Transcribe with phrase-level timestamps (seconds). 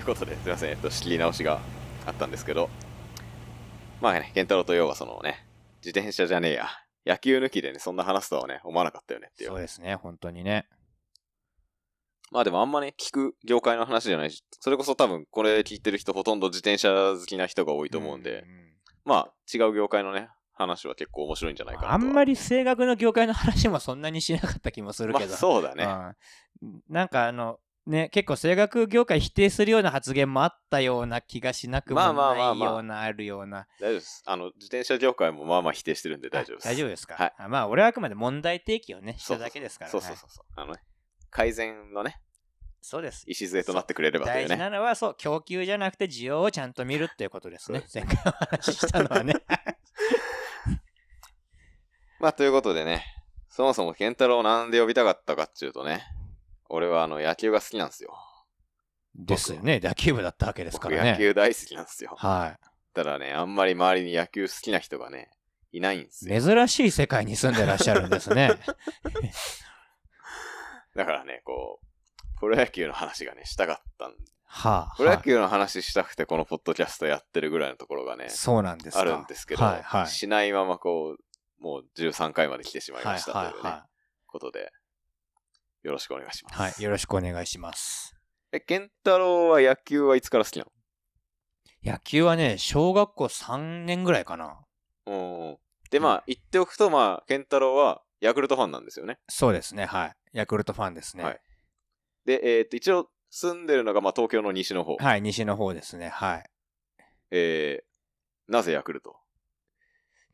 [0.00, 1.60] ということで、すいません、えっと、仕切り直しが
[2.06, 2.70] あったんですけど、
[4.00, 5.46] まあね、健太郎と要はそのね、
[5.84, 6.68] 自転車じゃねえや、
[7.04, 9.50] 野球抜きでね、そんな話すとはね、思わなかったよねっていう。
[9.50, 10.66] そうですね、本当にね。
[12.32, 18.46] まあでもあんまね、聞く業界の話じゃないし、それこそ多分これ聞いてる人ほとんど自転車好きな人が多いと思うんで、んん
[19.04, 21.92] まあ違う業界のね、話は結構面白いんじゃないかな。
[21.92, 25.28] あんまり声楽の業界の話もそんなにしなかった気もするけど。
[25.28, 25.84] まあそうだね。
[25.84, 33.66] うんなんかあの、ね、結構声楽業界否定するような発言もあったような気がしなくもまあまあまあまあないような、あるような。
[33.80, 34.22] 大丈夫です。
[34.26, 36.68] あの、自転車業界もまあまあ否定してるんで大丈夫です。
[36.68, 39.92] あ大丈夫ですか、はいあまあ、俺はあくまで問題提起をね、しただけですからね。
[39.92, 40.44] そうそうそうそう。
[40.56, 40.80] あのね、
[41.30, 42.20] 改善のね、
[42.82, 43.24] そうです。
[43.26, 44.56] 礎となってくれればとい大事。
[44.56, 47.84] なのは、そう、供給じゃなくて需要をちゃんと見るっていうことですね。
[47.92, 49.34] 前回お話ししたのはね。
[52.20, 53.04] まあということでね、
[53.48, 56.04] そもそも健太郎をなんで呼びたかったかっていうとね、
[56.70, 58.14] 俺はあの野球が好きなんですよ。
[59.14, 59.80] ですよね。
[59.82, 61.12] 野球部だったわけですか僕らね。
[61.12, 62.14] 野球大好きなんですよ。
[62.16, 62.58] は
[62.94, 65.30] ただね、あんまり周りに野球好きな人がね、
[65.72, 66.32] いないんですい。
[66.32, 66.40] よ。
[66.40, 68.50] 珍しい世界に住んでらっしゃるんですね。
[70.94, 71.86] だからね、こう、
[72.38, 74.94] プロ野球の話がね、したかったんはあ。
[74.96, 79.00] プロ野は球の話したくてこのポッドキャストやってるぐらいのところがねい、そうなんですか。
[79.00, 80.06] あるんですけど、はいはい。
[80.06, 83.86] しないままこう、もう13回まで来てしまいましたというね、はいは
[84.26, 84.72] ことで、
[85.82, 86.54] よろしくお願いします。
[86.54, 86.70] いはい。
[86.72, 86.82] はい。
[86.82, 88.14] よろしくお願いします。
[88.52, 90.66] え、健太郎は野球はいつから好きな
[91.82, 94.60] 野球はね、小学校3年ぐらいかな。
[95.06, 95.58] のうん。
[95.90, 99.18] で、まあ、言っておくと、まあ、健太郎はヤクルトファンなんですよね。
[99.28, 99.86] そうですね。
[99.86, 100.16] はい。
[100.32, 101.24] ヤクルトファンですね。
[101.24, 101.40] はい
[102.26, 104.96] で、えっ、と、一応、住んでるのが、まあ、東京の西の方。
[104.96, 105.22] はい。
[105.22, 106.10] 西の方ですね。
[106.10, 106.50] はい。
[107.30, 109.16] えー、なぜヤクルト？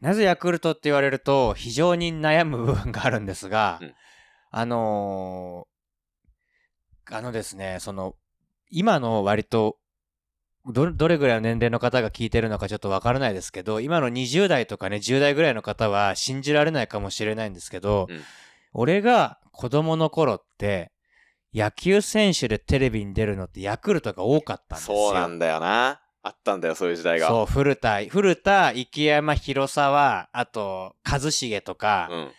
[0.01, 3.95] なぜヤクルトって言われると、非常に悩む部分があるんですが、うん
[4.51, 5.77] あのー
[7.09, 8.17] あのですね、その、
[8.69, 9.77] 今の割と、
[10.67, 18.21] ど、どれぐらいの年齢の方が聞いてるのかちょっとわからないですけど、今の20代とかね、10代ぐらいの方は信じられないかもしれないんですけど、うん
[18.79, 20.93] 俺が子供の頃って、
[21.55, 24.97] 野球選手でテレビに出るのってヤクルトが多かったんですよ。
[24.97, 26.03] そうなんだよな。
[26.23, 27.29] あったんだよ、そういう時代が。
[27.29, 32.33] そう、古田、古田、池山、広沢、あと、一茂とか、うん。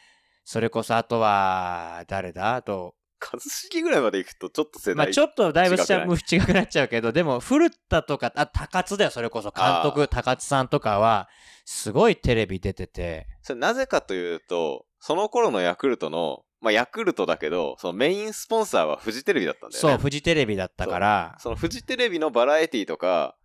[0.50, 2.56] それこそあとは、誰だ？
[2.56, 2.96] あと、
[3.36, 4.96] 一茂ぐらいまで行くと、ちょっと世代。
[4.96, 9.52] まあちょっとだいぶしゃ違く違くなっちゃうけど、でも、古田とか、あ、高津だよ、それこそ。
[9.54, 11.28] 監督、高津さんとかは、
[11.66, 19.92] すごいテレビ出てて、それなぜかというと、その頃のヤクルトの、まあ、ヤクルトだけど、そのメインスポンサーはフジテレビだったんだよね。
[19.96, 23.36] そう、フジテレビだったから、そのフジテレビのバラエティとか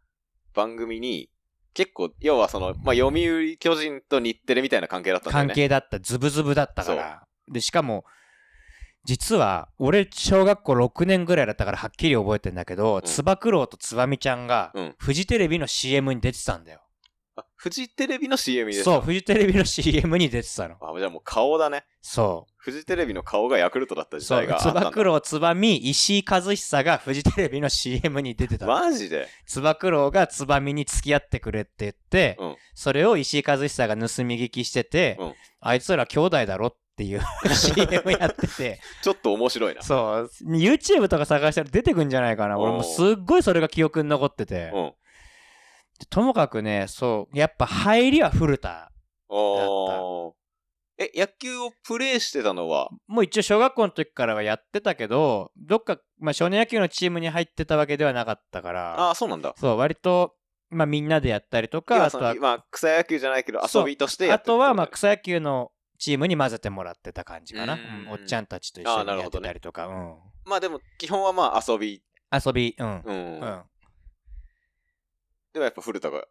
[0.54, 1.30] 番組に、
[1.74, 5.48] 結構、要はその、まあ、読売巨人と日テレみたいな関係だったんだよね。
[5.48, 7.22] 関係だった、ズブズブだったから。
[7.48, 8.04] で、しかも、
[9.04, 16.81] 実は、俺、小学校6年ぐらいだったからはっきり覚えてんだけど、んつば九郎とつばみちゃんがうん、フジテレビの CM に出てたんだよ。
[17.34, 20.76] あフジテレビの CM ですそう、フジテレビの CM に出てたの。
[20.80, 21.84] あ、じゃあもう顔だね。
[22.02, 24.80] そフジテレビの顔がヤクルトだった時代があ、ったんだ。
[24.82, 28.72] つば九郎、つばみ、石井和久がフジテレビの CM に出てたの。
[28.72, 29.28] マジで？
[29.46, 37.20] つば九郎がつばみに付き合ってくれって言って、うんそれを石井和久が盗み聞きしてて、うんあいつら兄弟だろっていう
[37.54, 39.82] CM やってて、ちょっと面白いな。
[39.82, 42.58] そう、YouTube とか探したら出てくんじゃないかな。
[42.58, 44.70] 俺もすっごいそれが記憶に残ってて。
[44.74, 44.92] うん。
[46.06, 48.90] ともかくね、そう、やっぱ入りは古田。
[49.28, 50.32] おー。
[50.98, 59.54] え、野球をプレイしてたのは、もう一応小学校の時からはやってたけど、どっか、まあ少年野球のチームに入ってたわけではなかったから、ああ、そうなんだ。
[59.56, 60.34] そう、割と、
[60.70, 67.74] まあみんなでやったりとか、今あとはまあ、草野球じゃないけど、遊びとしてやあってるとはまあ草野球のチームに混ぜてもらってた感じかな。
[67.74, 70.16] ううんんおっちゃんたちと一緒にやってたりとか、うん。
[70.44, 72.02] まあでも、基本はまあ遊び。
[72.32, 73.02] 遊び、うん。
[73.04, 73.40] うん。
[73.40, 73.62] うん。
[75.52, 76.24] でもやっぱ古田が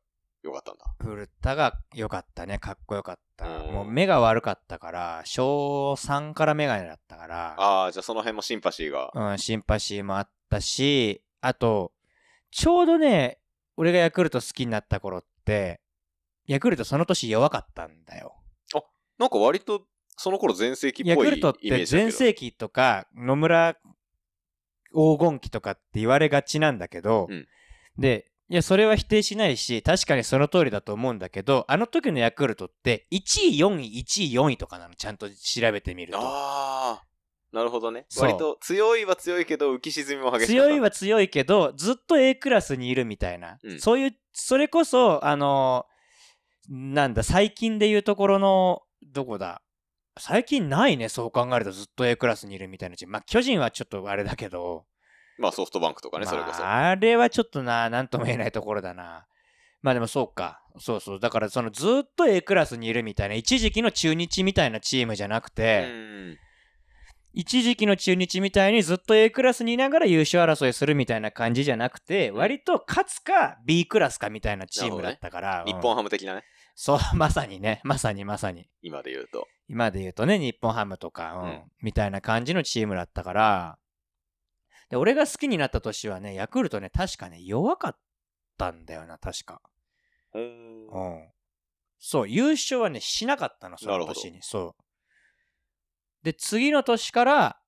[0.44, 0.86] 良かったんだ。
[1.00, 2.58] 古田が良かったね。
[2.58, 3.66] かっこよかった。
[3.66, 9.12] うんもう目が悪かったから、小3からメガネだったから、ああ、じゃあその辺もシンパシーが。
[9.14, 11.92] うん、シンパシーもあったし、あと、
[12.52, 13.40] ちょうどね、
[13.78, 15.82] 俺がヤクルト好きになった頃って、
[16.48, 18.36] ヤクルトその年弱かったんだよ。
[19.18, 19.84] なんか割と、
[20.18, 21.86] その頃全盛期っぽいイメヤクルトって。
[21.86, 23.76] 全盛期とか野村
[24.94, 27.48] 黄金期とかって言われがちなんだけど、うん
[27.98, 36.20] で、いや、それは否定しないし、確かにその通りだと思うんだけど、あの時のヤクルトって1位、4位、1位、4位とかなの、ちゃんと調べてみると。
[36.20, 37.04] ああ、
[37.54, 38.08] なるほどね。
[38.20, 40.52] 割と強いは強いけど浮き沈みも激しい。
[40.52, 43.58] 強いは強いけど、ずっと A クラスにいるみたいな。
[43.64, 45.86] うんそういう、それこそ、あの
[46.70, 49.62] なんだ、最近でいうところの、どこだ？
[50.20, 53.14] 最近ないね、そう考えるとずっと A クラスにいるみたいなチーム。
[53.14, 54.84] まあ、巨人はちょっとあれだけど、
[55.42, 56.62] まあソフトバンクとかね、それこそ。
[56.62, 59.26] まあ、あれはちょっとな、なんとも言えないところだな。
[59.82, 60.62] まあでもそうか。
[60.80, 61.20] そうそう。
[61.20, 66.38] だからそのずっと A クラスにいるみたいな、一時期の中日みたいなチームじゃなくうて、ん。
[67.34, 75.64] 一時期の中日みたいにずっと A クラスにいながら優勝争いするみたいな感じじゃなくて、うん割と勝つか B クラスかみたいなチームだったから。
[75.66, 76.44] 日うん本ハム的なね、
[76.76, 77.82] そう、まさにね。
[77.84, 78.68] まさにまさに。
[78.82, 79.48] 今で言うと。
[79.70, 83.78] 今で言うとね、日本ハムとか、うんうんみたいな感じのチームだったから、
[84.92, 87.98] で、俺が好きになった年はね、ヤクルトね、確かね、弱かっ
[88.58, 89.62] たんだよな、確か。
[90.34, 91.32] うーんうん。
[91.98, 94.40] そう、優勝はね、しなかったの、その年に。
[94.42, 94.84] そう。
[96.24, 97.62] で、次の年から、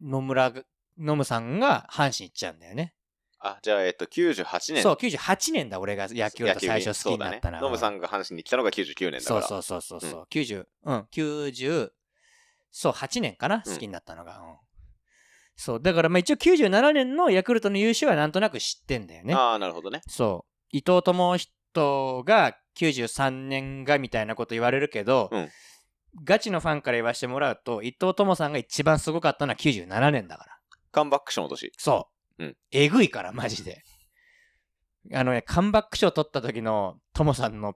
[0.00, 0.62] 野村が、
[0.98, 2.94] 野村さんが阪神行っちゃうんだよね。
[3.38, 4.82] あ、じゃあ、えっと、98年。
[4.82, 7.60] そう、98年だ、俺が野球と最初好きになったな。
[7.60, 9.42] ノムさんが阪神に来たのが99年だから。
[9.42, 11.90] そうそうそうそうそう、90うん90
[12.72, 14.65] そう8年かなうん好きになったのが、うん
[15.56, 15.82] そう。
[15.82, 19.34] だからまあ一応97年のヤクルトの優勝はなんとなく知ってんだよね。
[19.34, 20.02] ああ、なるほどね。
[20.06, 20.52] そう。
[20.70, 25.48] 伊藤智人が93年がみたいなこと言われるけど、うん。
[26.24, 30.58] ガチのファンから言わせてもらうと伊藤智さんが一番すごかったのは97年だから。
[30.92, 31.72] カンバック賞の年。
[31.76, 32.56] そう、うん。
[32.70, 33.82] えぐいからマジで。
[35.12, 37.74] あのねカムバック賞取った時のトモさんの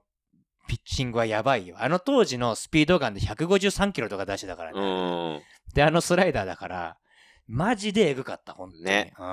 [0.67, 1.75] ピッチングはやばいよ。
[1.79, 5.43] あの当時のスピードガンで153キロとか出してたからうね。
[5.73, 6.97] であのスライダーだから
[7.47, 8.83] マジでえぐかった本当に。
[8.83, 9.13] ね。
[9.17, 9.23] う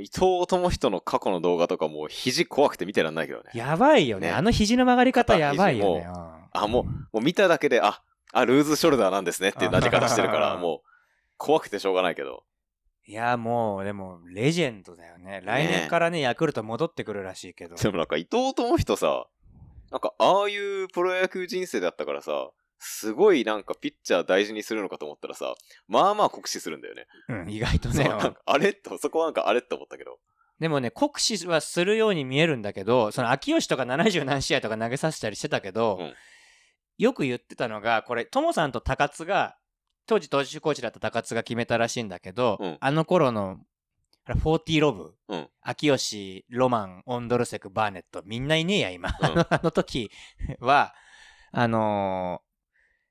[0.00, 3.50] ん、伊藤智人の過去の動画とかもう肘怖くて見てらんないけどね。
[3.54, 4.28] やばいよね。
[4.28, 4.32] ね。
[4.32, 6.06] あの肘の曲がり方やばいよね。
[6.52, 8.02] あ、もう、もう見ただけで、あ、
[8.32, 10.88] あ、ルーズショルダーなんですねっていうなじ方してるから、 もう、
[11.36, 12.44] 怖くてしょうがないけど。
[13.06, 15.40] いやもうでもレジェンドだよね。
[15.42, 19.26] 来年からねヤクルト戻ってくるらしいけどでもなんか伊藤智人さ、
[19.90, 25.54] なんかああいうプロ野球人生だったからさ、すごいなんかピッチャー大事にするのかと思ったらさ、
[25.88, 27.06] まあまあ酷使するんだよね。
[27.28, 28.08] うん、意外とね
[28.46, 28.72] あれ？
[28.72, 30.18] と、そこはなんかあれって思ったけど。
[30.60, 36.14] でもね、酷使はするように見えるんだけど、その秋吉とか70何試合とか投げさせたりしてたけど、うん
[36.98, 39.56] よく言ってたのが、これ、トモさんと高津が、
[40.06, 43.58] 当時投手コーチだった高津が決めたらしいんだけど、うんあの頃の、
[44.24, 49.10] あれ40ロブ、うん秋吉、ロマン、オンドルセク、バーネット、みんないねえや、今。
[49.22, 50.10] あの時
[50.58, 50.92] は、
[51.52, 52.47] あのー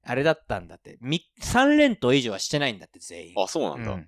[0.07, 0.97] あれだったんだって。
[1.41, 3.33] 3連投以上はしてないんだって、全員。
[3.37, 3.91] あ、そうなんだ。
[3.91, 4.07] うん。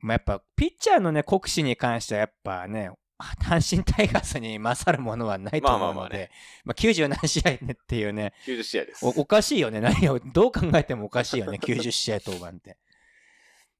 [0.00, 6.30] まあ、やっぱピッチャーのね酷使に関してはやっぱね阪神タイガースに勝るものはないと思うので、
[6.62, 9.06] まあ90何試合ねっていうね90試合です。
[9.06, 9.80] おおかしいよね。
[9.80, 12.76] 何をどう考えてもおかしいよね90試合登板って。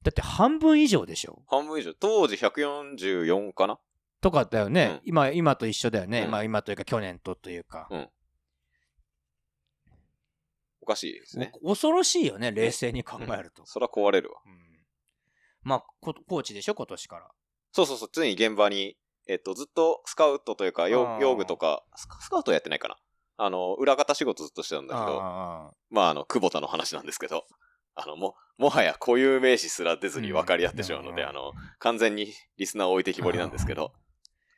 [0.03, 1.43] だって半分以上でしょ。
[1.47, 1.93] 半分以上。
[1.93, 3.79] 当時144かな？
[4.23, 5.01] とかだよね、うん。
[5.05, 6.31] 今今と一緒だよね、うん。
[6.31, 8.09] まあ今というか去年とというか、うん
[10.85, 11.51] おかしいですね。
[11.63, 14.41] お恐ろしいよね冷静に考えると、そら壊れるわ。
[14.45, 14.53] うん。
[15.63, 17.31] まあこコーチでしょ今年から。
[17.73, 22.97] そうそうそう、常に現場に、えっと、ずっとスカウトというか、あ用具とか、スカスカウトはやってないかな。
[23.39, 27.47] あの、裏方仕事ずっとしてたんだけど、あまあ、あの、久保田の話なんですけど、
[27.95, 33.93] あの、も、もはや固有名詞すら出ずに分かり合ってしまうので、うんあの、完全にリスナーを置いてきぼりなんですけど、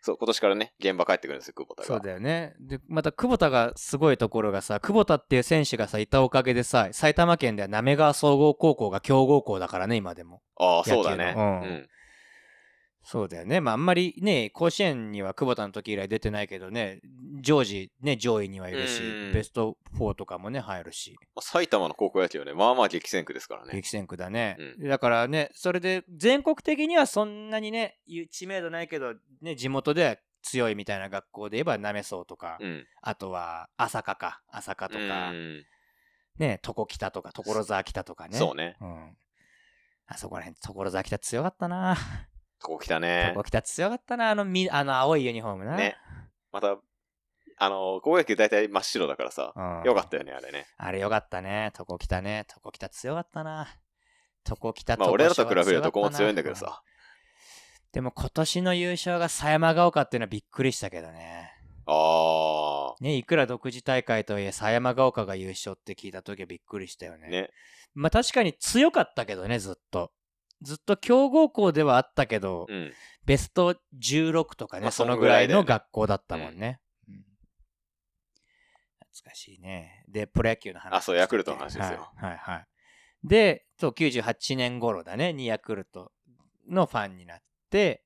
[0.07, 1.87] そう、今年からね、現場帰ってくるんですよ、久保田が。
[1.89, 2.55] そうだよね。
[2.61, 10.43] で、また久保田がすごいところがさ、久保田っていう選手がさ、いたおかげでさ、埼玉県では滑川総合高校が強豪校だからね、今でも。
[10.59, 11.35] ああ、そうだね。
[11.37, 11.89] うんうん。
[13.09, 13.61] そうだよね。
[13.61, 17.01] まあ、あんまりね、甲子園には久保田の時以来出てないけどね、
[17.41, 23.71] 常時ね、上位にはいるしうん、ベスト4とかもね、入るし、まあ埼玉の高校野球はね、まあまあ激戦区ですからね。
[23.73, 24.57] 激戦区だね。
[24.83, 28.01] うだからね、それで全国的にはそんなにね、
[28.33, 32.85] 知名度ないけど、ね、地元では強いみたいな学校で言えば、なめそうとか、うん。
[33.03, 35.65] あとは朝霞か、朝霞とか、うん
[36.39, 38.37] ね、床北とか、所沢北とかね。
[38.37, 38.77] そうね。
[38.81, 39.17] うん。
[40.09, 41.97] あそこら辺、所沢北強かったな。
[42.67, 43.33] ここ来たね。
[43.37, 45.77] 床北強かったな、あのみ、あの青いユニフォームな。
[45.77, 45.97] ね。
[46.51, 46.79] また、
[47.59, 49.83] あの、高校野球大体真っ白だからさ、うん。
[49.85, 50.67] よかったよね、あれね。
[50.77, 51.73] あれよかったね。
[51.79, 52.45] 床北ね。
[52.51, 53.69] 床北強かったな。
[54.49, 56.83] 床北まあ、俺らと比べるとどこも床強いんだけどうんさ。
[57.93, 61.53] でも今年の優勝が狭山が丘っていうのはびっくりしたけどね。
[61.87, 67.29] あね、いくら独自大会とはいえ、狭山が丘が優勝って聞いた時はびっくりしたよね。
[67.29, 67.31] ー。
[67.31, 67.51] ね。
[67.95, 70.11] まあ確かに強かったけどね、ずっと。
[70.63, 72.93] ずっと強豪校ではあったけど、うん。
[73.25, 76.81] ベスト16とかね、まあそのぐらいの学校だったもんね。
[77.09, 77.27] うん
[79.17, 80.05] 懐かしいね。
[80.09, 80.95] で、プロ野球の話。
[80.95, 82.67] あそうヤクルトの話ですよはい、はい、はい。
[83.25, 86.13] で、そう、98年頃だね、にヤクルト
[86.69, 88.05] のファンになって、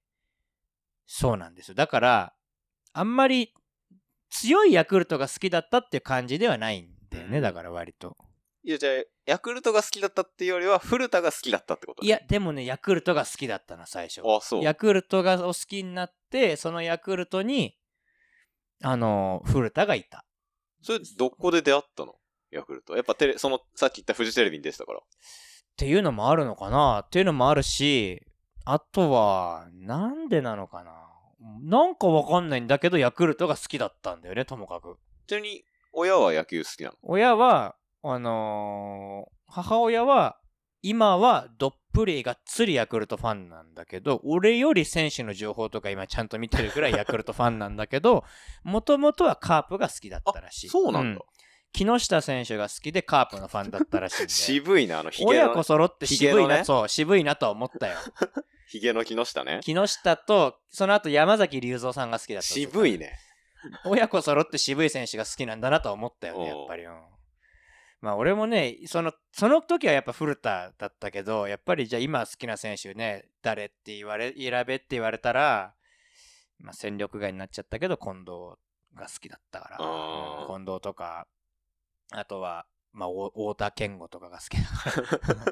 [1.06, 1.74] そうなんですよ。
[1.74, 2.34] だから、
[2.92, 3.52] あんまり
[4.30, 8.16] 強いヤクルトが好きだったっていう感じではないんだよね、うんだから割と。
[8.62, 8.92] いや、じゃあ、
[9.26, 14.20] ヤクルトが好きだったっていうよりは、古田が好きだったってこといや、でもね、ヤクルトが好きだったの、最初。
[14.24, 14.62] あ、そう。
[14.62, 17.76] ヤクルトがお好きになって、そのヤクルトに、
[18.82, 20.24] あの、古田がいた。
[20.82, 22.14] それ、どこで出会ったの？
[22.50, 22.96] ヤクルト。
[22.96, 24.98] やっぱテレ、その、さっき言ったフジテレビに出てたから。
[24.98, 25.02] っ
[25.76, 27.04] ていうのもあるのかな？
[27.06, 28.22] っていうのもあるし、
[28.64, 30.92] あとは、なんでなのかな？
[31.62, 34.98] なんかわかんないんだけど、ヤクルトが好きだったんだよね、ともかく。
[35.26, 36.96] ちなみに、親は野球好きなの？
[37.02, 40.38] 親は、あのー母親は、
[40.82, 48.24] 今はどっぷりがっつりヤクルトファンなんだけど、俺より選手の情報とか今ちゃんと見てるくらいヤクルトファンなんだけど、
[48.62, 50.68] もともとはカープが好きだったらしい。
[50.68, 51.20] そうなんだ。
[51.72, 54.32] 木下選手が好きでカープのファンだったらしいんで。
[54.32, 57.96] 渋いな、あの、ヒゲの親子、揃って渋いな、ねそう、渋いなとは思ったよ。
[58.68, 59.60] ヒゲの木下ね。
[59.62, 62.48] 木下と、その後山崎隆三さんが好きだった。
[62.48, 62.98] 渋い。
[62.98, 63.18] ね。
[63.84, 66.84] 親子揃って渋い選手が好きなんだなとは思ったよね、やっぱり。
[66.84, 66.92] うん
[68.00, 75.74] まあ俺もね、その、その時はやっぱ古田だったけど、やっぱりじゃあ今好きな選手ね、誰って言われ、選べって言われたら、
[76.58, 78.26] まあ戦力外になっちゃったけど、近藤
[78.94, 79.76] が好きだったから、
[80.46, 81.26] 近藤とか、
[82.12, 85.44] あとは、まあ、お太田健吾とかが好きだから。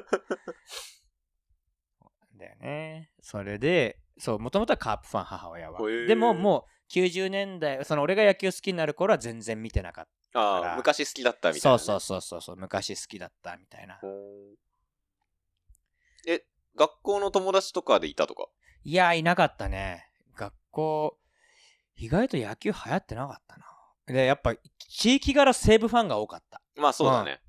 [2.37, 3.11] だよね。
[3.21, 5.79] それで、そう、もともとはカープファン、母親は。
[6.07, 11.51] でももう90年代、その俺が野球好きになる頃は全然見てなかっああ、昔好きだったた。
[11.51, 11.79] みたいな、ね。
[11.83, 13.99] そうそうそうそう昔好きだったみたいな。
[16.27, 16.45] え、
[16.75, 18.47] 学校の友達とかでいたとか？
[18.83, 20.11] いや、いなかったね。
[20.35, 21.17] 学校、
[21.95, 23.65] 意外と野球流行ってなかったな。
[24.05, 26.61] で、やっぱ、地域柄西武ファンが多かった。
[26.75, 27.41] まあそうだね。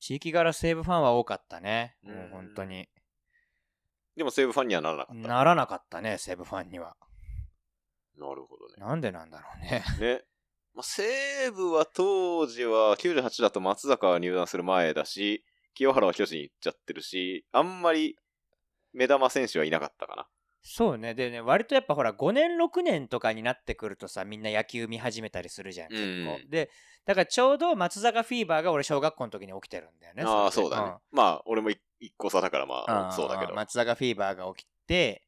[0.00, 1.96] 地域柄西武ファンは多かったね。
[2.02, 2.88] もううん本当に。
[4.16, 5.28] でも西武ファンにはならなかった。
[5.28, 6.96] なならなかったね、西武ファンには。
[8.16, 8.74] るほどね。
[8.78, 9.84] なんでなんだろうね。
[10.00, 10.24] ね。
[10.78, 15.44] まあ、西武は当時は98だと松坂が入団する前だし、
[15.74, 18.14] 清原は巨人行っちゃってるし、あんまり
[18.92, 20.28] 目玉選手はいなかったかな。
[20.62, 21.14] そうね。
[21.14, 26.06] でね、割とやっぱほら、5年、6年とかになってくるとさ、みんな野球見始めたりするじゃん、結構。
[26.44, 26.70] うんで、
[27.04, 30.22] だからちょうど松坂フィーバーが俺、小学校の時に起きてるんだよね。
[30.24, 30.94] ああ、そうだね。
[31.10, 33.54] まあ、俺も一一個差だからまあ、んそうだけど。
[33.54, 35.24] 松坂フィーバーが起きて、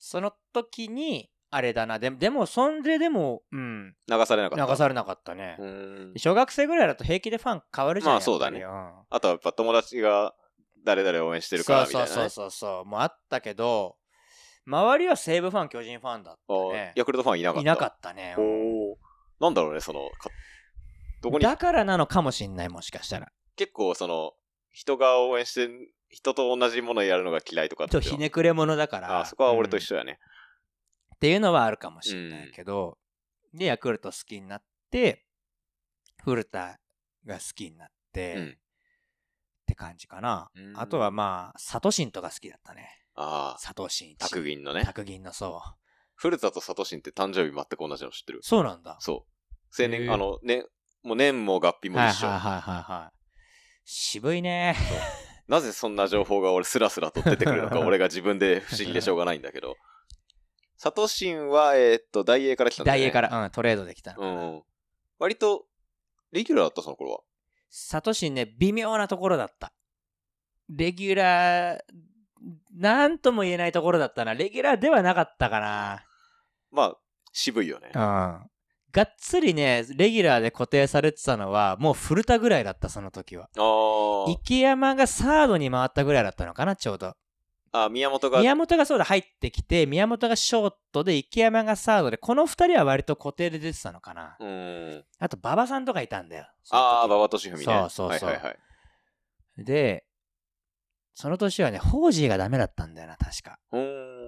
[0.00, 1.98] その時に、あれだな。
[1.98, 4.66] ででも、そんででも、うん、流されなかった。
[4.66, 5.56] 流されなかったね。
[6.16, 8.14] 小学生ぐらいだと平気でファン変わるじゃん。
[8.14, 10.34] まあそうだねあとはやっぱ友達が
[10.84, 12.06] 誰々応援してるからみたいな、ね。
[12.06, 12.84] そうそうそうそう。
[12.84, 13.96] もうあったけど、
[14.66, 16.92] 周りは西武ファン、巨人ファンだったあね。
[16.94, 17.60] ヤクルトファンいなかった。
[17.62, 18.34] いなかったね。
[18.38, 18.96] うんおー
[19.40, 20.30] なんだろうね、その、か
[21.22, 23.32] どこに、だからなのかもしんない、もしかしたら。
[23.56, 24.32] 結構その、
[24.70, 25.68] 人が応援して、
[26.10, 29.20] 人と同じものをやるのが嫌いとかってちょっとひねくれ者だから。
[29.20, 30.18] あそこは俺と一緒、緒やね。
[31.20, 32.96] っていうのはあるかもしんないけど、
[33.52, 35.26] で、ヤクルト好きになって、
[36.24, 36.80] 古田
[37.26, 38.52] が好きになって、うんっ
[39.66, 40.60] て感じかなう。
[40.72, 42.88] んあとはまあ、サトシンとか好きだったね。
[43.14, 44.16] ああ、サトシン。
[44.16, 44.82] 卓銀のね。
[44.84, 45.74] 卓銀のそう。
[46.14, 48.40] 古田とサトシンって誕生日全く同じの知ってる？
[48.42, 48.96] そうなんだ。
[49.00, 49.26] そ
[49.78, 49.82] う。
[49.82, 50.64] 青年、あの、ね、
[51.02, 52.26] もう年も合併も一緒。
[52.28, 53.16] はいはいはいはいはい。
[53.84, 54.74] 渋いね。
[55.46, 59.76] なぜそんな情報が俺スラスラと出てくるのか、 俺が自分で不思議でしょうがないんだけど。
[60.82, 63.04] サトシンは、えーっと、大英から来たんだよね。
[63.04, 64.32] 大英から、うん、トレードできたのかな。
[64.32, 64.62] うん。
[65.18, 65.66] 割と、
[66.32, 67.20] レギュラーだった、その頃は。
[67.68, 69.74] サトシンね、微妙なところだった。
[70.70, 71.80] レギュラー、
[72.74, 74.32] なんとも言えないところだったな。
[74.32, 76.02] レギュラーではなかったかな。
[76.70, 76.96] まあ、
[77.30, 78.00] 渋いよねうん。。
[78.00, 83.50] がっつりね、レギュラーで固定されてたのは、もう古田ぐらいだった、その時は。
[83.54, 87.16] あー池山がサードに回ったぐらいだったのかな、ちょうど。
[87.72, 87.88] あ。
[87.88, 94.36] 宮本が、宮本がそうだ、入ってきて、宮本がショートで、池山がサードで、この二人は割と固定で出てたのかな。
[94.40, 95.04] うん。
[95.18, 96.46] あと、馬場さんとかいたんだよ。
[96.70, 97.64] ああ、馬場俊文ね。
[97.64, 99.64] そうそうそうはいはいはい。
[99.64, 100.04] で、
[101.14, 103.58] その年はね、ホージーがダメだったんだよな、確か。
[103.72, 103.80] うー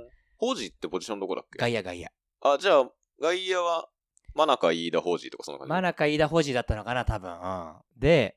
[0.07, 0.09] ん。
[0.37, 1.59] ホージーってポジションどこだっけ？
[1.59, 2.11] ガイアガイア。
[2.43, 3.89] あ、じゃあ、外野は、
[4.35, 5.71] 真中飯田ホージーとかそんな感じ？
[5.71, 7.31] 真中飯田ホージーだったのかな、多分。
[7.31, 7.75] うん。
[7.97, 8.37] で、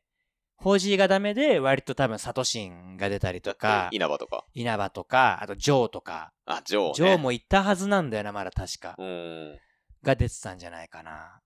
[0.58, 4.46] ホージーがダメで、割と多分、サトシンが出たりとか、稲葉とか。
[4.54, 6.94] 稲葉とか、あと、ジョーとか、あ、ジョー、ね。
[6.94, 8.96] ジョーもいたはずなんだよな、まだ確か。
[8.98, 9.60] うーん。
[10.04, 11.42] が出てたんじゃないかな。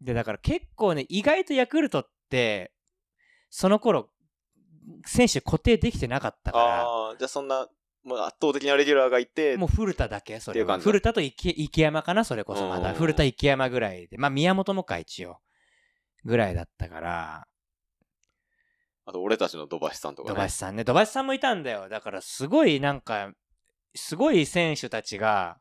[0.00, 2.72] で、だから結構ね、意外とヤクルトって、
[3.50, 4.08] その頃、
[5.04, 7.68] 選手固定できてなかったかああ、じゃあそんな、
[8.02, 10.78] もう圧倒的なレギュラーがいてら、、もう古田だけ、それは。
[10.78, 12.90] 古田と池池山かな、それこそまだ。
[12.90, 14.16] うん古田、池山ぐらいで。
[14.16, 15.36] まあ、宮本もか、一応。
[16.24, 17.46] ぐらいだったから、
[19.06, 20.48] あと俺たちの土橋さんとかね土橋。
[20.50, 20.84] さんね。
[20.84, 21.88] 土橋さんもいたんだよ。
[21.88, 23.32] だから、すごいなんか、
[23.94, 25.58] すごい選手たちが、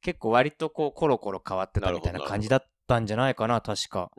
[0.00, 4.10] 結構割とこう、コロコロ変わってたみたいな感じだったんじゃないかな、確か。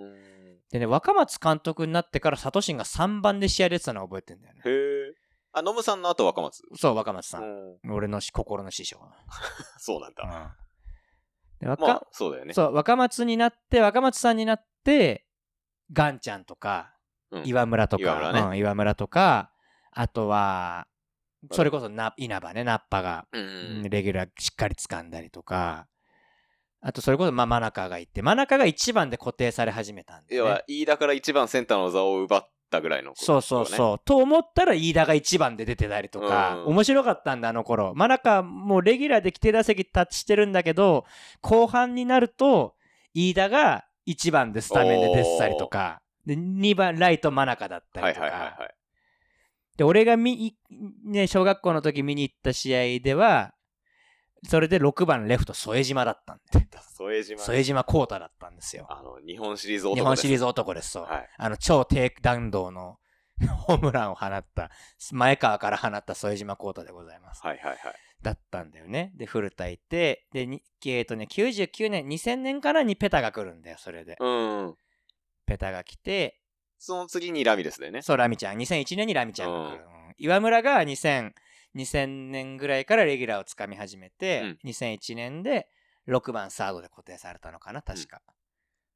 [0.71, 4.61] でね、若松監督になってからサトシンが3番で試合出てたのを覚えてんだよね。
[4.65, 5.13] へえ。
[5.53, 6.61] あ、ノムさんの後若松？
[6.75, 7.39] そう、若松さ。
[7.39, 7.91] うんん。
[7.93, 8.99] 俺のし心の師匠。
[9.79, 10.23] そうなんだ。
[10.23, 10.67] うん
[11.59, 12.53] で若まあ、そうだよね。
[12.53, 15.25] そう、若松になって、若松さんになって、
[15.91, 16.96] ガンちゃんとか、うん
[17.43, 18.39] 岩村とか、岩村ね。
[18.41, 19.51] うん岩村とか、
[19.91, 20.87] あとは、
[21.51, 23.27] それこそな稲葉ね、ナッパが。
[23.89, 25.87] レギュラーしっかり掴んだりとか、
[26.81, 30.37] あとそれこそ、まあ、真中がいて、真中が1番で固定され始めたんで、ね。
[30.37, 30.63] 要は、。
[30.67, 33.65] 飯田から一番センターの座を奪ったぐらいの、そうそうう。
[33.65, 33.99] そう。
[34.05, 36.65] と思ったら飯田が1番で出てたりとか、うん。
[36.67, 37.93] 面白かったんだ、あの頃。
[37.95, 41.05] 真中もうレギュラーで規定打席タッチしてるんだけど、
[41.41, 42.75] 後半になると、
[43.13, 48.27] 飯田が1番でスタメンで出てたりとか、で2番ライト真中だったはいりとか。
[48.27, 48.75] はいはいはい。
[49.77, 50.57] で、俺が見、
[51.05, 53.53] ね、小学校の時見に行った試合では、
[54.43, 56.67] それで6番レフト添島だったんで。
[56.97, 57.39] 添島。
[57.41, 58.85] 添島幸太だったんですよ。
[58.89, 60.39] あの、日本シリーズ男日本シリーズ。
[60.39, 61.03] ズ男です、そう。
[61.03, 61.29] はい。
[61.37, 62.97] あの、超低弾道の
[63.65, 64.69] ホームランを放った、
[65.11, 67.41] 前川から放った副島幸太でございます。
[67.45, 67.79] はいはいはい。
[68.21, 69.11] だったんだよね。
[69.15, 74.17] で、古田いて、で、にえっとね、99年、2000年からにペタが来るんだよ、それで。
[74.19, 74.77] うん。
[75.47, 76.39] ペタが来て、
[76.77, 78.03] その次にラミレスでね。
[78.03, 78.57] そう、ラミちゃん。
[78.57, 79.83] 2001年にラミちゃんが来る。
[79.83, 81.31] うん岩村が2000、
[81.75, 85.67] 2000年ぐらいからレギュラーをつかみ始めて、2001年で
[86.07, 88.21] 6番サードで固定されたのかな、確か。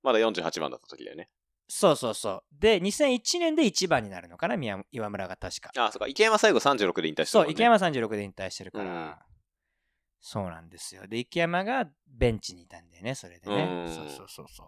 [0.01, 1.29] まだ48番だった時だよね。
[1.67, 2.59] そうそうそう。
[2.59, 5.71] で、2001年で1番になるのかな、宮岩村が確か。
[5.77, 6.07] あ、そうか。
[6.07, 7.53] 池山最後36で引退したそう、もんね。
[7.53, 9.15] 池山36で引退してるから、うん
[10.23, 11.07] そうなんですよ。
[11.07, 13.87] で、池山がベンチにいたんだよね、それでね。
[13.87, 14.67] うんそうそうそうそう。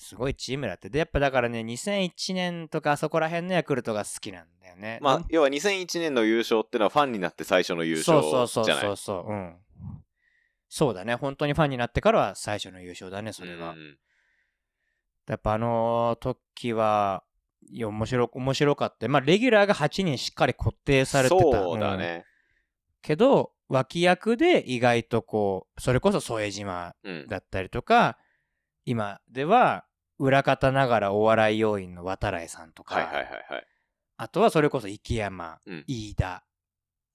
[0.00, 0.88] すごいチームだって。
[0.88, 4.98] で、やっぱだからね、2001年とかあそこら辺のヤクルトが好きなんだよね。
[5.02, 9.56] まあ、要は2001年の優勝ってのはファンになって最初の優勝そうそうじゃないそうそうそう、うん。
[10.70, 11.16] そうだね。
[11.16, 13.72] 本当にファンになってからは最初の優勝だね、それは。
[13.72, 13.98] うん
[15.28, 17.22] やっぱあの時は、
[17.70, 19.06] いや、面白、面白かった。
[19.06, 21.40] まあ、レギュラーが8人しっかり固定されてた。
[21.40, 22.24] そうだんね。
[23.00, 27.26] けど、脇役で意外とこう、それこそ添島うん。
[27.28, 28.18] だったりとか、
[28.84, 29.84] 今では
[30.20, 33.66] 裏方ながらお笑い要員の渡来さんとか、はいはいはいはい。
[34.18, 36.44] あとはそれこそ池山、うん飯田、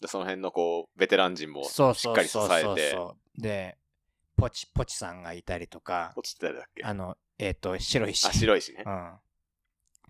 [0.01, 2.81] でその辺のこう、ベテラン陣もしそうっかり支そうそうえ
[3.37, 3.41] て。
[3.41, 3.77] で、
[4.35, 6.83] ポチ、ポチさんがいたりとか、落ちて誰だっけ？
[6.83, 8.27] あの、えっ、と、白石。
[8.27, 8.89] あ、白いしねう。
[8.89, 9.13] ん。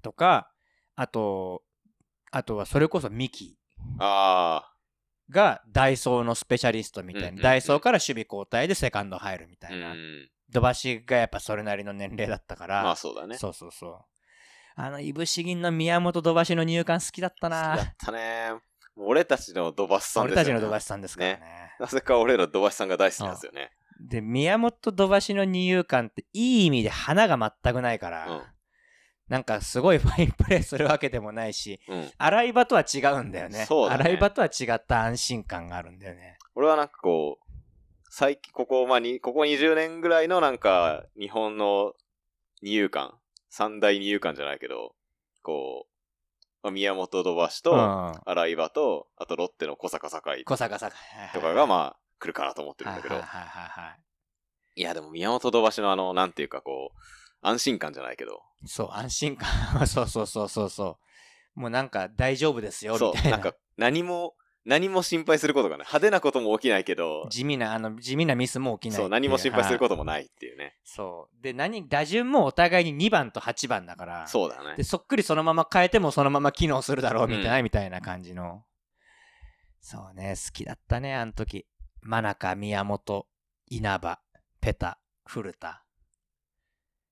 [0.01, 0.49] とか、
[0.95, 1.63] あと、
[2.31, 3.57] あとはそれこそミキ
[3.99, 4.71] あ
[5.29, 9.71] がダイソーのスペシャリストみたいな、うんうんうんダイソーから守備交代でセカンド入るみたあ。
[9.71, 9.93] いうな。
[9.93, 10.29] ん。
[10.51, 13.37] 土橋がやっぱそれなりの年齢だったから、まあそうだね。
[13.37, 13.97] そうそうそう。
[14.75, 18.51] あの、いぶし銀の宮本土橋の入館好きだったな好きだったね。
[18.97, 20.31] 俺たちの土橋さんですよ、ね。
[20.31, 21.41] 俺たちの土橋さんですからね。
[21.79, 23.71] なぜか俺ら土橋さんが大好きなんですよね。
[23.99, 28.41] で、宮本土橋の二遊間っていい意味で花が全くないから、うん
[29.27, 32.11] なんかすごいファインプレーするわけでもないし、うん。
[32.17, 33.65] 洗い場とは違うんだよね。
[33.65, 36.37] そうだね洗い場とは違った安心感があるんだよね。
[36.53, 37.44] 俺はなんかこう、
[38.17, 41.95] 最近、ここ、まあ、に、ここ20年ぐらいのなんか、日本の
[42.61, 43.13] 二遊間、
[43.49, 44.95] 三大二遊間じゃないけど、
[45.43, 48.21] こう、まあ、宮本土橋うと、ん。
[48.23, 50.95] 洗い場と、あとロッテの小坂坂井小坂坂
[51.33, 53.99] とかがまあ、来るかなと思ってるんだけどはいはい、はいはいはい。
[54.77, 56.97] いやでも宮本土橋のあの、なんていうかこう、
[57.41, 59.49] 安心感じゃないけど、そう、安心感。
[59.87, 60.99] そうそうそうそうそ
[61.57, 61.59] う。
[61.59, 63.31] もうなんか大丈夫ですよ、みそう、たいな。
[63.31, 65.87] なんか何も、何も心配することがない。
[65.87, 69.85] 派手なことも起きないけど、地味な、あの、地味なミスも起きないそう、何も心配すると。
[69.85, 70.75] こともないっていうね。
[70.83, 71.43] そう。
[71.43, 74.27] で、何、打順もお互いに2番と8番だから。
[74.27, 74.83] そうだねで、。
[74.83, 78.63] そっくりそのまま変えてもそのまま機能するだろう、みたいな、みたいな感じの。
[79.81, 81.67] そうね、好きだったね、あの時。
[82.01, 83.27] 真中、宮本、
[83.67, 84.19] 稲葉、
[84.61, 85.84] ペタ、古田。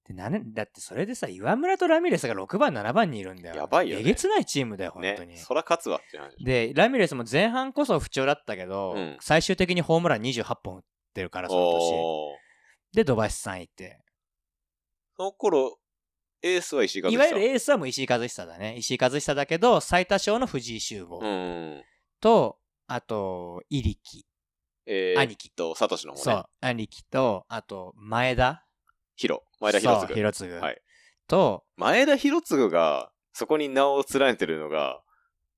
[0.07, 3.55] で、なんだってそれでさ、岩村とラミレスが6番、7番にいるんだよ。
[3.55, 5.33] やばいよねえげつないチームだよ、本当に。
[5.33, 5.37] ね。
[5.37, 6.43] そら勝つわって話。
[6.43, 11.71] で、ラミレスも前半こそ不調だったけど、うん最終的にホームラン28本打ってるから、その
[12.91, 12.97] 年。
[12.97, 13.99] で、土橋さんいて。
[15.15, 15.79] その頃、
[16.41, 18.75] エースは石井和久いわゆるエースはもう石井和久だね。
[18.77, 21.83] 石井和久だけど、最多勝の藤井修吾うん。
[22.19, 24.25] と、あと、入木。
[24.85, 26.23] えー、兄貴と、サトシの方ね。
[26.23, 28.62] そう、兄貴と、あと、前田。
[29.15, 29.43] ヒロ。
[29.59, 30.13] 前田博そう次。
[30.15, 30.51] 広次。
[30.51, 30.81] はい
[31.27, 35.01] と、前田博次が、そこに名を連ねてるのが、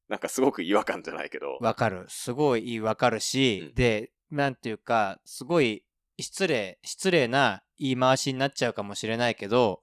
[0.08, 1.58] なんかすごく違和感じゃないけど。
[1.60, 2.06] わかる。
[2.08, 5.84] すごいわかるし、うんで、なんていうか、すごい
[6.20, 9.82] 失礼、失礼な言い回しになっちゃうかもしれないけど、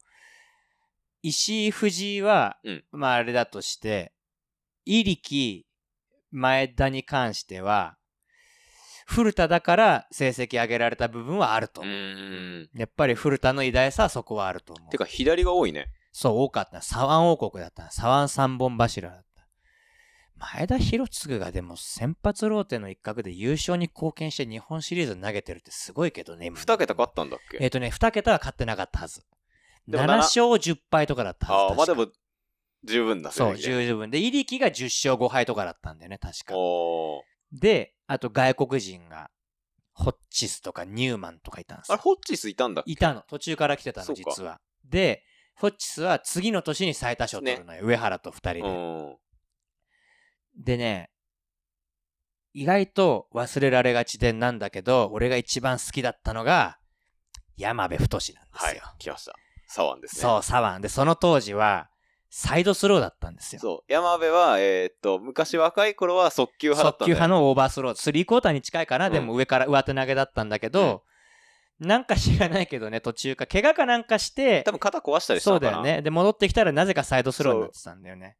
[1.22, 4.12] 石井藤井は、うんまああれだとして、
[4.84, 5.66] 入木、
[6.30, 7.96] 前田に関しては、
[9.06, 11.84] 古田だから成績上げられた部分はあると。
[11.84, 14.90] やっぱり古田の偉大さはそこはあると思う。
[14.90, 15.88] てか、左が多いね。
[16.12, 16.80] そう、多かった。
[16.80, 17.88] 左腕王国だった。
[17.88, 19.22] 左腕三本柱だった。
[20.56, 26.46] 前田博次がでも先発ローテの一角で優勝に貢献して日本シリーズ投げてるってすごいけどね。
[26.46, 27.58] 今二桁勝ったんだっけ？
[27.60, 29.20] えっ、とね、2桁は勝ってなかったはず。
[29.88, 31.70] 7でもな勝10敗とかだったはず。
[31.70, 32.08] ああ、まあでも、
[32.84, 34.10] 十分だそう、ね十分。
[34.10, 36.54] で、入力が10勝5敗とかだったんだよね、確か。
[36.56, 39.30] おーで、あと外国人が、
[39.94, 42.02] ホッチスとかニューマンとかいたんですあれ、よ。
[42.02, 42.92] ホッチスいたんだっけ？
[42.92, 43.22] いたの。
[43.28, 44.58] 途中から来てたの、実は。
[44.84, 45.22] で、
[45.54, 47.84] ホッチスは次の年に最多勝取るのよ。
[47.84, 48.60] 上原と2人で。
[48.62, 49.16] うん。
[50.64, 51.10] でね、
[52.54, 56.78] 意外と忘れられがちでなんだけど、俺が一番好きだったのが、
[57.56, 58.42] 山部太なんですよ。
[58.58, 59.34] はい、来ました。
[59.68, 60.22] 左腕ですね。
[60.22, 60.80] そう、左腕。
[60.80, 61.90] で、その当時は、
[62.34, 63.60] サイドスローだったんですよ。
[63.60, 63.92] そう。
[63.92, 71.02] 山部は、えーっと、昔若い頃は速球派だったんだよ速球派のオーバースロー、スリークォーターに近いかな、うんでも上から上手投げだったんだけど、
[71.78, 75.82] なんか知らないけどね、途中か、怪我かなんかして多、分肩壊したりしたそうだよ。
[75.82, 76.00] ね。
[76.00, 78.38] で、戻ってきたらなぜかサイドスローになってたんだよね。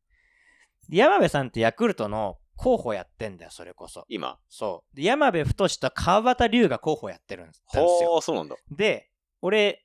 [0.89, 4.07] 山部さんってヤクルトのコーチやってんだよ、それこそ。
[4.09, 4.39] 今。
[4.49, 4.97] そう。
[4.97, 7.85] で山部太と川端龍が候補やってるんですよ。
[7.85, 8.57] ほー、そうなんだ。
[8.71, 9.11] で、
[9.43, 9.85] 俺、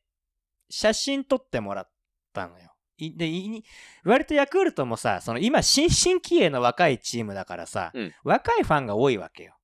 [0.70, 1.90] 写真撮ってもらっ
[2.32, 2.72] たのよ。
[2.98, 3.64] いで、い
[4.04, 9.56] 割とヤクルトもさ、その今、新進気鋭の若いチームだからさ、うん若いファンが多いわけよ。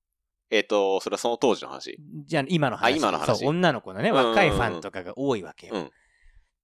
[0.50, 1.98] えーっと、それはその当時の話？
[2.26, 2.92] じゃあ、今の話。
[2.92, 5.74] あ今の話そう、女の子のね、うんうんうん若いファンとかが多いわけよ。
[5.74, 5.90] うん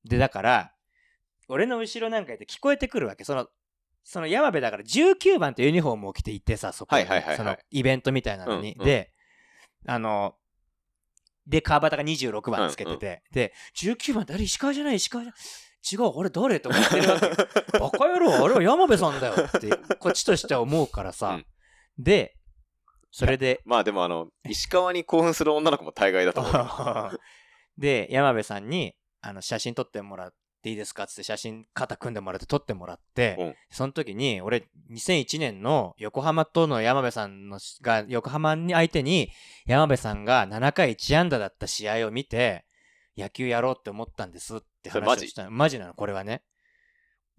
[0.04, 0.72] で、だから、
[1.48, 3.24] 俺の後ろなんかいて聞こえてくるわけ。
[3.24, 3.48] その、
[4.02, 8.72] その山部だから19番ってユニフォームを着て行ってさ、そこに、はいはいはいはいそのイベントみたいなのに。
[8.74, 9.12] うんうんで、
[9.86, 10.36] あの、
[11.46, 14.44] で、川端が26番つけてて、で、19番誰？
[14.44, 14.96] 石川じゃない？
[14.96, 15.34] 石川じゃ
[15.92, 16.60] 違う、俺誰？
[16.60, 17.32] とか言ってるわけよ。
[17.80, 21.28] バカ野郎、あれは山部さんだよって、こっちとしては思うからさ。
[21.30, 21.46] うん
[21.98, 22.34] で、
[23.10, 27.18] それで、まあでもあの、石川に興奮する女の子も大概だと思うよ。
[27.76, 31.04] で、山部さんに、あの、写真撮ってもらっていいですか？
[31.04, 39.30] っつって写真肩組んでもらって撮ってもらって、うんその時に、俺、2001年の横浜との山部さんのしが、横浜に相手に、
[39.66, 42.64] 山部さんが7回1安打だった試合を見て、
[43.18, 45.26] 野球やろうって思ったんですってそれマジ？
[45.26, 45.50] 話をしたの。
[45.50, 46.42] マジなの、これはね。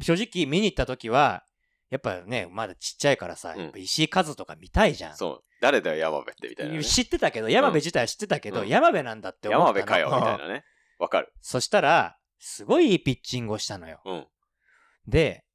[0.02, 1.44] 正直見に行った時は、
[1.90, 5.18] やっぱね、まだちっちゃいからさ、うん石井和とか見たいじゃん。
[5.18, 5.44] そう。
[5.62, 6.84] 誰だよ、山部って、みたいなね。
[6.84, 10.64] 知ってたけど、山部自体は知ってたけど、うん山部なんだって思ったの山部かよ、みたいなね。
[11.00, 11.34] わかる。
[11.42, 14.02] そしたら、すごいいいピッチングをしたのよ。
[14.06, 14.28] うん。
[15.08, 15.46] で、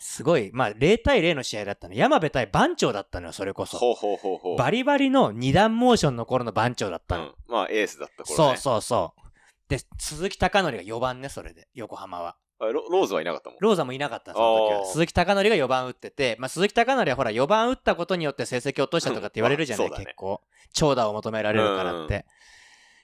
[0.00, 1.94] すごい、まあ、0対0の試合だったの。
[1.94, 3.78] 山部対番長だったのよ、それこそ。
[3.78, 4.56] ほうほうほうほう。
[4.56, 7.24] バリバリの二段モーションの頃の番長だったの。
[7.24, 7.34] うん。
[7.48, 8.56] まあ、エースだった頃そうね。
[8.58, 9.27] そうそう。
[9.68, 12.36] で、鈴木貴則が4番ね、それで、横浜は。
[12.60, 13.58] あロローズはいなかったもん。
[13.60, 14.86] ローザもいなかった、その時は。
[14.86, 20.42] 鈴木貴則が4番打ってて、まあ、鈴木貴則はほら、4番打ったことによって成績落としたとかって言われるじゃない、うんまあそうだね結構。
[20.72, 22.26] 長打を求められるからって。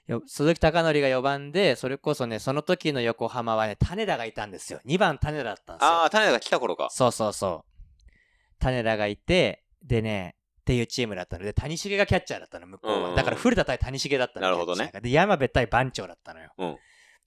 [0.07, 4.81] よ鈴木貴則が4番で、それこそね、その時の横浜はね、種田がいたんですよ。
[4.87, 5.89] 2番種田だったんですよ。
[5.89, 6.89] ああ、種田が来た頃か。
[6.91, 8.11] そうそうそう。
[8.59, 12.97] 種田がいて、でね、っていうチームだったので、谷繁がキャッチャーだったの、向こうは。
[12.97, 14.47] うんうんだから古田対谷繁だったの。
[14.47, 16.53] なるほどねで、山部対番長だったのよ。
[16.57, 16.77] うん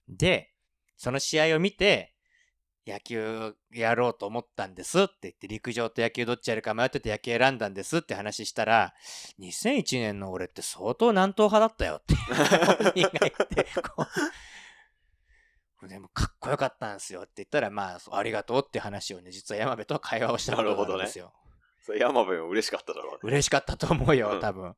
[0.08, 0.52] で、
[0.96, 2.14] その試合を見て、
[2.86, 8.94] 野球やろうと思ったんですって言って、陸上と野球どっちやるか迷ってて野球選んだんですって話したら、
[9.38, 14.06] 2001年の俺って相当南東派だったよって本人が言って、 こ
[15.82, 21.32] うでもかっこよかったんですよって言ったら、まあ、ありがとうって話をね、実は山部とは会話をしたことがあるんですよ。
[21.88, 23.18] それ山部も嬉しかっただろうね。
[23.22, 24.74] 嬉しかったと思うよ、うん多分。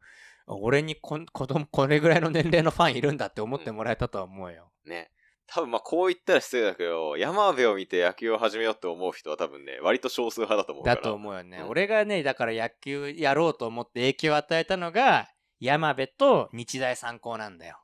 [0.46, 4.70] 俺にこん子供これぐらいの年齢のファンいるんだって思ってもらえたとは思うよ。
[4.84, 5.10] ね。
[5.48, 10.96] 多分まあこう言ったら失礼だけど、山部を見て野球を始めようって思う人は多分ね、割と少数派だと思うから。
[10.96, 11.58] だと思うよね。
[11.62, 15.26] うん俺がね、だから野球やろうと思って影響を与えたのが、
[15.58, 17.80] 山部と日大三高なんだよ。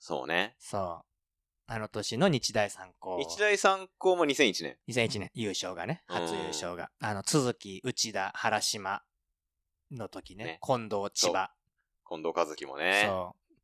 [0.00, 0.56] そうね。
[0.58, 1.13] そう。
[1.66, 3.18] あの年の日大三高。
[3.18, 4.76] 日大三高も2001年。
[4.88, 6.90] 2001年、優勝がね、うん初優勝が。
[7.00, 9.02] あの、続き、内田、原島
[9.90, 11.50] の時ね、ね近藤、千葉。
[12.06, 13.04] 近藤和樹もね。
[13.06, 13.54] そう。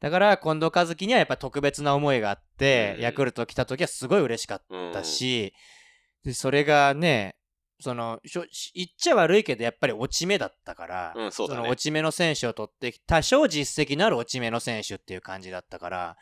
[0.00, 4.92] だから、近藤和樹にはやっぱ特別な思いがあって、うんヤクルト来た時はすごい嬉しかっうん。
[4.92, 5.54] たし、
[6.24, 7.36] で、それがね、
[7.80, 8.20] その、
[8.74, 16.16] 言っちゃ悪いけど、やっぱり落ち目だったから、うんそねの落ち目の選手を取ってき、多少実績のある落ち目の選手っていう感じだったから、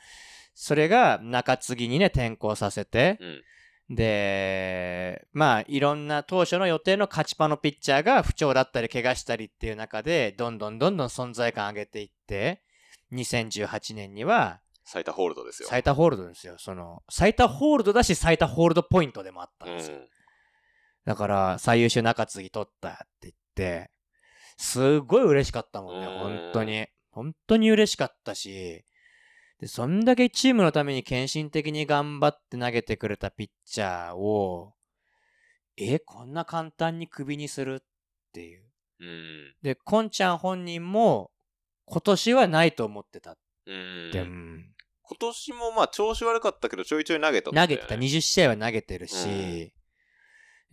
[0.54, 3.96] それが中継ぎにね、転向させて、うん。
[3.96, 12.62] で、まあ、いろんな当初の予定の勝ちパのピッチャーが不調だったり、怪我したりっていう中で、どんどんどんどん存在感上げていって、
[13.12, 15.68] 2018年には最多ホールドですよ。
[15.68, 16.56] 最多ホールドですよ。
[16.58, 19.96] その、最多ホールドだし、最多ホールドポイントでもあったんですよ。
[19.96, 20.08] うん
[21.04, 23.90] だから、最優秀中継ぎ取ったって言って、
[24.56, 26.86] すっごい嬉しかったもんね、うん本当に。
[27.10, 28.86] 本当に嬉しかったし、
[29.66, 34.74] そんだけチームのために献身的に頑張って投げてくれたピッチャーを、
[35.76, 37.86] え、こんな簡単にクビにするっ
[38.32, 38.64] ていう。
[39.00, 39.54] うん。
[39.62, 41.30] で、コンちゃん本人も、
[41.86, 44.10] 今年はないと思ってたっうん。
[44.12, 44.74] て、うん
[45.06, 49.70] 今年もまあ調子悪かったけどちょいちょい投げたね投げてた、20試合は投げてるし、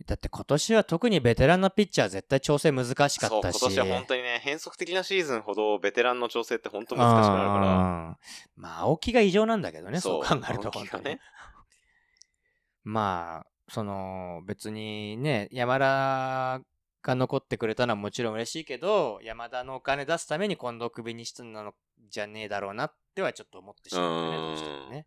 [0.06, 3.60] だって今年は特にベテランのピッチャー絶対調整難しかそう、ったし。
[3.60, 7.66] 今年は本当にね、変則的なシーズンほどベテランの調整って本当難しくなるから。
[7.66, 8.18] ら。
[8.56, 11.04] まあ、青木が異常なんだけどね、そう考えると本当に。
[11.04, 11.20] ね。
[12.84, 16.60] まあ、その、別にね、山田
[17.02, 21.74] が残ってくれたのはもちろん嬉しいけど、山田のお金出すために近藤クビにしたの
[22.08, 25.06] じゃねえだろうなってはちょっと思ってしまうよね、うんどうしてもね。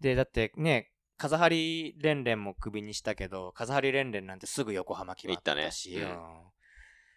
[0.00, 0.91] で、だってね、
[1.22, 6.52] 風張連連もクビにしたけど、風張連連なんてすぐ横浜決まったし、たねうん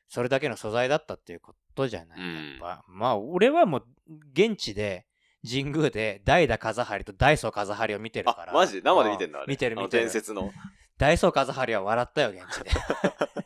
[0.08, 2.84] それだけの素材だったっていうことじゃない、うんやっぱ。
[2.88, 3.86] まあ、俺はもう、
[4.34, 5.08] 現地で、
[5.44, 8.52] 神宮で代打風張と大層風張を見てるから。
[8.52, 8.82] あ、マジ？
[8.82, 9.44] で生で見てんだ。
[9.48, 10.52] 見てる見てる伝説の。
[11.00, 12.70] 大層風張は笑ったよ、現地で。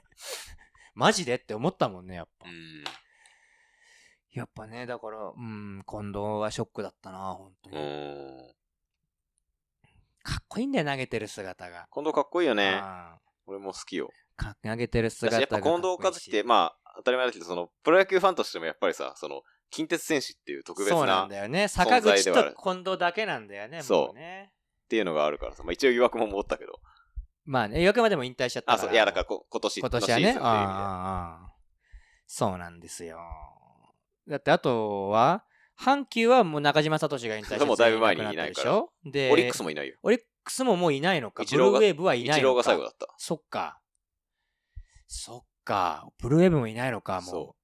[0.94, 2.52] マジでって思ったもんね、やっぱう。
[2.52, 2.84] ん。
[4.34, 8.56] やっぱね、だから、うん、近藤はショックだったな、本当うに。
[10.30, 10.34] ん。
[10.34, 11.88] かっこいいんだよ、投げてる姿が。
[11.94, 12.80] 近藤かっこいいよね。
[12.82, 14.10] あ俺も好きよ。
[14.40, 21.68] ーか投げてる姿がやっぱ近藤和樹って、まあ、当たり前だけど、その、プロ野球ファンとしてもやっぱりさ、その、近鉄戦士っていう特別そうななんっだよね。
[21.68, 24.52] 坂口と近藤だけなんだよね、そうね。
[24.88, 26.80] ていうのがあるからさ、まあ一応疑惑も持ったけど。
[27.46, 28.82] まあね、よくまでも引退しちゃったかあ、ら。
[28.84, 30.38] そう、いや、だからこ今年の今年はね。
[30.40, 31.54] ああ
[32.26, 33.20] そうなんですよ。
[34.28, 35.44] だって、あとは、
[35.80, 38.92] 阪急はもう中島聡が引退して もうだいぶ前にいないょ？
[39.06, 39.96] で、オリックスもいないよ。
[40.04, 41.44] オリックスももういないのか？
[41.50, 42.42] ブルーウェーブはいイないのか？
[42.42, 43.08] チローが最後だった。
[43.18, 43.80] そっか。
[45.08, 46.10] そっか。
[46.20, 47.24] ブルーウェーブもいないのか、もう。
[47.24, 47.56] そ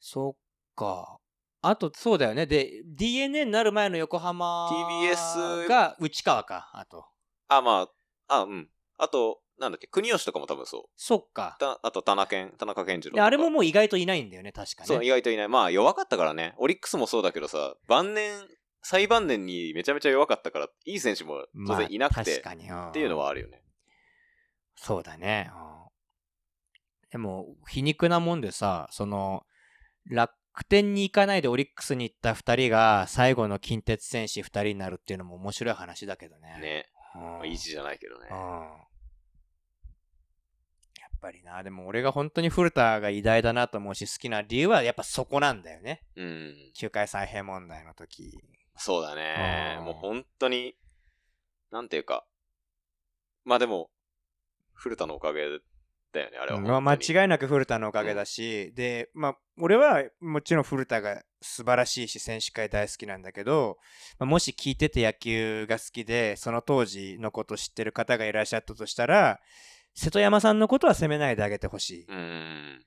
[0.00, 0.34] そっ
[0.76, 1.18] か。
[1.62, 2.46] あと、そうだよね。
[2.46, 7.06] で、DNA になる前の横浜 TBS が内川か、あと。
[7.48, 7.88] あ、ま
[8.28, 8.70] あ、あ、うん。
[8.96, 10.82] あと、なんだっけ、国吉とかも多分そう。
[10.96, 11.56] そっか。
[11.60, 13.16] たあと、田中健、田中健次郎とか。
[13.16, 14.86] であれももう意外といないんだよね、確かね。
[14.86, 15.48] そう、意外といない。
[15.48, 16.54] まあ、弱かったからね。
[16.56, 18.48] オリックスもそうだけどさ、晩年、
[18.82, 22.64] 最晩年にめちゃめちゃ弱かったから、いい選手も当然いなくて、まあ確かに。
[22.64, 23.62] っっていうのはあるよね。
[24.76, 25.50] そうだね。
[25.54, 25.80] うん
[27.10, 29.44] でも、皮肉なもんでさ、その、
[30.06, 30.32] 楽
[30.68, 36.58] 天に行かないでオリックスに行った二人が最後の近鉄戦士二人になるっていうのも面白い話だけどね。
[36.60, 36.86] ね。
[37.14, 37.22] うん。
[37.22, 38.89] まあ、いじゃないけどねうん。。
[41.22, 46.02] やっぱりな、でも俺が本当に古田が偉大だなと思うし好きな理由はやっぱそこなんだよね。
[46.16, 46.54] うん。
[46.74, 48.38] 球界再編問題の時。
[48.76, 49.82] そうだねう。
[49.82, 50.74] んもう本当に、
[51.70, 52.24] なんていうか。
[53.44, 53.90] まあでも、
[54.72, 55.42] 古田のおかげ
[56.12, 56.60] だよね、あれは。
[56.60, 63.76] まあ間違いなく古田のおかげだし、で、まあ、俺はもちろん古田が素晴らしいし、選手会大好きなんだけど、
[64.18, 69.40] まあ、もし聞いてて野球が好きで、その当時のこと知ってる方がいらっしゃったとしたら、
[69.94, 72.06] 瀬戸山さんのことは責めないであげてほしい。
[72.08, 72.84] うん。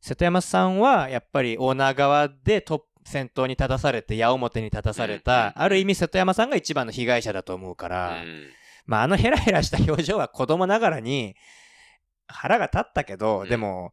[0.00, 8.26] 瀬戸山さんはやっぱりオーナー側でトップ先頭に立たされて矢面に立たされた、うんある意味瀬戸山さんが一番の被害者だと思うかうら、ん。
[8.86, 11.34] まああのヘラヘラした表情は子供ながらに
[12.26, 13.92] 腹が立ったけど、うんでも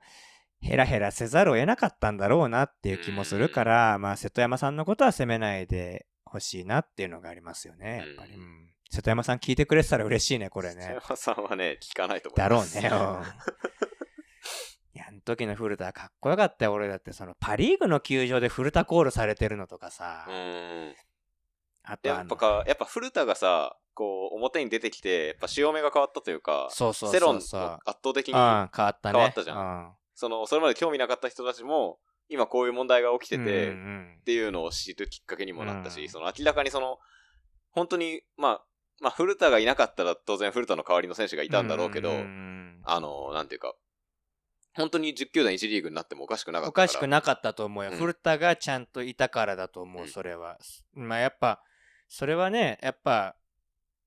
[0.61, 8.33] ヘラヘラせざるを得なかったんだろうなっていう気もするから、まあ瀬戸山さんのことは責めないでほしいなっていうのがありますよね、やっぱり。
[8.33, 10.99] うんうん瀬戸山さん聞いてくれてたら嬉しいね、これ瀬ね。
[11.07, 12.79] 山さんはね、聞かないと思いだろうます。
[12.79, 12.89] ね。
[12.89, 13.23] うん
[14.95, 17.11] いや、あの時の古田かっこよかったよ、俺だって。
[17.11, 20.25] そのパ・リーグの球場で古田コールされてるのとかさ。
[20.29, 20.95] うん。
[21.83, 27.61] あとあのやっぱか、やっぱ古田がさ、こう、表に出てきて、やっぱ潮目が変わったというか、そうそう世論そうそう。
[27.61, 29.19] も圧倒的に、うん、変わったね。
[29.19, 29.95] 変わったじゃん。
[30.13, 36.99] その、それまで興味なかった人たちも、今こういう問題が起きてて、うんうんっていうのを知るきっかけにもなったし、うんその明らかにその、
[37.69, 38.65] 本当に、まあ、
[39.01, 43.73] まあ、古田がいなかったら当然古田の代わりの選手がいたんだろうけど、んんあの、なんていうか、
[44.73, 47.91] 本当に10球団1リーグになってもおかしくなかったおかしくなかったと思うよ。
[47.91, 50.57] うん古田がちゃんといたからだと思う、うんそれは。
[50.93, 51.61] まあやっぱ、
[52.07, 53.35] それはね、やっぱ、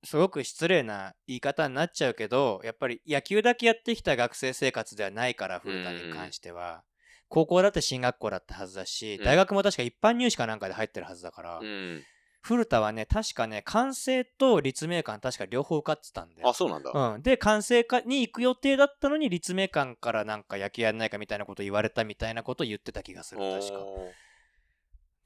[0.04, 6.84] すごく失礼な言い方になっちゃうけど、やっぱり野球だけやってきた学生生活ではないから、古田に関しては。
[7.28, 12.02] 高校だって進学校だったはずだし、うん大学も確か一般入試かなんかで入ってるはずだから、うん。
[12.40, 16.54] 古田はね、確かね、関西と立命館確か両方受かってたんだよあ、。
[16.54, 16.90] そうなんだ。
[16.92, 23.78] うん、で関西科に行く予定だったのに立命館からなんか野球やんないかみたいなこと言われたみたいなことを言ってた気がする確か。
[23.78, 24.10] お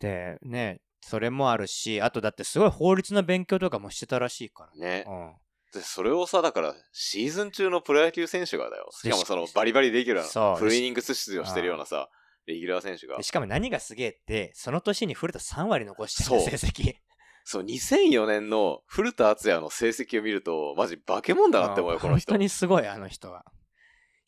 [0.00, 5.04] でねそれもあるしあとだってすごい法律の勉強とかもしてたらしいかーね。
[5.06, 5.12] ら。
[5.12, 5.32] うん
[5.72, 8.90] で、それをさ、だから、シーズン中のプロ野球選手がだよ。
[8.92, 12.10] しかもその、バリバリレギュラー、フルイニングス出場してるようなさ、
[12.46, 13.22] レギュラー選手がで。
[13.22, 16.96] しかも何がすげえって、その年に古田3割残してる成績。
[17.44, 22.32] そう、2004年の古田敦也の成績を見ると、マジ化け物だなって思うよ、この人。
[22.32, 23.44] 本当にすごい、あの人は。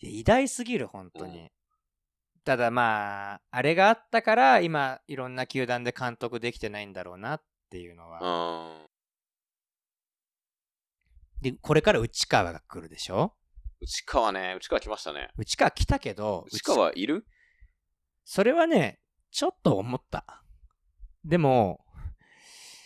[0.00, 1.38] いや偉大すぎる、本当に。
[1.38, 1.50] うん
[2.46, 8.84] ただまあ、あれがあったから、今、いろんな球団で監督できてないんだろうなっていうのうは。
[8.84, 8.86] ん。
[11.40, 13.34] で、これから内川が来るでしょ？
[13.80, 15.30] 内川ね、内川来ましたね。
[15.38, 17.26] 内川来たけど、内川いる？
[18.24, 20.42] それはね、ちょっと思った。
[21.24, 21.84] でも、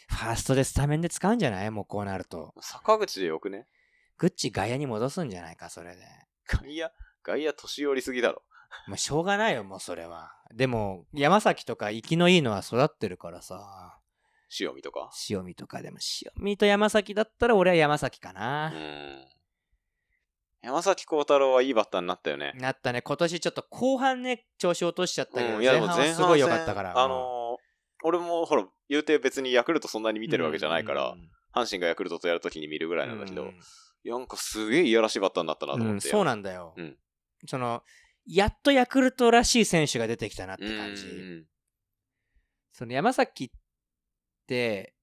[0.09, 1.71] ファーストでスタメンで使うんじゃない？
[1.71, 2.55] もうこうなると。
[2.61, 3.67] 坂口でよくね？
[4.17, 6.03] グッチ外野に戻すんじゃないか、それで。
[6.47, 6.91] 外野、
[7.23, 8.43] 外野年寄りすぎだろ。
[8.87, 10.33] もうしょうがないよ、もうそれは。
[10.53, 13.99] でも、山崎とか生きのいいのは育ってるからさ。
[14.59, 15.11] 塩見とか？
[15.29, 18.71] 塩見とかでも、塩見と山崎だったら俺は山崎かうな。
[18.71, 19.25] ん。
[20.63, 22.53] 山崎幸太郎はいいバッターになったよね。
[22.57, 23.03] なったね。
[23.03, 26.93] 今年ちょっと後半ね、調子落としちゃったけど、うん、いやでも前半すごい良かったから。
[26.93, 27.69] 戦あのー
[28.05, 33.53] 俺もほら、言うて別にヤクルトそんなに見てるわけじゃないから、うん阪神がヤクルトとやるときに見るぐらいなんだけど、
[34.05, 35.93] なんかすげえいやらしいバッターになったなと思って。
[35.95, 36.75] うんそうなんだよ。
[36.77, 36.97] うん
[37.47, 37.83] その、
[38.27, 41.03] やっとヤクルトらしい選手が出てきたなってうん感じ。
[42.73, 43.51] その山崎っ
[44.47, 44.95] て、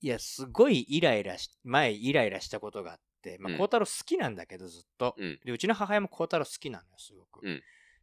[0.00, 3.04] いや、すごいイライラし、前イライラしたことがあって、
[3.38, 5.14] まあ、うん孝太郎好きなんだけど、ずっと。
[5.18, 5.40] うん。
[5.44, 7.40] で、うちの母親も孝太郎好きなのよ、すごく。
[7.46, 7.62] うん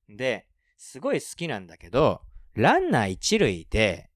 [0.09, 2.21] で、すごい好きなんだけど、
[2.55, 4.09] ランナー一塁で、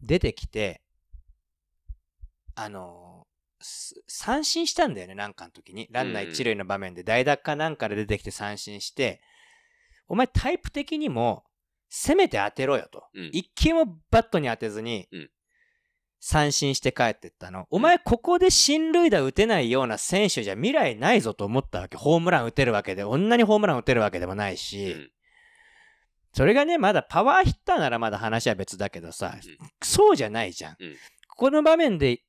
[0.00, 0.82] 出てきて、
[2.54, 3.26] あの
[3.60, 5.88] す三振したんだよね、なんかの時に。
[5.90, 9.20] ランナー一塁の場面で代打かなんかで出てきて三振して、
[10.08, 11.44] お前タイプ的にも、
[11.90, 13.08] 攻めて当てろよと。
[13.14, 15.30] うん一球もバットに当てずにうん、
[16.20, 17.66] 三振して帰ってったの。
[17.70, 21.96] お前ここで進塁打打てないような選手じゃ未来ないぞと思ったわけ。
[21.96, 25.10] ホームラン打てるわけで、こんなにホームラン打てるわけでもないし、うん
[26.32, 29.40] それがね、まだパワーヒッターならまだ話は別だけどさ、うん
[29.82, 30.76] そうじゃないじゃん。
[30.78, 30.94] うん
[31.28, 32.20] ここの場面で、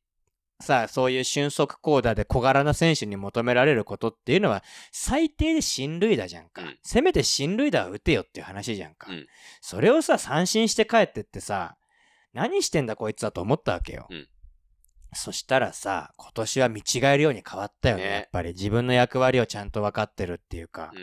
[0.61, 6.61] さ、そういう俊足高打で小柄な選手に求められることっていうのは、最低で進塁打じゃんか。
[6.61, 9.11] うんせめて進塁打を打てよっていう話じゃんか。
[9.11, 9.27] うん
[9.59, 11.75] それをさ、三振して帰ってってさ、
[12.33, 14.07] 何してんだこいつだと思ったわけよ。
[14.09, 14.27] うん
[15.13, 18.53] そしたらさ、今年は見違えるように変わったよね、ねやっぱり。
[18.53, 20.93] 自分の役割をちゃんと分かってるっていうか。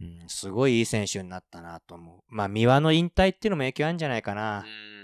[0.00, 0.18] うん。
[0.22, 2.20] うん、すごいいい選手になったなと思う。
[2.28, 4.66] まあ、三輪の引退っていうのも影響あるんじゃないかな。
[4.66, 4.96] うん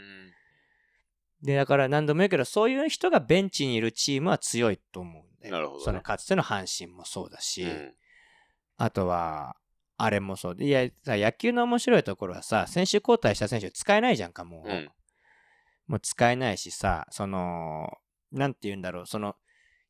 [1.43, 5.55] で、だから何度も言うけど、そういう人がベンチにいるチームは強いと思うんだよ。
[5.55, 7.95] なるほどねそのかつての阪神もそうだし、うん
[8.79, 9.55] あとは、
[9.97, 14.69] あれもそうで、いや、さ野球の面白いところはさ、選手交代した選手使えないじゃんか、もう。
[14.69, 14.91] うん
[15.87, 17.89] もう使えないしさ、その、
[18.31, 19.37] なんて言うんだろう、その、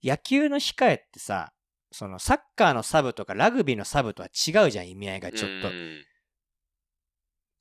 [0.03, 1.53] 野球の控えってさ、
[1.91, 5.69] そのサッカーのサブとかラグビーのサブとは違うじゃん、意味合いがちょっと。
[5.69, 6.05] うん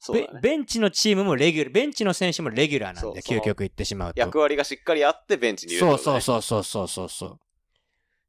[0.04, 0.40] そうだね。
[0.42, 4.20] ベベンチのチームもレギュラー、ベンチの選手もレギュラーなんで、究極言ってしまうと。
[4.20, 7.40] 役割がしっかりあってベンチにいるそうそうそうそうそうそうそう。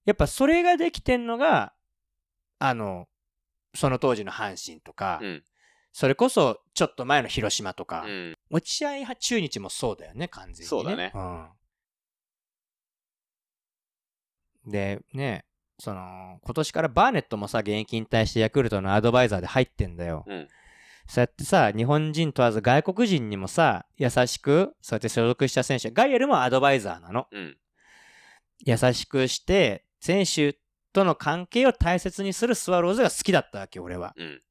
[0.04, 1.72] やっぱそれができてんのが、
[2.58, 3.08] あの、
[3.74, 5.44] その当時の阪神とか、うん
[5.92, 8.36] それこそちょっと前の広島とか、うん。
[8.50, 10.66] 落合中日もそうだよね、完全に、ね。
[10.66, 11.18] そうだねう
[14.68, 14.70] ん。
[14.70, 15.44] で、ね、
[15.78, 20.24] その、今年からバーネットもさ、現役引退してヤクルトのアドバイザーで入ってんだよ。
[20.26, 20.48] うん
[21.06, 27.26] そうやってさ、日本人問わず外国人にもさ、優しく、そうやって所属した選手、ガイエルもアドバイザーなの。
[27.30, 27.56] うん。
[28.64, 30.58] 優しくして、選手
[30.92, 34.14] との関係を大切にするスワローズが好きだったわけ、俺は。
[34.16, 34.42] うん。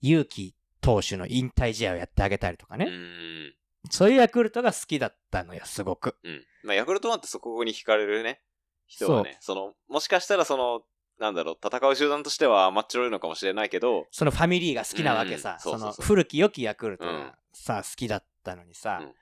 [0.00, 2.86] 勇気投手の引退試合をやってあげたりとかね。
[2.86, 3.54] うん。
[3.90, 6.16] そういうヤクルトが好きだったのよ、すごく。
[6.22, 6.44] うん。
[6.64, 8.40] まあ、ヤクルトファンってそこに惹かれるね、
[8.86, 10.82] 人はね、その、もしかしたらその、
[11.18, 15.54] なんだろう、戦う集団としては甘っちょろいのかもしれないけど、そのファミリーが好きなわけさ。
[15.64, 19.14] うんその古き良きヤクルトうんがさ、好きだったのにさ、うん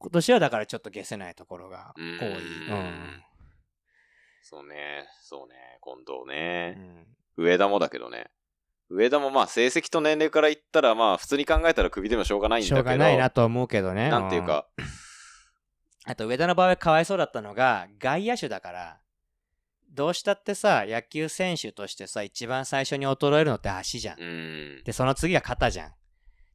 [0.00, 2.04] 今年はだからちょっと消せないところが多い。
[2.04, 3.22] うんうん
[4.42, 7.06] そうね、そうね、近藤うね、ん
[7.36, 8.30] 上田もだけどね。
[8.90, 12.90] 上田もまあ成績と年齢から言ったらまあ普通に考えたら首でもしょうがないんだしょうけど。
[12.90, 14.08] がないなと思うけどね。
[14.08, 14.84] なんていうか、うん。
[16.04, 19.00] あと上田の場合かわいそうだったのが、外野手だから、
[19.90, 24.20] どうしたってさ、野球選手としてさ、一番最初に衰えるのって足じゃん。
[24.20, 24.82] うん。
[24.84, 25.88] で、その次が肩じゃん。
[25.88, 25.92] っ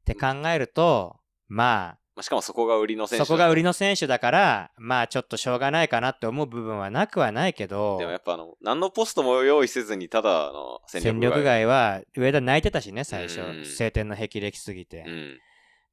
[0.05, 1.17] て考えると、
[1.47, 3.69] ままあ、しかもそこが売りのあ、選手そこが売りの。
[3.69, 13.65] の選手だから、まあちょっとしょうがないかなって思う部分はなくはないけど、でもやっぱあの、何のポストも用意せずにただの戦戦力力外は上田泣いてたしね、最初うん。
[13.65, 15.03] 晴天の霹靂すぎて。
[15.07, 15.39] うん。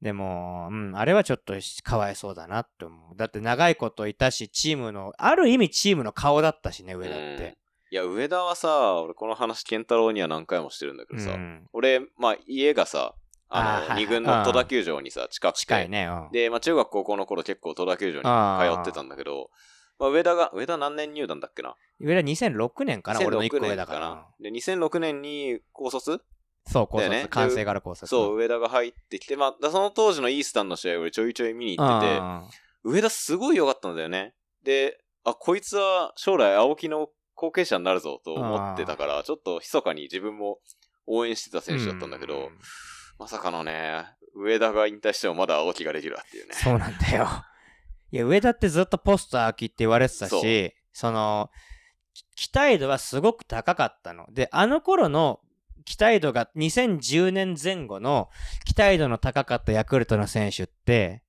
[0.02, 3.16] でも、うん、あれはちょっとかわいそうだなって思う。
[3.16, 7.58] だって長いこといたし、チームの、ある意味チームの顔だったしね、上田っうんて。
[7.90, 11.68] いや、上田はさ、俺この話、健太郎には何回もしてるんだけどさ、うん。
[11.74, 13.14] 俺、まあ家がさ、
[13.50, 15.60] あの、二軍の戸田球場にさ、近くて。
[15.60, 16.06] 近いね。
[16.06, 16.32] うん。
[16.32, 19.50] で、まあ中学高校の頃結構戸田球場に通ってたんだけど、
[19.98, 21.74] まあ上田が、上田何年入団だっけな？
[22.00, 24.00] 上田2006年かな俺の1個上だから。
[24.00, 24.26] な。
[24.40, 26.22] で、2006年に高卒？
[26.66, 27.10] そう、高卒。
[27.10, 28.06] ね完成から高卒。
[28.08, 32.42] そう、上田が入ってきて、まあ、だその当時のイースタンの試合俺ちょいちょい見に行ってて、うん
[32.82, 34.32] 上田すごい良かったんだよね。
[34.64, 40.58] で、あ、こいつは将来青木の後継者になるぞと思ってたから、ちょっと密かに自分も
[41.06, 42.58] 応援してた選手だったんだけど、うん
[43.20, 46.54] まさかのね、上田が引退してもまだ青木がレギュラーっていうね。
[46.54, 47.28] そうなんだよ。
[48.10, 51.50] いや、上田ってずっとポスト秋って言われてたし、その、
[52.34, 54.26] 期待度はすごく高かったの。
[54.32, 55.40] で、あの頃の
[55.84, 58.30] 期待度が2010年前後の
[58.64, 61.22] 期待度の高かったヤクルトの選手って、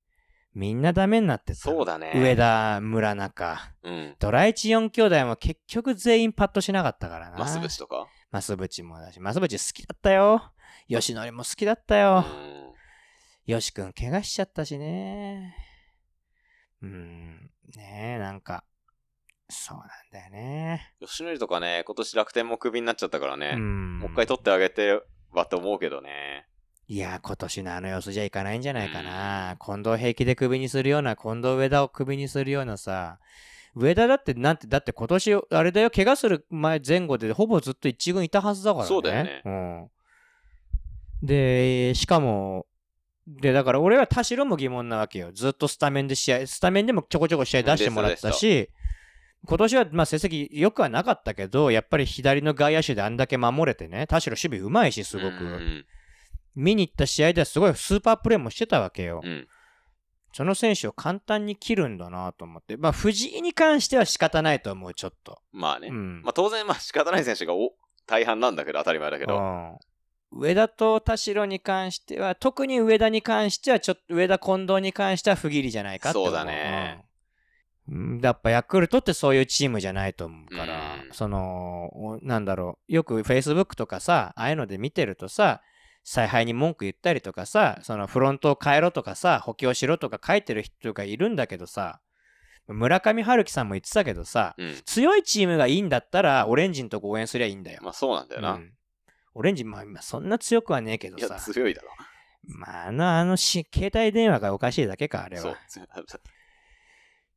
[0.53, 1.59] みんなダメになってた。
[1.59, 2.13] そうだね。
[2.15, 2.37] 上。
[2.37, 3.59] 田、村中。
[3.83, 4.15] うん。
[4.17, 7.37] ドラ1、4兄弟も結局全員パッとしなかったからな。
[7.37, 8.07] マスブチとか？
[8.31, 10.41] マスブチもだし、マスブチ好きだったよ。
[10.87, 12.19] 吉典も好きだったうよ。
[12.21, 12.71] ん。
[13.45, 15.55] よしくん怪我しちゃったしね。
[16.81, 18.63] うん、ねえ、なんか、
[19.49, 20.93] そうなんだよね。
[20.99, 23.53] 吉野とかね、今年楽天もクビになっちゃったからね。
[23.55, 23.99] うん。
[23.99, 25.01] もう一回取ってあげて
[25.31, 26.47] はって思うけどね。
[26.87, 29.57] いや、今年のあの様子じゃいかないんじゃないかな。
[29.63, 33.19] 近藤平気でクビにするような、近藤上田をクビにするようなさ、
[33.75, 38.89] 上田だって、なんて、だって今年、あれだよ、怪我する前、前後でほぼずっと一軍いたはずだからね。
[38.89, 39.89] そうだよねうん。
[41.23, 42.65] で、しかも、
[43.27, 45.31] で、だから俺は田代も疑問なわけよ。
[45.31, 48.69] ずっとスタメンで試合、スタメンでもちょこちょこ試合出してもらったうんし、
[49.45, 55.43] 今年はまあ成績良くはなかったけど、やっぱり左の外野手であんだけ守れてね、田代守備うまいし、すごく。
[55.43, 55.85] うん
[56.53, 59.21] 見に行った試合ではすごいスーパープレーもしてたわけよ。
[59.23, 59.31] うん。
[59.31, 59.47] うん。
[60.33, 62.75] その選手を簡単に切るんだなと思って。
[62.75, 65.41] まあ、藤井に関しては仕方ないと思う、ちょっと。
[65.51, 65.87] まあね。
[65.87, 66.21] うん。
[66.23, 67.71] まあ当然、まあ仕方ない選手がお
[68.05, 69.37] 大半なんだけど、当たり前だけど。
[69.37, 69.77] うん
[70.31, 76.13] 上田と田代に関しては、特に上田に関しては、ちょっと、上田近藤に関しては不義理じゃないかって。
[76.13, 77.03] そうだね
[77.89, 78.19] うん。
[78.23, 85.61] やっぱヤクルトってそういうチームじゃないと思うから、うんその、おなんだろう、よく Facebook とかさ、ああいうので見てるとさ、
[86.03, 91.99] 采配に文句言ったりとかさ、そのフロントを変えろとかさ、補強しろとか書いてる人がいるんだけどさ、
[92.67, 94.75] 村上春樹さんも言ってたけどさ、うん。
[94.85, 97.79] 強いチームがいいんだったら、オレンジのとこ応援すりゃいいんだよ。
[97.83, 98.53] まあそうなんだよな。
[98.53, 98.71] うん
[99.33, 101.89] オレンジ、まあ、今そんな強くはねえけどいや、さ、強いだろ。
[102.43, 105.57] まあ、あの、あのし、携帯電話がおかしいだけか、あれそうは。。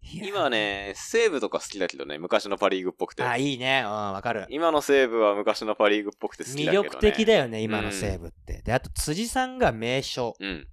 [0.07, 3.23] いや今はね、西武とか好きだけどね、昔のパリーグっぽくて。
[3.23, 3.83] あ、いいね。
[3.85, 4.47] うん、わかる。
[4.51, 6.89] 今の西武は昔のパリーグっぽくて好きだけどね。
[6.89, 7.43] 魅力的だよ。
[7.45, 8.61] よね、今の西武って。
[8.63, 10.35] で、あと、辻さんが名将。
[10.39, 10.69] うん。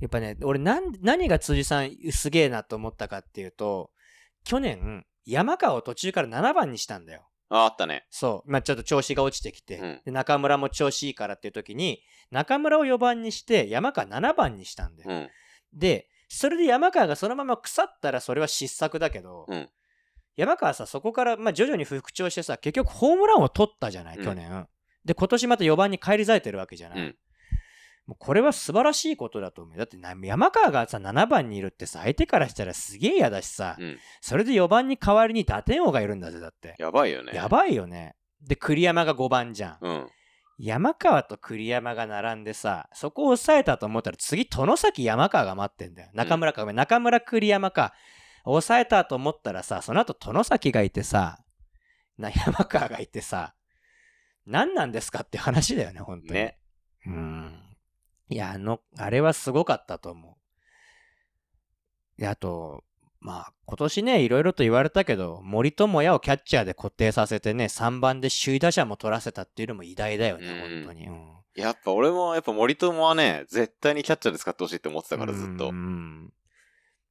[0.00, 3.90] やっぱね、俺なん、何が辻さんすげえなと思ったかっていうと、
[4.44, 7.28] 去年、山川を途中から7番にしたんだよ。
[7.48, 8.06] あ、あったね。
[8.10, 8.50] そう。
[8.50, 15.10] まあ、ちょっと調子が落ちてきて、うんで中村も調子いいからっていう時に、中村を4番にして、山川7番にしたんだよ。
[15.10, 15.28] うん。
[15.72, 19.68] で、それで山川がそのまま腐ったらそれは失策だけど、うん
[20.36, 24.68] 山川さ、そこから、まあ、徐々に復調してさ、結局ホームランを取ったじゃない、うん去年。
[25.02, 27.16] で、今年また4番に返り咲いてるわけじゃない。
[28.08, 29.76] うんもうこれは素晴らしいことだと思う。
[29.76, 33.98] だってな山川がさ、7番にいるってさ、相手からしたらすげえ嫌だしさ、うん。
[34.20, 36.76] それで4番に代わりに打点王がいるんだぜ、だって。
[36.78, 37.32] やばいよね。
[37.34, 38.14] やばいよね。
[38.40, 39.78] で、栗山が5番じゃん。
[39.80, 40.08] うん。
[40.58, 46.10] 山川と栗山が並んでさ、そこを抑えたと思ったら次、殿崎山川が待ってんだよ。
[46.14, 47.92] 中村か、ごめん中村栗山か。
[48.44, 51.40] 抑えたと思ったらさ、その後殿崎がいてさ、
[52.16, 53.54] な山川がいてさ、
[54.46, 56.34] 何なんですかって話だよね、本当に。
[56.34, 56.58] ね。
[57.06, 57.65] うん。
[58.28, 60.36] いや、あの、あれはすごかったと思
[62.18, 62.20] う。
[62.20, 62.84] で、あと、
[63.20, 71.06] まあ、今年ね、いろいろと言われたけど、森友哉をキャッチャーで固定させてね、3番で首位打者も取らせたっていうのも偉大だよね、うん本当に。
[71.06, 75.72] うんやっぱ俺も、やっぱ森友はね、絶対にキャッチャーで使ってほしいって思ってたから、ずっとう。
[75.72, 76.30] ん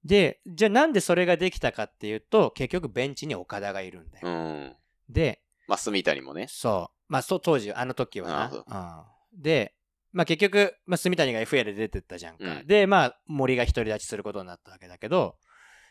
[0.03, 4.27] で、じゃあなんでそれができたかっていうと、結局ベンチに岡田がいるんだよ。
[4.27, 4.75] うん。
[5.09, 6.45] で、まあ、住谷もね。
[6.47, 7.11] そう。
[7.11, 9.03] まあ、そう、当時、あの時はな。
[9.33, 9.41] うん。
[9.41, 9.74] で、
[10.15, 12.45] まあ結局、まあ、住谷が FA で出てったじゃんか。
[12.45, 15.35] うんで、まあ、森が独り立ちすることになったわけだけど、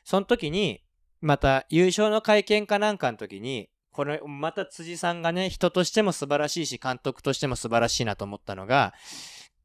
[0.02, 0.82] その時に、
[1.20, 8.94] また優勝の会見かなんかの時に、これ、また辻さんがね、人としても素晴らしいし、監督としても素晴らしいなと思ったのが、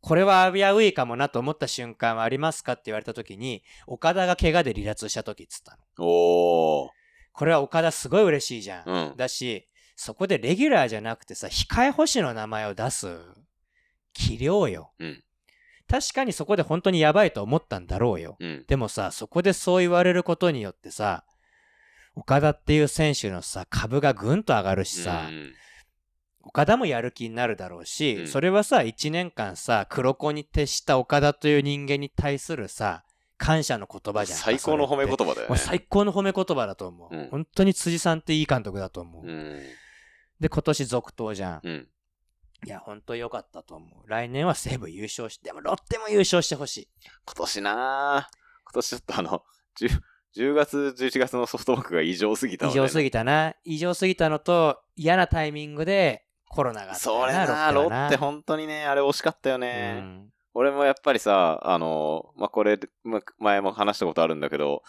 [0.02, 6.06] これは危ういかもなと思った瞬間はありますかって言われた時に、岡田が怪我で離脱した時っつったの。
[6.06, 6.90] おー。
[7.32, 8.84] これは岡田すごい嬉しいじゃん。
[8.86, 9.18] うん。
[9.18, 13.08] だし、そこでレギュラーじゃなくてさ、控え星の名前を出す、
[14.20, 14.92] 器量よ。
[15.00, 15.24] うん。
[15.88, 18.38] 確かにそこで本当にやばいと思ったんだろうよ。
[18.40, 18.66] うん。
[18.68, 21.24] でもさ、そこでそう言われることによってさ、
[22.16, 25.54] 岡田っていう選手のさ、株がぐんと上がるしさ、うん
[26.42, 33.04] 岡田もやる気になるだろうし、うんそれはさ、1年間さ、黒子に徹した岡田という人間に対するさ、
[33.38, 34.46] 感謝の言葉じゃんか。
[34.46, 35.58] 最高の褒め言葉葉だよね。
[35.58, 37.16] 最高の褒め言葉だと思う。
[37.16, 39.28] うん本当に辻さんっていい監督だと思う。
[39.28, 39.62] うん。
[40.40, 41.88] で、今年続投じゃん。
[42.64, 42.68] うん。
[42.68, 44.10] いや、本当良かったと思う。
[44.10, 46.88] 来年は西武優勝して、でもロッテも優勝してほしい。
[47.26, 48.36] 今年なぁ。
[48.66, 49.44] 今年ちょっとあの、
[49.80, 50.00] 10,
[50.38, 53.56] 10月、11月のソフトバンクが異常すぎたので、異常すぎたな。
[53.64, 59.98] 異常すぎたのと、嫌なタイミングでコロナがあったそれよなロッテ本当にね、あれ惜しかったよね。
[60.00, 64.82] うん俺もやっぱりさ、あの、まあ、これ、ま前も話したことあるんだけど、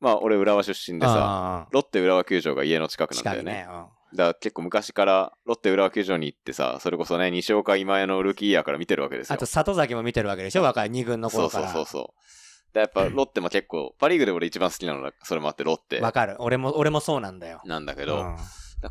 [0.00, 3.52] まあ、俺浦和出身でさ、あロッテ浦和球場が家の近くあなんだよね。
[3.52, 3.66] ね。
[3.70, 9.34] うんだから結構昔からロッテ浦和球場に行ってさ、それこそね、西岡今江のルーキーイヤーから見てるわけですよ。
[9.34, 11.72] あと、里崎も見てるわけでしょ若い2軍のそうそう頃から。
[11.72, 12.74] そうそう。
[12.74, 16.36] でやっぱロッテも結構、パリーグで俺一番好きなのが、それもあってロッテわかる。
[16.38, 17.60] 俺も、俺もそうなんだよ。
[17.64, 18.36] なんだけど、うん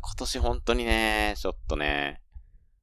[0.16, 2.20] 年本当にね、ちょっとね、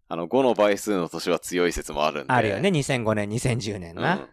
[0.07, 2.33] あの5の倍数の年は強い説もあるんで。
[2.33, 2.69] あるよね。
[2.69, 4.15] 2005年、2010年な。
[4.15, 4.29] うん。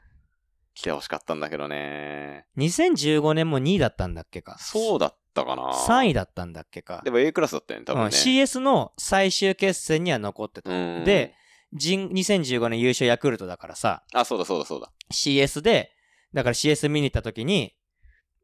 [0.74, 2.46] 来てほしかったんだけどね。
[2.56, 4.56] 2015年も2位だったんだっけか。
[4.60, 5.72] そうだったかな。
[5.72, 7.02] 3位だったんだっけか。
[7.04, 8.16] でも A クラスだったよね、多うん、分ね。
[8.16, 10.70] CS の最終決戦には残ってた。
[10.70, 11.34] うんで、
[11.72, 14.90] 人2015年優勝ヤクルトだからさ、あ、そうだそうだそうだ。
[15.12, 15.92] CS で、
[16.32, 17.74] だから CS 見に行った時に、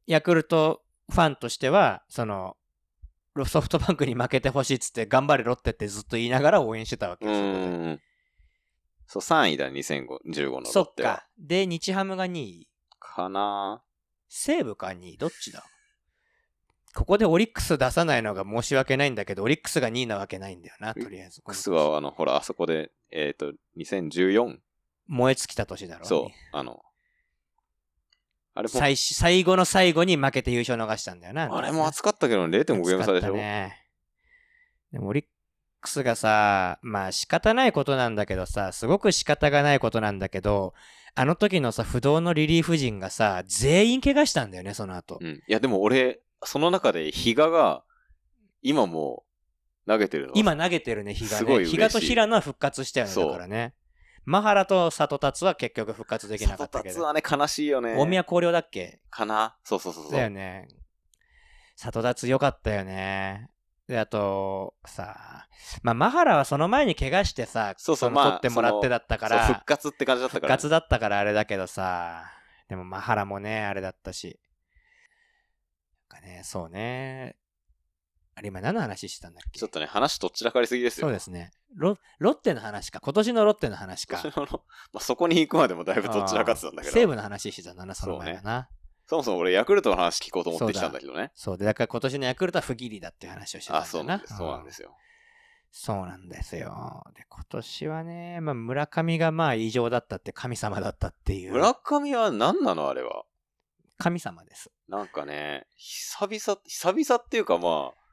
[0.07, 2.57] ヤクルトファンとしては、その、
[3.35, 7.99] ロソフトバンクに負けてほしいっつって、頑張れロッテってずっと言いながら応援してたわけうよ
[9.07, 11.17] そう、3位だ、2015のロそっッテは。
[11.17, 11.27] か。
[11.39, 12.69] で、日ハムが2位。
[13.01, 13.83] かな
[14.29, 15.17] 西武か2位？
[15.17, 15.65] どっちだ？
[16.95, 21.43] ここでオリックス出さないのが申し訳ないんだけど、オリックスが2位なわけないんだよな、とりあえず。
[21.43, 24.57] クスは、あの、ほら、あそこで、えっ、と、2014?
[25.09, 26.05] 燃え尽きた年だろ。
[26.05, 26.83] そう、あの、
[28.55, 31.49] あれも、最し最後の最後に負けて優勝逃したんだよな。
[31.53, 32.51] あれも熱かったけど、0.5
[32.87, 33.77] ゲーム差でしょ、ね。
[34.93, 35.25] でもオリッ
[35.81, 40.73] クスがさ、まあ仕方ないことなんだけどさ、すごく仕方がないことなんだけど、
[41.17, 45.19] あの時のさ、不動のリリーフ陣がさ、全員怪我したんだよね、その後。
[45.21, 45.35] うん。
[45.35, 47.85] いや、でも俺、その中で、比嘉が、
[48.63, 49.25] 今も
[49.87, 50.33] う、投げてるの？
[50.33, 51.39] は今投げてるね、比嘉ね。
[51.39, 53.75] すごい嬉しい比嘉と平野は復活したよね、そうだからね。
[54.25, 56.95] マハラと里達は結局復活できなかったけど。
[56.95, 57.95] 里達はね、悲しいよね。
[57.99, 59.01] 大宮光陵だっけ？
[59.11, 59.57] かな？
[59.63, 60.13] そうそうそうそう。
[60.13, 60.69] だよね。
[61.77, 63.51] 里達良かったよね。
[63.87, 65.47] で、あと、さ、
[65.83, 72.25] まあ、マハラはその前に怪我してさ、のそうそうまあ取ってもらってだったから、そう復活って感じだった復から、活だったからあれだけどさ、
[72.71, 74.41] でもマハラもね、あれだったし。
[76.15, 77.37] かね、そうね。
[78.37, 79.59] あれ今何の話してたんだっけ？
[79.61, 81.07] ちょっとね、話とっちらかりすぎですよ。
[81.07, 81.53] そうですね。
[81.77, 83.01] ロロッテの話か。
[83.01, 84.21] 今年のロッテの話か。
[84.23, 84.61] 今年の
[84.93, 86.95] まあ、そこに行くまでもだいぶとっちらかってたんだけど。
[86.95, 88.69] 西武の話してたんだな、その前はな。
[89.07, 91.31] そもそも俺、ヤクルトの話聞こうと思ってきたんだけどね。
[91.35, 94.37] そうで、だから今年のヤクルトは不義理だっていう話をしてたんだあ、よそうなんです。
[94.37, 94.97] そうなんですよ。
[95.71, 97.03] そうなんですよ。
[97.15, 101.53] で、今年はね、まあ、村上がまあ異常だったって神様だったっていう。
[101.53, 102.89] 村上は何なの？
[102.89, 103.25] あれは。
[103.99, 104.71] 神様です。
[104.89, 108.05] なんかね、久々、久々っていうかまあ、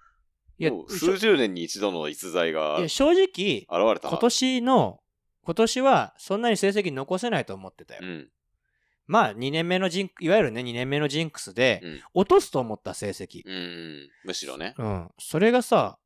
[0.58, 4.10] いやもう数十年に一度の逸材がいや現正直、れた。
[4.10, 5.00] 今年の、
[5.44, 8.02] 今年はそんなに成績残せないと思ってたよ。
[8.04, 8.30] うん。
[9.08, 12.02] まあ、2年目のジンク、いわゆるね、2年目のジンクスでう、ん。
[12.14, 13.42] 落とすと思った成績。
[13.46, 14.10] うん。
[14.24, 14.76] むしろね。
[14.78, 15.10] うん。
[15.18, 15.98] それがさ、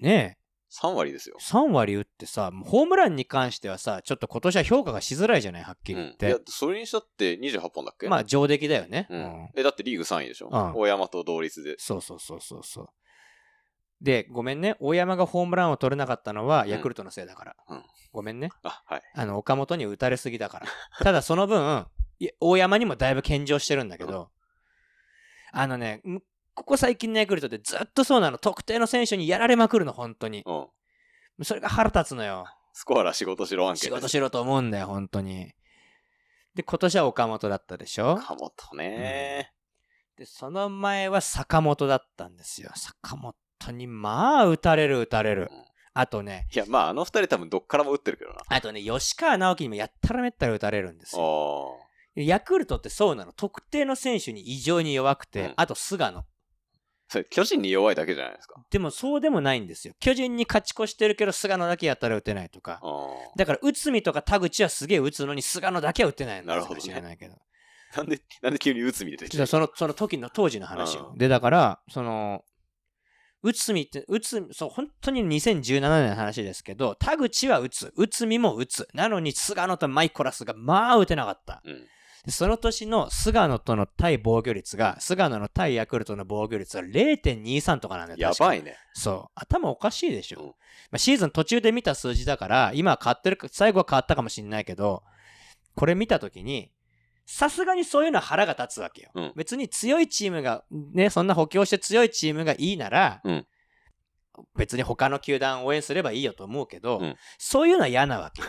[0.00, 0.38] ね
[0.82, 1.42] 3割ですよえ、。
[1.42, 6.28] 3割打ってさ、ホームランに関してはさ、ちょっと今年は評価がしづらいじゃない、はっきり言っうん。
[6.28, 8.08] いやて。、それにしたって28本だっけ？
[8.08, 9.06] まあ、上出来だよね。
[9.10, 9.48] ううんん。
[9.56, 10.48] え、だってリーグ3位でしょ？
[10.52, 11.76] うん大山と同率で。
[11.78, 12.88] そうそうそうそうそう。
[14.02, 14.76] で、ごめんね。
[14.78, 17.56] 大山がホームランを取れなかったのは、うんヤクルトのせいだから。
[17.68, 18.50] うんごめんね。
[18.62, 19.02] あ、はい。
[19.14, 20.66] あの、岡本に打たれすぎだから。
[21.00, 21.86] ただ、その分、
[22.40, 24.30] 大山にもだいぶ献上してるんだけど、
[25.52, 26.22] あのね、む
[26.56, 28.38] ここ最近のヤクルトってずっとそうなの。
[28.38, 30.42] 特定の選手にやられまくるの、本当に。
[30.44, 30.52] う
[31.42, 31.44] ん。
[31.44, 32.46] それが腹立つのよ。
[32.72, 35.52] スコアラ仕事しろ案件仕事しろと思うんだよ、本当に。
[36.54, 38.12] で、今年は岡本だったでしょ？
[38.12, 39.52] 岡本ね。
[40.16, 42.70] で、その前は坂本だったんですよ。
[42.74, 43.36] 坂本
[43.72, 45.64] に、まあ、打たれる、打たれるうん。
[45.92, 48.40] あとね、いや、まあ、あの二人多分どっからも打ってるけどな。
[48.48, 51.78] あとね、吉川直樹にもやったらめったら打たれるんですよ。
[52.16, 53.32] あヤクルトってそうなの。
[53.32, 56.24] 特定の選手に異常に弱くて、うんあと菅野。
[57.08, 57.12] あ。
[57.12, 58.62] それ、巨人に弱いだけじゃないですか。
[58.70, 59.94] でもそうでもないんですよ。
[60.00, 62.80] 巨人に勝ち越してるけど、菅野だけやったら打てないとか。
[62.82, 67.34] あだから、内海とか田口はすげえ打つのに、菅野だけは打てないのなるほどね知らないけど。
[67.34, 67.98] あ。
[67.98, 71.10] なんで、なんで急に内海出てきたその、その時の当時の話を。
[71.10, 72.44] うんで、だから、その、
[73.42, 78.88] 内海って、内海、そう、本当に2017年の話ですけど、田口は打つ、内海も打つ。
[78.92, 81.62] なのに、菅野とマイコラスが、まあ打てなかった。
[81.64, 81.86] うん。
[82.26, 88.18] でその年の菅野との対防御率が、菅野の対ヤクルトの防御率が0.23とかなんだよ。
[88.20, 88.76] やばいね。
[88.94, 89.32] そう。
[89.36, 90.40] 頭おかしいでしょ。
[90.40, 90.54] うんま
[90.92, 95.04] あ、シーズン途中で見た数字だから、今は変わってるか、最後は変わったかもしれないけど、
[95.76, 96.72] これ見たときに、
[97.26, 99.10] さすがにそういうのは腹が立つわけよ。
[99.14, 103.46] うん別に強いチームが、ね、そんな補強して強いチームがいいなら、うん
[104.54, 108.48] 別に他の球団を応援すればいいよと思うけど、うんそういうのは嫌なわけよ。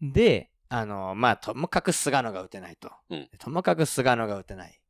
[0.12, 2.90] で、あの、まあ、ともかく菅野が打てないと。
[3.10, 4.80] うんともかく菅野が打てない。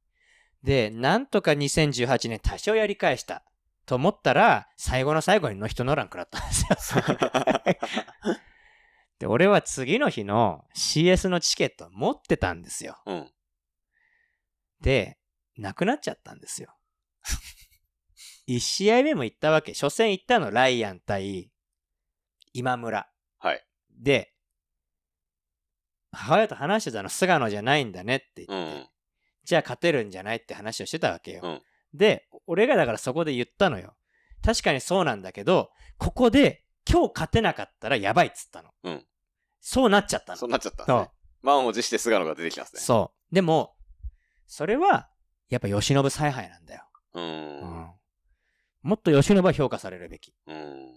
[0.63, 3.43] で、なんとか2018年多少やり返した。
[3.85, 7.03] と思ったら、最後の最後にノーヒットノーラン食らったんですよ。
[9.19, 13.03] で、俺は次の日の CS のチケット持ってたんですよ。
[13.07, 13.33] うん。
[14.81, 15.19] で、
[15.57, 16.77] なくなっちゃったんですよ。
[18.47, 19.75] 1試合目も行ったわけ。
[19.75, 21.51] 初戦行ったの、ライアン対
[22.53, 23.11] 今村。
[23.39, 23.67] はい。
[23.91, 24.32] で、
[26.13, 28.87] 母親と話してたの、菅野じゃないんだねって言って、うん。
[29.45, 31.41] じゃあ勝てるんじゃないって話をしてたわけよ。
[31.43, 31.63] うん
[31.95, 33.95] で、俺がだからそこで言ったのよ。
[34.43, 38.71] 確かにそうなんだけど、ここで今日勝てなかったらやばいっつったの。
[38.85, 39.05] うん
[39.65, 40.39] そうなっちゃったの。
[40.39, 41.11] そうなっちゃったんですね。
[41.41, 42.81] 満を持して菅野が出てきたんですね。
[42.81, 43.35] そう。
[43.35, 43.77] でも、
[44.49, 45.09] それは、
[45.51, 46.83] やっぱ吉信采配なんだよ。
[47.15, 47.21] う。
[47.21, 47.93] うんん。
[48.83, 50.35] もっと吉信は評価されるべき。
[50.49, 50.93] うん。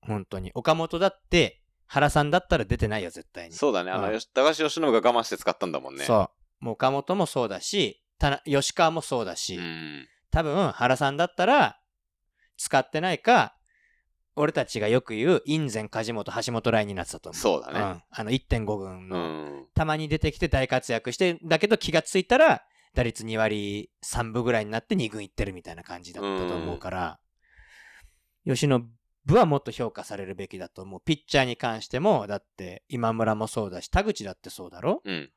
[0.00, 0.50] 本当に。
[0.54, 3.54] 岡本だって、原さんだったら出てないよ、絶対に。
[3.54, 3.90] そうだね。
[3.90, 6.04] あの、うんよし高橋由伸が我慢して使ったんだもんね。
[6.04, 6.30] そ
[6.60, 6.64] う。
[6.64, 8.02] もう岡本もそうだし、
[8.44, 10.08] 吉川もそうだし、うん。
[10.30, 11.78] 多分原さんだったら
[12.56, 13.56] 使ってないか、
[14.34, 17.40] 俺たちがよく言う、印前、梶本、橋本ラインになってたと思う。
[17.40, 17.80] そうだね。
[17.80, 18.02] ん。
[18.10, 19.18] あの1.5軍うの、
[19.62, 19.66] ん。
[19.74, 22.62] たまに出てきて大活躍して、だけど気がついたら、
[22.94, 27.20] 打率2割3分ぐらいになって2軍行ってるみたいな感じだったと思うから、
[28.46, 28.82] 吉野
[29.26, 31.02] 部はもっと評価されるべきだと思う。
[31.04, 35.02] ピッチャーに関しても、だって今村もそうだし、田口だってそうだろ？
[35.04, 35.30] うん。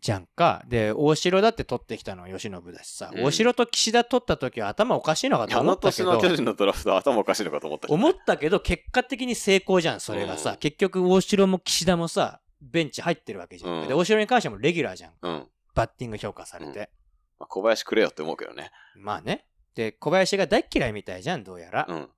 [0.00, 0.62] じゃんか。
[0.66, 10.52] で、大城だって取ってきたのは吉信だしさ、うん大城と岸田取った時は頭おかしいのかとあの思ったけど、年の巨人のドラフトは頭おかしいのかと思ったし 思ったけど、結果的に成功じゃん、それがさ。
[10.52, 13.82] うん結局、大城も岸田もさ、ベンチ入ってるわけじゃん。
[13.82, 15.12] うんで、大城に関してもレギュラーじゃん。
[15.20, 15.48] うん。
[15.74, 16.90] バッティング評価されて。
[17.38, 18.70] まあ小林くれよって思うけどね。
[18.96, 19.46] まあね。
[19.74, 21.86] で、小林が大っ嫌いみたいじゃん、どうやら。
[21.88, 22.08] うん。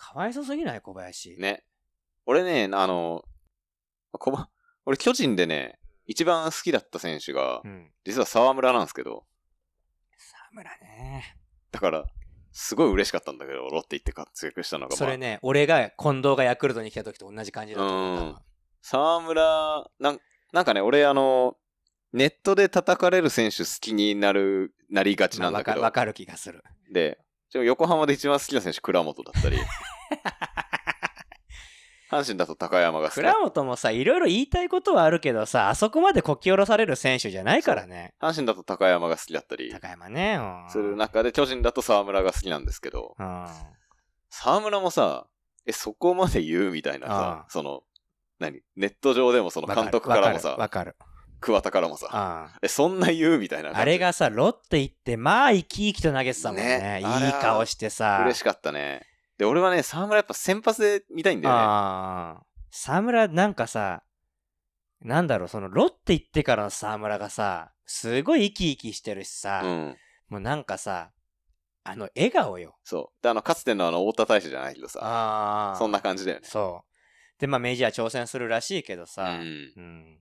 [0.00, 1.36] かわいそうすぎない、小林。
[1.38, 1.62] ね。
[2.24, 3.22] 俺ね、あの、
[4.12, 4.48] こば、
[4.86, 7.92] 俺巨人でね、一番好きだった選手がう、ん。
[8.04, 9.26] 実は沢村なんですけど、
[10.16, 11.36] 沢村ね。
[11.70, 12.04] だから、
[12.50, 18.18] すごい嬉しかったんだけど、ロッテ行って活躍したのが、まあ、それね、俺が近藤がヤクルトに来た時と同じ感じだと思う。
[18.18, 18.36] 多分
[18.82, 20.20] 沢村、なん
[20.52, 21.56] なんかね、俺あの、
[22.12, 26.64] ネットで叩かれる選手好きになる、なりがちなんだけど、まあわかわかる気がする。
[26.90, 27.18] で、
[27.50, 29.58] ちょ横浜で一番好きな選手、倉本だったり、
[32.08, 38.14] 阪神だと高山が好きだ倉本もさ、いろいろ言いたいことはあるけどさ、あそこまでこき下ろされる選手じゃないからね。
[38.20, 40.36] 阪神だと高山が好きだったり高山ね。
[40.36, 43.46] うんする中で、巨人だと沢村が好きなんですけど、うん。
[44.30, 45.26] 沢村もさ、
[45.66, 47.82] え、そこまで言うみたいなさ、その、
[48.38, 48.62] 何？
[48.76, 50.96] ネット上でもその監督からもさ、わかる。
[51.40, 53.76] 桑田からもさ、あえ、そんな言うみたいな。
[53.76, 56.78] あれがさ、ロッテ行って、まあ、生き生きと投げてたもんね。
[56.78, 58.20] ねいい顔してさ。
[58.22, 59.06] 嬉しかったね。
[59.38, 61.60] で、俺はね、沢村やっぱ先発で見たいんだよね。
[61.60, 62.46] ああ。
[62.70, 64.02] 沢村なんかさ、
[65.00, 69.96] なんだろう、そのロッテ行ってからの沢村がさ、すごい生き生きしてるしさ、うん。
[70.28, 71.10] もうなんかさ、
[71.84, 72.76] あの笑顔よ。
[72.84, 73.22] そう。
[73.22, 75.76] で、あの、かつてのあの、太田大使じゃないけどさ、ああ。
[75.76, 76.46] そんな感じだよね。
[76.46, 77.40] そう。
[77.40, 79.40] で、まあメジャー挑戦するらしいけどうさ、ん。
[79.40, 79.44] う
[79.80, 80.18] ん。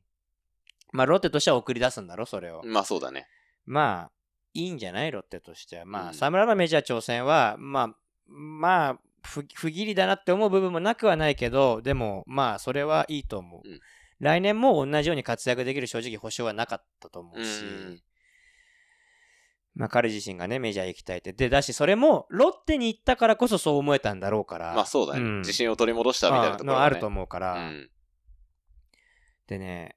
[0.92, 2.62] まあロッテとしては送り出すんだろ、それを。
[2.66, 3.28] まあそうだね。
[3.66, 4.12] まあ、
[4.54, 5.86] いいんじゃないロッテとしては。
[5.86, 7.96] まあ、うん沢村のメジャー挑戦は、まあ、
[8.28, 13.68] まあ、不不義理だなって思う部分もなくはないけど、でも、まあ、それはいいと思う。
[13.68, 13.80] うん
[14.20, 18.02] 来年も同じように活躍できる正直保証はなかったと思うし、うん
[19.76, 21.32] まあ、彼自身がね、メジャー行きたいって。
[21.32, 24.74] で、だし、それも、ロッテに行ったからこそそう思えたんだろうから。
[24.74, 25.22] まあそうだね。
[25.22, 26.86] うん自信を取り戻したみたいなところが、ね。
[26.86, 27.54] あると思うから。
[27.54, 27.90] うん。
[29.48, 29.96] でね、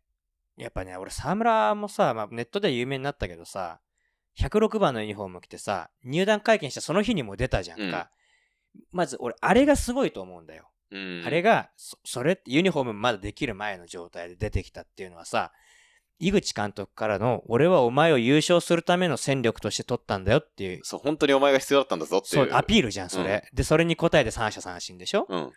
[0.62, 3.80] やっぱね、俺、沢村もさ、まあ、ネットでは有名になったけどさ、
[4.38, 8.10] 106番のユニフォーム着てさ、入団会見したその日にも出たじゃんか。
[8.90, 10.70] まず、俺、あれがすごいと思うんだよ。
[10.90, 11.22] うん。
[11.26, 15.52] あれが、そそれってユニフォームまだできる前の状態で出てきたっていうのはさ、
[16.18, 22.30] 井口監督からの、俺はお前を優勝するための戦力として取ったんだよっていう、そう、本当にお前が必要だったんだぞってい。
[22.30, 23.48] そうう、アピールじゃん、それ。
[23.52, 25.26] で、それに応えて三者三振でしょ？
[25.28, 25.52] うん。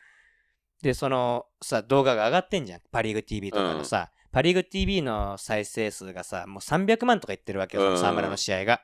[0.81, 2.81] で、そのさ、動画が上がってんじゃん。
[2.91, 8.81] パリーグ TV とかのさ、パリーグ TV の再生数がさ、もう300万とか言ってるわけよ、その沢村の試合が。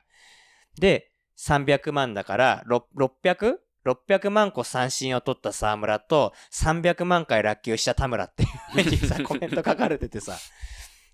[0.80, 3.58] で、300万だから、ろ 600?
[3.86, 10.38] 600万個三振を取った沢村と、300万回落球した田村っていうふうにさ、 コメント書かれててさ、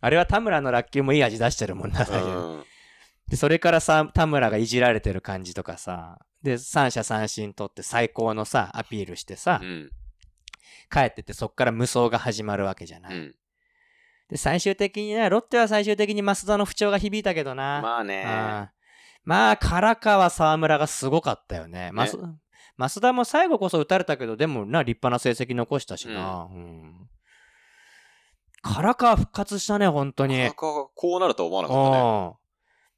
[0.01, 2.05] あれは田村のラッキーもいい味出してるもんな。
[3.27, 9.89] で、それからさ、田村がいじられてる感じとかさ、で、三者三振取って最高のさ、アピールしてさ、うん。
[10.91, 13.17] 帰ってってそっから無双が始まるわけじゃない。
[13.17, 13.35] うん。
[14.29, 17.81] で、最終的にね、ロッテは最終的に増田の不調が響いたけどな。
[17.81, 18.71] まあね。
[19.23, 21.91] まあ、唐川沢村がすごかったよね。
[21.91, 22.17] マス
[22.77, 26.47] 増田も最後こそ打たれたけど、でもな、立派な成績残したしな。
[26.51, 27.09] うん。
[28.63, 30.37] 唐川復活したね、本当に。
[30.37, 31.99] なかなかこうなるとは思わなかったね。
[31.99, 32.33] うん。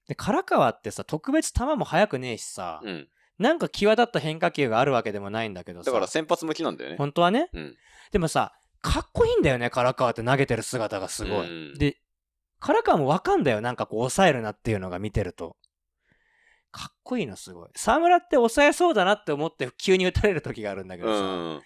[0.08, 3.08] で、唐川ってさ、特別球も速くねえしさ、うん。
[3.38, 5.92] なんか際立った変化球があるわけでもないんだけどさ。
[5.92, 6.98] だから先発向きなんだよね。
[6.98, 7.50] 本当はね。
[7.54, 7.76] うん。
[8.12, 11.72] でもさ、かっこいいんだよね、唐川って投げてる姿がすごい。
[11.72, 11.98] うんで、
[12.62, 15.58] 唐川もわかんだよ、なんかこう抑えるなっていうのが見てると。
[16.72, 17.70] かっこいいのすごい。
[17.76, 21.26] 沢村って抑えそうだなって思って急に打たれる時があるんだけどさ。
[21.26, 21.62] うん。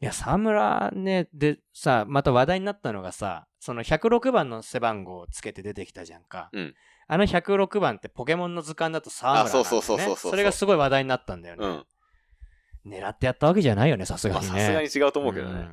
[0.00, 6.50] いや、沢村ね、でさ、また話題になったのがさ、その106番の背番号をつけて出てきたじゃんか。
[6.52, 6.74] うん
[7.08, 10.12] あの106番ってポケモンの図鑑だと沢村なんだよ、ね。
[10.12, 11.66] あそれがすごい話題になったんだよね。
[11.66, 12.90] うん。
[12.90, 14.60] 狙ってやったわけじゃないよね、さすがまあにね。
[14.60, 15.68] さすがに違うと思うけどね。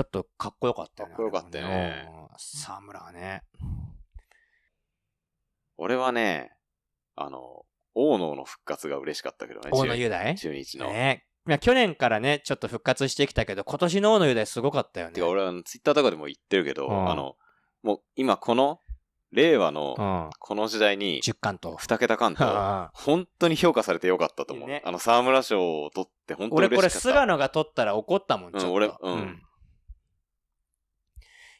[0.00, 1.14] んちょっとかっこよかったよね。
[1.14, 3.42] かっこよかったよね沢村はね。
[5.78, 6.52] 俺はね、
[7.14, 9.70] あの、大野の復活が嬉しかったけどね。
[9.72, 10.34] 大野中雄大？
[10.34, 10.86] 中日の。
[10.86, 15.12] ねいや去年からね、ちょっと復活してきたけど、今年の大野雄大すごかったよね。
[15.12, 17.36] てか俺はツイッターとかでも言ってるけど、うんあの、
[17.82, 18.80] もう今この、
[19.32, 20.30] 令和うのん。
[20.38, 21.76] この時代に、10冠と。
[21.76, 24.68] 二桁関東、あ 本当に評価されてよかったと思う。
[24.68, 27.18] ねあの、沢村賞を取って本当に俺これ、嬉しかった。
[27.20, 28.68] 菅野が取ったら怒ったもん、ちょっと。
[28.68, 29.45] うん俺うん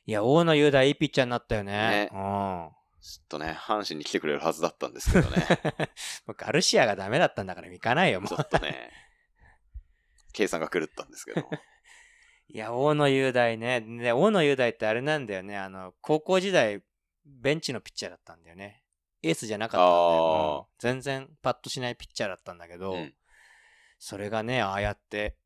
[0.06, 1.72] いや、大野雄大いいピッチャーになったよね。
[1.72, 2.70] ねうん。
[3.00, 5.46] ちょっとね、阪神に来てくれるはずだったんですけどね。
[6.36, 8.38] ガルシアがダメだったんだから行かないよ、もうちょ。
[8.40, 8.90] っとね、
[10.32, 11.40] 計算が狂ったんですけど。
[12.48, 13.80] いや、大野雄大ね。
[13.80, 15.58] で、大野雄大ってあれなんだよね。
[15.58, 16.82] あの、高校時代、
[17.24, 18.84] ベンチのピッチャーだったんだよね。
[19.22, 20.68] エースじゃなかったんだよ。
[20.78, 23.14] 全然パッとしないピッチャーだったんだけど、うん
[23.98, 25.36] それがね、ああやって、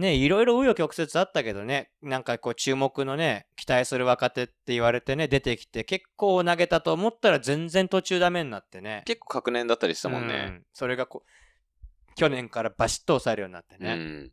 [0.00, 9.02] ね、いろいろ紆余曲折あったけどね、なんかこう注目のね、期待する若手って言われてね、出てきて、結構投げたと思ったら全然途中ダメになってね。
[9.06, 10.34] 結構確年だったりしたもんうね。
[10.46, 13.94] んそれがこう、去年からバシッと抑えるようになってうね。
[13.94, 14.32] ん。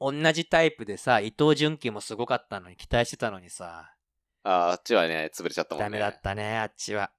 [0.00, 3.94] 同じタイプでさ、伊藤純喜もすごかったのに、期待してたのにさ、
[4.44, 5.84] あーあっちはね、潰れちゃったもんね。
[5.84, 7.12] ダメだったね、あっちは。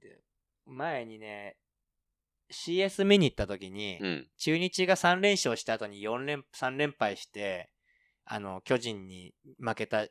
[0.00, 0.20] で
[0.66, 1.56] 前にね、
[2.50, 4.26] CS 見に行った時に、うん。
[4.38, 7.70] 中日が3連勝した後に4連、3連敗して、
[8.24, 10.06] あの、巨人に負けた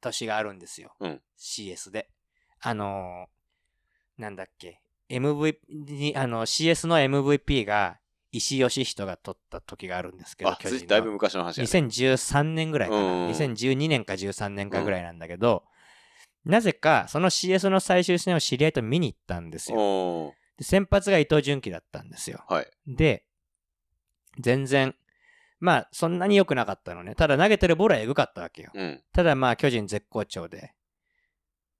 [0.00, 0.94] 年があるんですよ。
[1.00, 2.10] うん CS で。
[2.60, 4.80] あのーなんだっけ、
[5.10, 7.98] MVP に、あの、CS の MVP が
[8.32, 11.86] 石井義人が取った時があるんですけど、あ、巨人だいぶ昔の話だね。
[11.86, 13.02] 2013年ぐらいかな。
[13.02, 15.64] うん2012年か13年かぐらいなんだけど、
[16.44, 20.34] なぜか、その CS の最終戦を知り合いと見に行ったんですよ。
[20.58, 22.44] で先発が伊藤純喜だったんですよ。
[22.48, 22.66] はい。
[22.86, 23.24] で、
[24.38, 24.94] 全然、
[25.60, 27.14] まあ、そんなに良くなかったのね。
[27.14, 28.70] ただ投げてるボールはエグかったわけよ。
[28.74, 29.02] うん。
[29.12, 30.72] ただまあ、巨人絶好調で。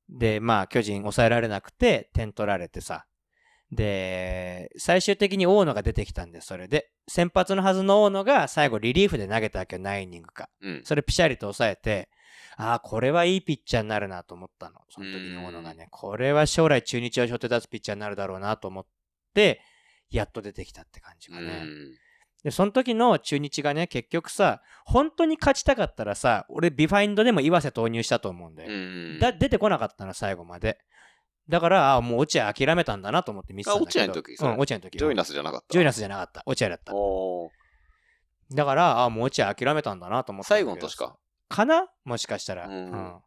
[0.08, 3.06] で、まあ、巨人抑えられなくて、点取られてさ。
[3.72, 6.90] で、最終的に大野が出てきたんで、それで。
[7.08, 10.48] 先発のはずの大野が最後リリーフで投げたわけよ、何イニングか。
[10.60, 10.82] うん。
[10.84, 12.08] それピシャリと抑えて、
[12.56, 14.80] ああ、これはいいピッチャーになるなと思ったの。
[14.88, 15.88] その時に大野がね。
[15.90, 18.86] これは将来中日を背負って立つピッチャーになるだろうなと思っ
[19.34, 19.60] て、
[20.10, 21.64] やっと出てきたって感じうかね。
[21.64, 21.66] ん。
[22.42, 28.70] で、その時の中日がね、結局さ、本当に勝ちたかったらさ、俺ビハインドでも岩瀬投入したと思うんだよ。
[28.70, 28.74] う
[29.16, 29.18] ん。
[29.18, 30.78] だ出てこなかったの、最後まで。
[31.48, 34.00] だから、あもう落合諦めたんだなと思って見てたんだけど。
[34.00, 34.98] あ落合の時うん、落合の時。
[34.98, 35.28] ジョイナス。
[35.28, 35.66] スじゃなかった。
[35.70, 36.42] ジョイナスじゃなかった。
[36.46, 36.92] 落合だった。
[38.54, 40.48] だから、あもう落合諦めたんだなと思って。
[40.48, 41.16] 最後の年か。。
[41.48, 41.88] かな？
[42.04, 42.66] もしかしたら。
[42.66, 43.20] うん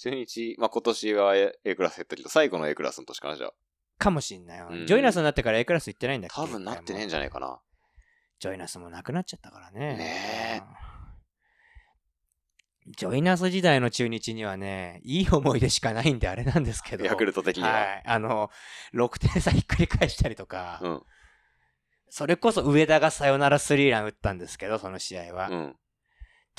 [0.00, 3.52] 中日、まあ、今年は A, A クラス減ったけど、最後の A クラスの年かな、じゃあ。
[3.98, 6.36] かもしんないよ、うんジョイナスになってから A クラス行ってないんだっけ？
[6.40, 7.58] 多分なってねえんじゃねえかな。
[8.38, 9.96] ジョイナスもなくなっちゃったからね。
[9.96, 10.88] ねうん
[12.96, 17.04] ジョイナス時代の中日にはね、いい思い出しかないんであれなんですけど。
[17.04, 17.70] ヤクルト的には。
[17.70, 18.02] はい。
[18.06, 18.50] あの、
[18.94, 21.02] 6点差ひっくり返したりとか、うん。
[22.08, 25.48] それこそ上田がサヨナラスリーラン打ったんですけど、その試合は。
[25.50, 25.76] うん。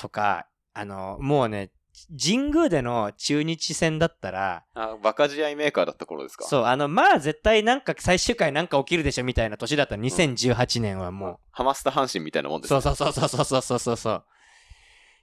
[0.00, 1.70] とか、あの、もうね、
[2.18, 6.44] 神宮での中日戦だったら、あ、バカ試合メーカーだった頃ですか？
[6.44, 11.38] そう、あの、まあ絶対なんか最終回なんか起きるでしょみたいな年だった2018年はもう。
[11.50, 12.82] ハマスタ阪神みたいなもんですそうね。
[12.82, 14.24] そうそうそうそうそうそうそう。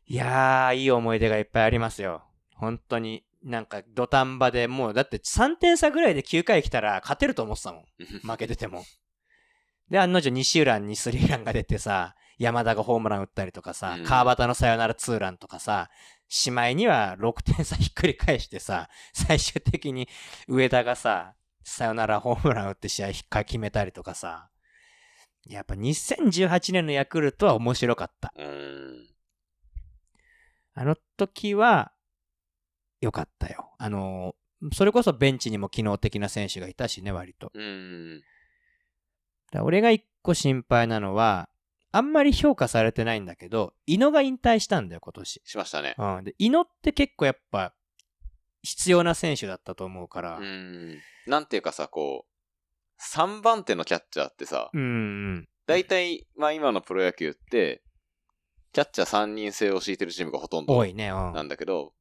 [0.05, 2.23] いやー、いい思い出がいっぱいありますよ。
[2.55, 3.23] 本当に。
[3.43, 7.83] なんか土壇場でもう、だって3点差ぐらいで9回来たら勝てると思ってたもん。
[8.29, 8.83] 負けてても。
[9.89, 15.89] で、案の定西浦にスリーランが出てさ、山田がホームラン打ったりとかさうん、川端のサヨナラツーランとかさ、
[16.27, 20.07] しまいには6点差ひっくり返してさ、 最終的に
[20.47, 24.49] 上田がさ、サヨナラホームラン打って試合ひっか決めたりとかさ、
[25.45, 28.33] やっぱ2018年のヤクルトは面白かった。
[28.35, 29.07] うーん。
[30.73, 31.91] あの時は、
[33.01, 33.73] 良かったよ。
[33.77, 34.35] あの、
[34.73, 37.51] それこそベンチにも機能的な選手がいたしね、割と。
[39.61, 41.49] 俺が一個心配なのは、
[41.97, 45.41] あんまり評価されてないんだけど、伊野が引退したんだよ、今年。
[45.43, 45.95] しましたね。
[45.97, 46.23] うん。
[46.23, 47.73] で、伊野って結構やっぱ、
[48.61, 50.37] 必要な選手だったと思うから。
[50.37, 50.99] うーん。
[51.25, 54.85] なんていうかさ、こう、3番手のキャッチャーってさ、うん、う
[55.39, 55.49] ん。
[55.65, 57.81] 大体、まあ今のプロ野球って、
[58.73, 61.33] キャッチャー3人制を敷いてるチームがほとんど多いね、うん。
[61.33, 61.93] なんだけど、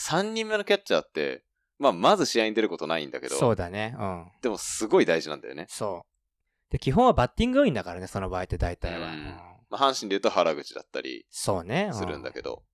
[0.00, 1.44] 3人目のキャッチャーって、
[1.78, 4.26] まあまず試合に出ることないんだけど、そうだね、うん。
[4.42, 5.66] でもすごい大事なんだよね。
[5.68, 6.13] そう。
[6.74, 9.06] で、基本はバッティングがいいんだからね、その場合って大体は。
[9.06, 9.26] うんうん
[9.70, 11.90] まあ阪神で言うと原口だったりそうね。
[11.92, 12.64] うするんだけど、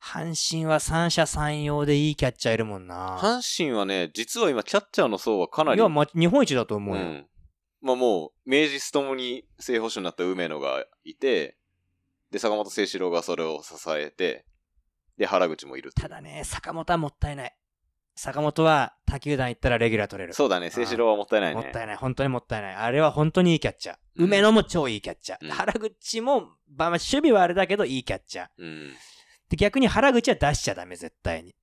[0.00, 3.18] 阪神は三者三様でいいキャッチャーいるもんな。
[3.18, 7.02] 阪神はね、実は今キャッチャーの層はかないり、や、ま、日本一だと思うよ。
[7.02, 7.26] うん。
[7.80, 11.56] まあもう、明治ともに正捕手になった梅野がいて、
[12.30, 14.46] で、坂本誠志郎がそれを支えて、
[15.16, 17.57] で、原口もいるとただね、坂本はもったいない。
[18.18, 20.34] 坂本は他球団行ったらレギュラー取れる。
[20.34, 21.62] そうだね、誠志郎はもったいないね。
[21.62, 21.96] もったいない。
[21.96, 22.74] 本当にもったいない。
[22.74, 23.96] あれは本当にいいキャッチャー。
[24.16, 25.38] うん梅野も超いいキャッチャー。
[25.40, 28.48] うん原口も、まあ、まあ守備はあれだけどいいキャッチャー。
[28.58, 28.92] うん。
[29.48, 31.54] で、逆に原口は出しちゃダメ、絶対に。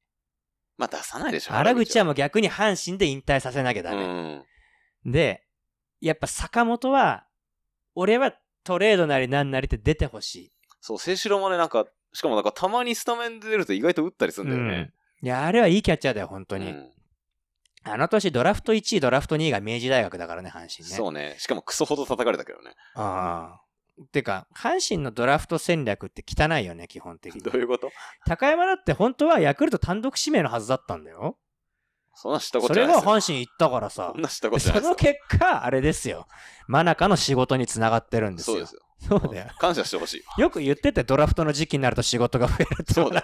[0.77, 1.51] まあ出さないでしょ。
[1.51, 4.35] 原口はもう逆に阪神で引退させなきゃダうメ。
[4.37, 4.45] ん。
[5.11, 5.43] で、
[5.99, 7.25] やっぱ坂本は、
[7.95, 8.33] 俺は
[8.63, 10.51] トレードなりなんなりって出てほしい。
[10.79, 14.93] そう、誠志郎もね、なんか、しかもなんかたまにスタメンで出ると意外と打ったりするんだよね。
[15.25, 16.69] いや、あれはいいキャッチャーだよ、本当に。
[16.69, 16.91] うん
[17.87, 20.95] あの年ドラフト1位、ドラフト2位が明治大学だからね、阪神ね。
[20.95, 21.35] そうね。
[21.37, 22.71] しかもクソほど叩かれたけどね。
[22.95, 24.05] ああ。
[24.11, 27.51] てか、阪神のドラフト戦略って汚いよね、基本的にど。
[27.53, 27.91] ういうこと？
[28.25, 31.37] 高山だって本当はヤクルト単独指名のはずだったんだよ。
[32.15, 33.35] そんな知ったこそれがとないですよ。
[33.35, 34.21] 阪神行ったからさそん。
[34.23, 34.95] なたことないその。
[34.95, 36.27] 結果、あれですよ。
[36.67, 38.55] 真中の仕事につながってるんですよ。
[38.55, 38.81] そうですよ。
[38.99, 39.51] そうだよ。
[39.59, 40.33] 感謝してほしいわ。
[40.37, 42.85] よく言ってて、ドラフトの時期になると仕事が増える。
[42.91, 43.23] そうだ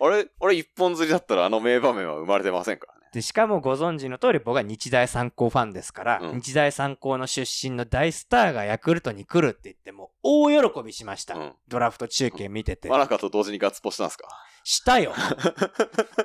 [0.00, 3.00] あれ、あれ一本釣りだったらあの名場面は生まれてませんからね。
[3.12, 11.34] で、しかもご存知の通り僕は日大三高ファンですから、うん日大三高の出身の大スターがヤクルトに来るって言っても大喜びしました。
[11.34, 11.52] うん。
[11.68, 12.88] ドラフト中継見てて。
[12.88, 14.28] 真中と同時にガッツポしたんですか？
[14.62, 15.14] したよ。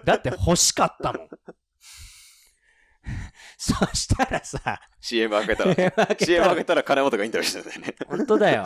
[0.04, 1.30] だって欲しかったもん。
[3.58, 5.76] そしたらさ、?CM 開けたら。
[5.76, 7.96] 開けた CM ら開けたら金本がインタビューしてたんだよね。
[8.08, 8.66] 本当だよ。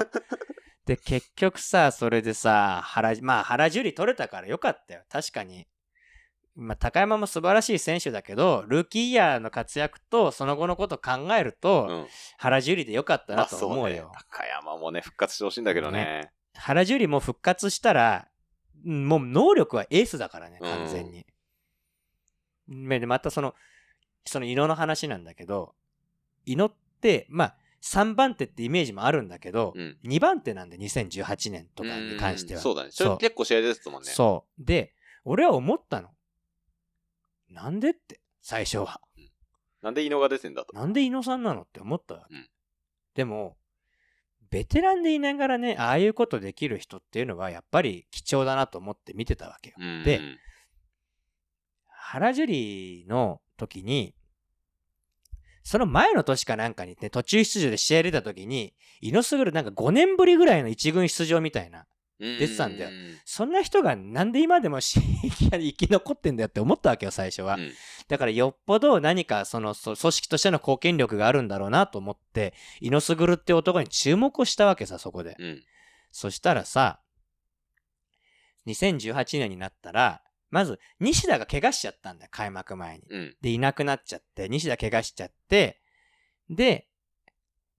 [0.86, 5.04] で、結局さ、それでさ、原、まあ原樹里取れたからよかったよ。
[5.10, 5.68] 確かに。
[6.56, 12.08] まあ高山も素晴らしい選手だけど、ルーキーイヤーの活躍とその後のことを考えると、うん。
[12.38, 13.96] 原樹里でよかったまあなと思うよ。
[13.96, 14.12] そうね。
[14.32, 16.32] 高山もね、復活してほしいんだけどね。
[16.56, 18.28] 原樹里も復活したら、
[18.86, 21.26] うんもう能力はエースだからね、うん完全に。
[22.68, 23.54] めで、またその、
[24.26, 25.76] その伊野の話なんだけど、
[26.46, 29.98] 伊野って、まあ、3番手ってイメージもあるんだけど、うん。
[30.04, 32.60] 2番手なんで2018年とかに関しては。
[32.60, 32.92] うんそうだね。
[32.92, 34.10] それ結構試合出てたもんね。
[34.10, 34.64] そう。
[34.64, 34.94] で、
[35.24, 36.10] 俺は思ったの。
[37.50, 39.02] なんでって、最初は。
[39.82, 40.76] なんで伊野が出てんだと。
[40.76, 42.36] なんで伊野さんなのって思ったわけ。
[42.36, 42.50] うん
[43.16, 43.58] でも、
[44.50, 49.76] ベテランでいながらね、ああいうことできる人っていうのはやっぱり貴重だなと思って見てたわけよ。
[49.78, 50.22] うんで、
[51.88, 54.16] 原樹里の時に、
[55.64, 61.86] その前の年かなんかにね、途中出場で試合出た時に、伊野卓なんか5年ぶりぐらいの一軍出場みたいな。
[62.20, 65.00] 出てたんだようんそんな人がなんで今でもし
[65.52, 67.56] 生き残ってんだよって思ったわけよ、最初は。
[67.56, 67.72] うん
[68.10, 75.36] だからよっぽど何かそのそ組織としての貢献力があるんだろうなと思って、伊野卓って男に注目をしたわけさ、そこで。
[75.38, 75.64] うん。
[76.12, 77.00] そしたらさ、
[78.66, 83.04] 2018年になったら、まず西田が怪我しちゃったんだよ、開幕前に。
[83.10, 83.38] うん。
[83.42, 85.82] で、いなくなっちゃって、西田怪我しちゃって、
[86.50, 86.88] で、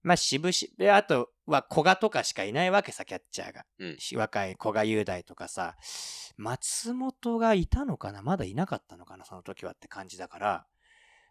[0.03, 3.65] まあ、渋々、で、あとは古賀とかしかいないわけさ、キャッチャーが。
[3.77, 5.75] うんし若い古賀雄大とかさ、
[6.37, 8.23] 松本がいたのかな？
[8.23, 10.65] まだいなかったのかなその時はって感じだから、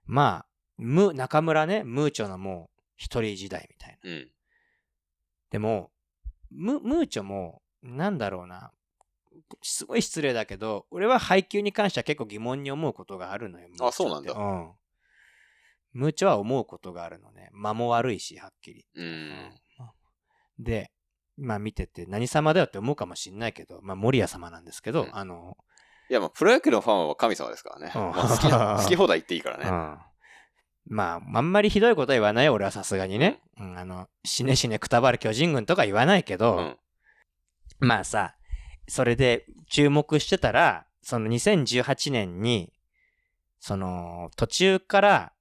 [0.04, 4.10] まあ、ム、中村ね、ムーチョのもう一人時代みたいな。
[4.10, 4.30] うん。
[5.50, 5.90] でも、
[6.50, 8.72] ム、ムーチョも、なんだろうな。
[9.62, 13.68] すごい失礼だけど、俺は配球に関しては結構疑問に思うことがあるのよ。
[13.68, 14.72] ムーチョってそうなんだうん。
[15.92, 17.50] ムーチョは思うことがあるのね。
[17.52, 18.86] 間も悪いし、はっきり。
[18.94, 19.50] うん。
[20.58, 20.92] で、
[21.36, 25.56] まあ見てて何様だよって思うかもしんないけど、まあ森谷様なんですけど、うんあの、
[26.10, 27.92] いや、まあ、プロ野球のファンは神様ですからね。
[27.94, 29.64] うんまあ好きな、好き放題言っていいからね。
[29.70, 29.98] うん。
[30.86, 33.40] まあ、あんまりひどいことは言わないよ、俺はさすがにね。
[33.58, 36.78] うん、あの、死ね死ねくたばる巨人軍とか言わないけど、うん。
[37.78, 38.34] まあさ、
[38.90, 42.72] それで注目してたら、その2018年に、
[43.60, 45.32] その、途中から、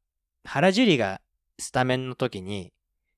[0.45, 1.19] 原樹里が
[1.57, 2.71] スタメンの時に、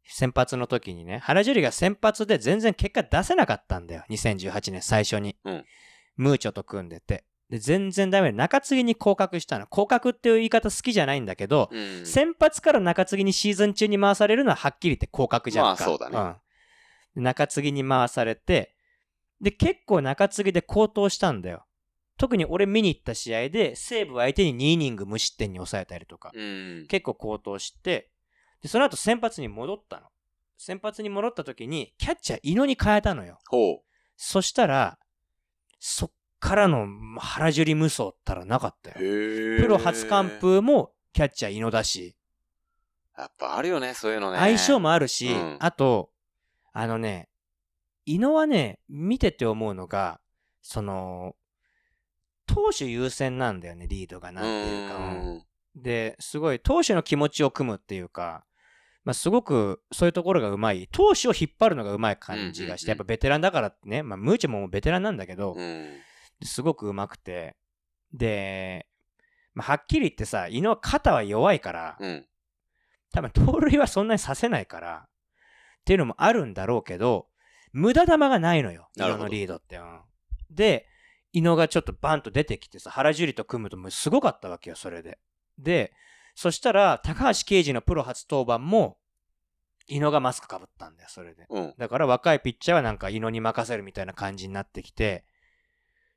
[0.06, 4.04] 先発の時にね、原樹里が先発で全然結果出せなかったんだよ。
[4.10, 5.36] 2018年最初に。
[5.44, 5.66] うん
[6.18, 7.24] ムーチョと組んでて。
[7.50, 9.68] で、全然ダメで、中継ぎに降格したの。
[9.68, 12.06] 降格っていう言い方好きじゃないんだけど、うん。
[12.06, 15.84] 先発から中継ぎにシーズン中に回されるのははっきり言って降格じゃんか。
[15.84, 16.38] まあそうだね
[17.16, 17.24] うん。
[17.24, 18.76] 中継ぎに回されて、
[19.42, 21.66] で、結構中継ぎで高騰したんだよ。
[22.18, 26.86] 特に俺見に行った試合で、西武相手に2イニング無失点に抑えたりとか、うん。
[26.88, 28.12] 結構高騰して、
[28.62, 30.08] で、その後先発に戻ったの。
[30.58, 33.40] 先発に戻った時に、キャッチャー井野に変えたのよ。
[34.16, 35.00] そしたら、
[35.80, 36.88] そっからの
[37.18, 38.98] 原樹里無双ったらなかったよ。
[38.98, 40.28] プロ初完。
[40.28, 42.16] 封もキャッチャー井野だし、
[43.18, 44.38] やっぱあるよね、そういうのね。
[44.38, 46.12] 相性もあるし、うんあと、
[46.72, 47.30] あのね、
[48.16, 50.20] 井野はね、見てて思うのが、
[50.62, 51.36] その、
[52.46, 54.98] 投手優先なんだよね、リードがなんていうか。
[54.98, 55.44] うんうんうんうんうん
[62.92, 65.96] やっぱベテランだからってね、まあ、ムーチェもベテランなんだけど、うん。
[66.44, 67.56] すごくうまくて。
[68.14, 68.88] で、
[69.54, 72.26] まあ、はっきり言ってさ、井野は肩は弱いから、うん。
[73.14, 77.31] 多分盗塁はそんなにさせないから、っていうのもあるんだろうけど、
[77.74, 79.78] 無駄球がないのよ、井なるほど野のリードって。
[79.78, 80.02] うん
[80.52, 80.88] で、
[81.34, 85.18] 井野がちょっとバンと出てきてさ、原樹里と組むともうすごかったわけよ、それで。
[85.58, 85.94] で、
[86.36, 88.98] そしたら、高橋奎二のプロ初登板も、
[89.88, 91.46] 井野がマスクかぶったんだよ、それで。
[91.50, 91.74] うん。
[91.78, 95.26] だから若いピッチャーはなんか井野に任せるみたいな感じになってきて、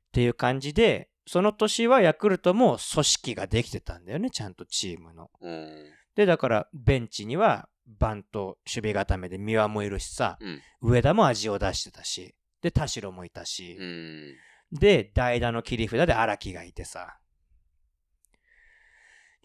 [0.09, 5.31] っていう感じで、その年はヤクルトも組織ができてたんだよね、ちゃんとチームの。
[5.41, 5.91] うん。
[6.15, 10.61] で、だから、ベンチには、バント、守備固めで三輪もいるしさ、うん。
[10.81, 14.33] 上田も味を出してたし、で、田代もいたし、うん。
[14.71, 17.17] で、代打の切り札で荒木がいてさ、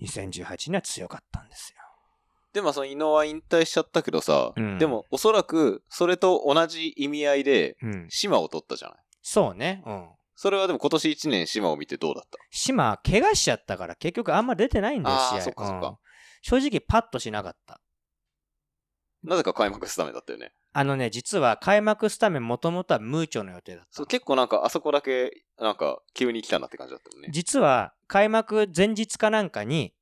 [0.01, 1.83] 2018年は強かったんですよ。
[2.53, 8.07] でもその伊野は引退しちゃったけどさ、うんでもおそらくそれと同じ意味合いでうん。
[8.09, 8.99] 島を取ったじゃない？
[9.23, 10.09] そうね、うん。
[10.35, 12.39] それはでも今年1年島を見てどうだった？
[12.51, 15.41] 島、怪我しちゃったから結局あんま出てないんだよ、試合。
[15.43, 15.97] そっかそっかうん
[16.43, 17.81] 正直パッとしなかった。
[19.23, 20.53] なぜか開幕スタメンだったよね。
[20.73, 24.07] あのね、実は開幕スタメンもともとはムーチョの予定だったそう、。
[24.07, 27.29] 結構なんかあそこだけ、なんか急に来たなって感じだったもんね。
[27.33, 29.95] 実は開幕前日かなんかに、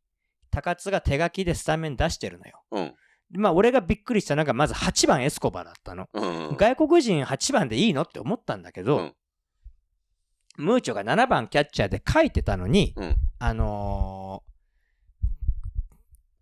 [0.51, 2.63] 高津が手書きでスタメン出してるのよ。
[2.71, 2.95] うん。
[3.33, 6.07] まあ俺がびっくりしたのがまず8番エスコバだったの。
[6.13, 6.57] うん。
[6.57, 9.15] 外国人8番でいいのって思ったんだけど、うん
[10.61, 13.17] ムーチョが7番キャッチャーで書いてたのに、うん。
[13.39, 14.48] あのー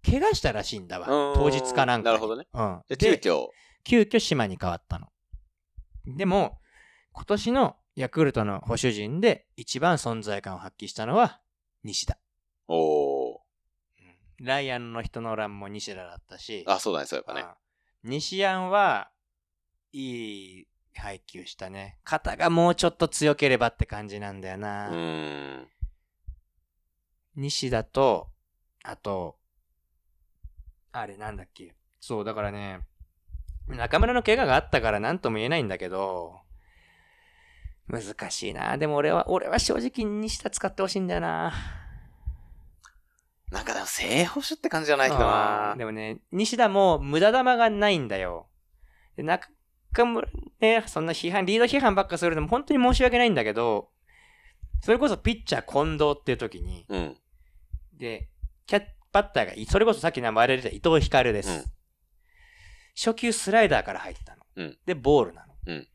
[0.06, 1.08] 怪我したらしいんだわ。
[1.08, 2.12] うん当日かなんかに。
[2.12, 2.46] なるほどね。
[2.52, 2.82] うん。
[2.88, 3.48] で、急で、遽、
[3.84, 5.08] 急遽島に変わったの。
[6.06, 6.58] でも、
[7.12, 11.40] 今年のヤクルトの保守陣で一番存在感を発揮したのは
[11.82, 12.18] 西田。
[12.68, 13.38] おー。
[14.38, 17.40] ライアンの人の欄も西田だったし、あ、そうだね、そうやっぱね。
[17.40, 17.48] うん
[18.08, 19.10] 西安は
[19.92, 21.98] いい配球したね。
[22.04, 24.90] 肩がもうちょっと強ければって感じなんだような。
[24.90, 25.68] ーん。
[27.34, 28.28] 西田と、
[28.84, 29.38] あと、
[30.98, 31.74] あれなんだっけ。
[32.00, 32.80] そう、だからね、
[33.68, 36.40] 中村の怪我があったから何とも言えないんだけど、
[37.88, 38.78] 難しいな。
[38.78, 41.52] でも俺は、俺は正直西田使ってほしいんだよな。
[43.50, 45.74] なんかでも正捕手って感じじゃないけどな。
[45.76, 48.48] でもね、西田も無駄玉がないんだよ。
[49.16, 49.48] で中
[50.04, 50.28] 村、
[50.60, 53.90] ね、そんな批判、リード批判ばっかするのも本当に申し訳ないんだけど、
[54.82, 57.16] それこそピッチャー近藤っていう時に、うん。
[57.92, 58.28] で、
[58.66, 58.84] キャッ
[59.16, 61.50] バッターがい、それこそさっき名前出てた伊藤光です。
[61.50, 61.64] うん
[62.98, 64.42] 初球スライダーから入ったの。
[64.56, 65.54] うんで、ボールなの。
[65.66, 65.88] うん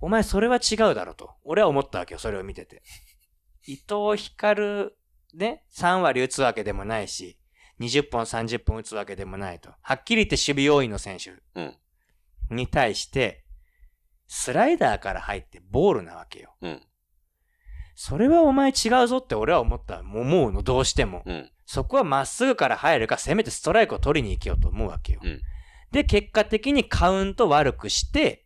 [0.00, 1.34] お前それは違うだろうと。
[1.44, 2.82] 俺は思ったわけよ、それを見てて。
[3.66, 4.90] 伊藤光、
[5.34, 7.38] ね、3割打つわけでもないし、
[7.80, 9.70] 20本30本打つわけでもないと。
[9.80, 11.76] はっきり言って守備要員の選手うん。
[12.50, 13.44] に対して、
[14.26, 16.54] スライダーから入ってボールなわけよ。
[16.60, 16.82] うん。
[17.94, 20.00] それはお前違うぞって俺は思った。
[20.00, 21.22] 思うの、どうしても。
[21.24, 21.50] うん。
[21.66, 25.20] そこはまっすぐから入るか、せめてストライクを取りに行けようと思うわけよ。
[25.22, 25.40] うん
[25.94, 28.44] で、結果的にカウント悪くして、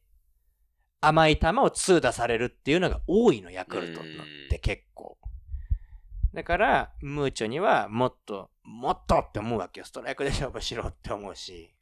[1.00, 4.04] 甘い球を2出されるっていうのが多いの、ヤクルトのっ
[4.50, 5.16] て結構。
[6.34, 9.86] だから、ムーチョにはもっと、もっとって思うわけよ。
[9.86, 11.74] ストライクで勝負しろって思うし。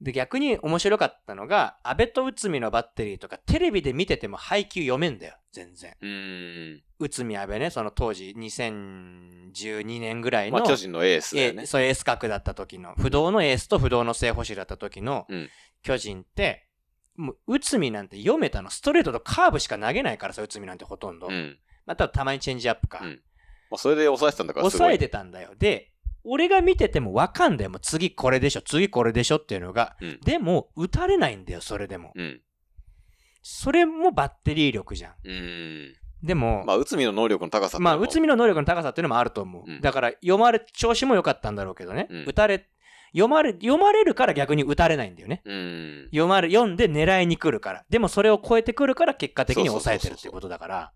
[0.00, 5.94] で、逆に面白かったのが、安倍と内海のバッテリーとか、テレビで見てても配球読めんだよ、全然。
[6.00, 6.82] うーん。
[6.98, 11.66] 内海安倍ね、その当時、2012年ぐらいの、まあ、巨人のエースだよねえ。
[11.66, 15.48] そうエース格だった時の、不動のエースと不動の正捕手だった時のうん
[15.82, 16.66] 巨人って、
[17.14, 21.28] もう内海なんて読めたの、ストレートとカーブしか投げないからさ、内海なんてほとんど。
[21.28, 21.58] うん。
[21.86, 23.00] またたまにチェンジアップか。
[23.02, 23.22] うん
[23.70, 24.70] まあ、それで抑えてたんだから。
[24.70, 25.54] 抑えてたんだよ。
[25.56, 25.92] で、
[26.26, 27.70] 俺が見ててもわかんだよ。
[27.70, 29.96] もう次これでしょ、次これでしょっていうのが。
[30.00, 32.12] うんでも、打たれないんだよ、それでも。
[32.14, 32.40] うん。
[33.42, 35.12] それもバッテリー力じゃん。
[35.24, 35.94] うーん。
[36.22, 39.64] でも、まあ、内海の能力の高さまあ、内海の能力の高さっていうのもあると思う。
[39.66, 42.08] うんだから、読まれ、調子も良かったんだろうけどね。
[42.10, 42.66] うん打たれ、
[43.12, 45.42] 読まれ、読まれるから逆に打たれないんだよね。
[45.44, 46.08] うーん。
[46.10, 47.84] 読まれ、読んで狙いに来るから。
[47.88, 50.92] でもそれを超えてくるから結果的に抑えてるっていうことだから。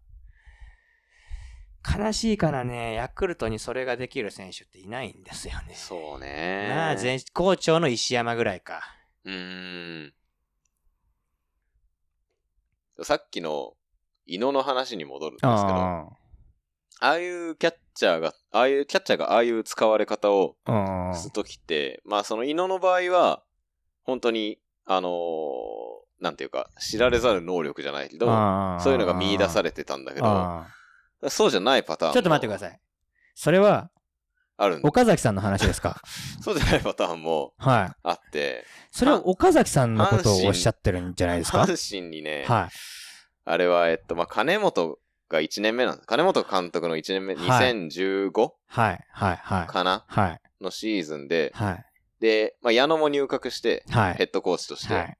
[1.99, 5.74] 悲しいからね、ヤクルトにそれができる選手っていないんですよね。
[5.74, 6.72] そうね。
[6.74, 8.82] まあ、全好調の石山ぐらいか。
[9.24, 10.12] うーん。
[13.03, 13.74] さっきの、
[14.26, 16.09] 伊野の話に戻るんですけど、あ
[17.01, 23.43] あいうキャッチャーが、ああいうキャッチャーがああいう使われ方をあするときって、まあその伊野の場合は、
[24.05, 25.70] 本当に、あのー
[26.20, 28.26] なんていうか、知られざる能力じゃないけど、
[28.80, 30.26] そういうのが見出されれてたんだけど、
[31.29, 32.81] そうじゃないパターンちょっと待ってください。
[33.35, 33.91] それは、
[34.57, 34.81] ある。
[34.83, 36.01] 岡崎さんの話ですか？
[36.43, 37.93] そうじゃないパターンもはい。
[38.03, 41.62] あって、それは岡崎さんのことをおっしゃってるんじゃないですか？
[41.62, 42.68] 阪神にね、はい。
[43.45, 44.99] あれは、えっと、まあ、金本
[45.29, 46.07] が1年目なんです。
[46.07, 49.01] 金本監督の1年目、はい2015はい。
[49.12, 49.37] はい。
[49.37, 49.66] はい。
[49.66, 50.05] かな？
[50.09, 50.41] はい。
[50.62, 51.85] のシーズンで、はい。
[52.21, 54.14] で、まあ、矢野も入閣して、はい。
[54.14, 55.16] ヘッドコーチとして、はい。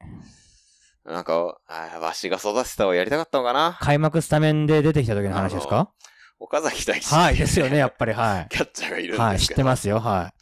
[1.11, 3.77] なんか、あわしが育てたをやりたかったのかな？
[3.81, 5.91] 開幕スタメンで出てきた時の話ですか？
[6.39, 7.37] 岡崎大志、はい。
[7.37, 8.13] ですよね、やっぱり。
[8.13, 9.19] はキャ ッチャーがいるんい。
[9.21, 9.39] はい。
[9.39, 10.01] 知ですけど、ってますよ。
[10.01, 10.33] は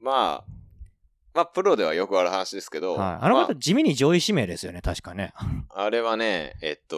[0.00, 0.52] まあ、
[1.34, 2.80] まあ、プロではよくある話ですけい。
[2.80, 3.24] ど、はい。
[3.24, 5.32] あのま方、地味に上位指名ですよね、確かね。
[5.36, 5.46] あ、
[5.84, 6.96] あれはね、えっと、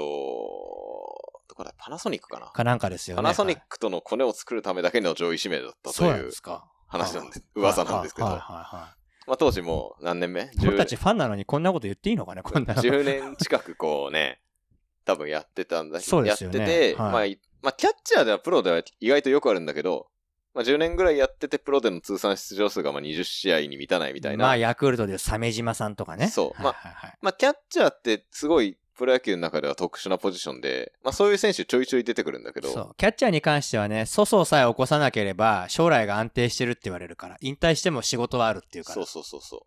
[1.48, 3.22] どこだ、パナソニックかな、かなんかですよね。
[3.22, 6.66] パナソニッはいクとのコネを作るためだけの上位指名だったというですか。
[6.88, 8.99] 話なんで、はい噂なんですけど、はいはいはい。
[9.26, 10.50] まあ当時もう何年目？
[10.62, 12.82] 俺たちファンなのにこんなこと言っていいのかね、こんなの。
[12.82, 14.40] 10年近くこうね、
[15.04, 20.08] 多分やってたんだそうですよねやってて、はいまあい、まあ、キャッチャーではプロでは意外とよくあるんだけど、
[20.54, 24.46] まあ、10年ぐらいやっててプロでの通算出場数がまあ20試合に満たないみたいな。
[24.46, 26.28] まあ、ヤクルトで鮫島さんとかね。
[26.28, 27.18] そうはいはいはい。
[27.20, 32.94] まあ、キャッチャーってすごいプロ野球の中では特殊なポジションで、まあ、そういう選手ちょいちょい出てくるんだけど、そう。
[32.98, 38.94] キャッチャーに関してはね、粗相さえ起こさなければ、将来が安定してるって言われるから、引退しても仕事はあるっていうから。
[38.96, 39.60] そうそうそうそう。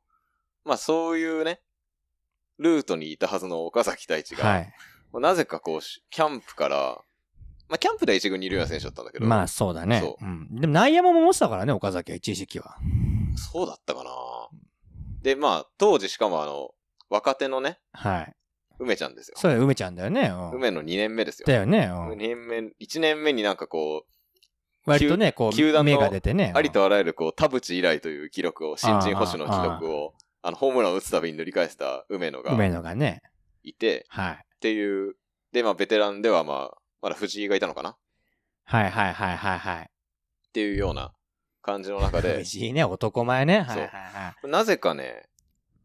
[0.69, 1.61] まあ、そういうね、
[2.59, 4.73] ルートにいたはずの岡崎大地が、はい。
[5.11, 7.01] まあなぜかこう、キャンプから、
[7.69, 9.99] まあ、キャンプでは一軍にいるような選手だったんだけど、まあ、そうだね。。
[9.99, 10.47] そうん。
[10.51, 12.77] でも内野も持ってたからね、岡崎は一時期は。
[13.35, 14.11] そうだったかな
[15.23, 16.69] で、まあ、当時しかもあの、
[17.09, 18.35] 若手のね、はい。
[18.83, 19.35] 梅ちゃんですよ。
[19.37, 20.29] そうだよ、梅ちゃんだよね。
[20.33, 20.51] うん。
[20.51, 21.45] 梅の2年目ですよ。
[21.47, 21.87] だよね。
[21.87, 22.17] 2うん。
[22.17, 24.05] 年目、1年目になんかこ
[24.85, 26.51] 割とね、こう、球団の目が出てね。
[26.53, 33.21] う、ありとあらゆるこう、田淵以来という記録を、新人保守の記録を、あの、ホームランを打つたびに塗り返した梅野が梅野がね。
[33.63, 34.33] いて、はい。
[34.33, 35.15] っていう、
[35.53, 37.91] で、まあ、ベテランではまあ、まだ藤井がいたのかな？
[37.91, 37.97] っ
[38.65, 39.89] はいはいはいはいはい。
[40.51, 41.13] ていうような
[41.61, 43.61] 感じの中で、 藤井ね、男前ね。
[43.61, 44.47] はいはいはい。
[44.49, 45.23] なぜかね、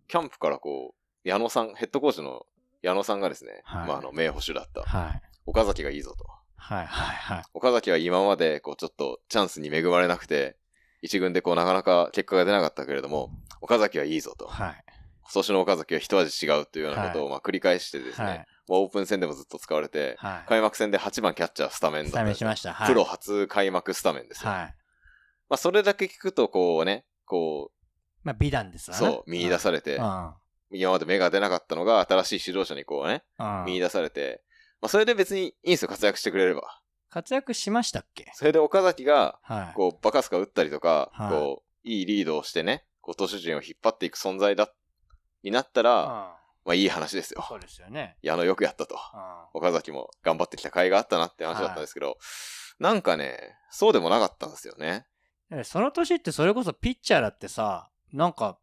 [0.09, 0.95] キャンプからこ
[1.25, 2.47] う、矢野さん、ヘッドコーチの
[2.89, 5.23] 矢野さんがですね、はいまあ、あの、名捕手だった、はい。
[5.47, 6.27] 岡崎がいいぞと。
[6.57, 7.45] はいはいはい。
[7.55, 10.57] 岡崎は今まで、こう、ちょっとチャンスに恵まれなくて、
[11.03, 14.47] 一軍でこう、なかなか結果が出なかったけれども、岡崎はいいぞと。
[14.47, 14.85] はい。
[15.23, 18.39] 今年の岡崎は一味違うというようなことを、まあ、繰り返してですね、はい。
[18.69, 20.49] まあオープン戦でもずっと使われて、はい。
[20.49, 22.73] 開幕戦で8番キャッチャースタメンだったしました。
[22.73, 22.89] はい。
[22.89, 24.51] プロ初開幕スタメンですよ。
[24.51, 24.75] はい。
[25.51, 27.71] まあ、それだけ聞くと、こうね、こ
[28.25, 29.07] まあ、美談ですう、わね。
[29.07, 30.35] そう、見出されてう、ん。
[30.71, 33.65] 今まで芽が出なかったのが、新しい指導者にこうね、うん。
[33.67, 34.43] 見出されて、
[34.81, 36.81] まあ、それで別にいいんですよ、活躍してくれれば。
[37.11, 38.31] 活躍しましたっけ？
[38.35, 39.75] それで岡崎が、はい。
[39.75, 44.73] こう、バカスカ打ったりとか、はいこう、いいリードをしてね、こう、投手陣を引っ張っていく存在だ、
[45.43, 46.09] になったら、うん。
[46.65, 47.43] まあ、いい話ですよ。
[47.49, 48.19] そうですよね。
[48.21, 48.95] 矢野よくやったと。
[48.95, 48.99] う
[49.55, 52.19] 岡崎も頑張ってきた甲斐があったなって話だったんですけど、
[52.79, 55.07] なんかね、そうでもなかったんですよね。
[55.65, 58.59] その年ってそれこそピッチャーだってさ、なんか、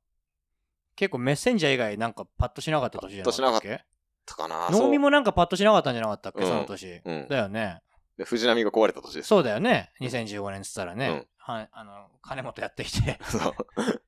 [0.95, 3.85] 結構メッセンジャー以外なんかパッとしなかった年じゃなかったっけ？
[4.25, 7.01] とかな能見そうもなんかパッとしなかったんじゃなかったっけ、うんその年。
[7.03, 7.81] うんだよね。
[8.17, 9.27] で藤波が壊れた年です。
[9.27, 9.91] そうだよね。
[9.99, 11.07] 2015年っつったらね。
[11.09, 11.69] うんはい。
[11.71, 13.19] あの、金本やってきて。
[13.29, 13.53] そう。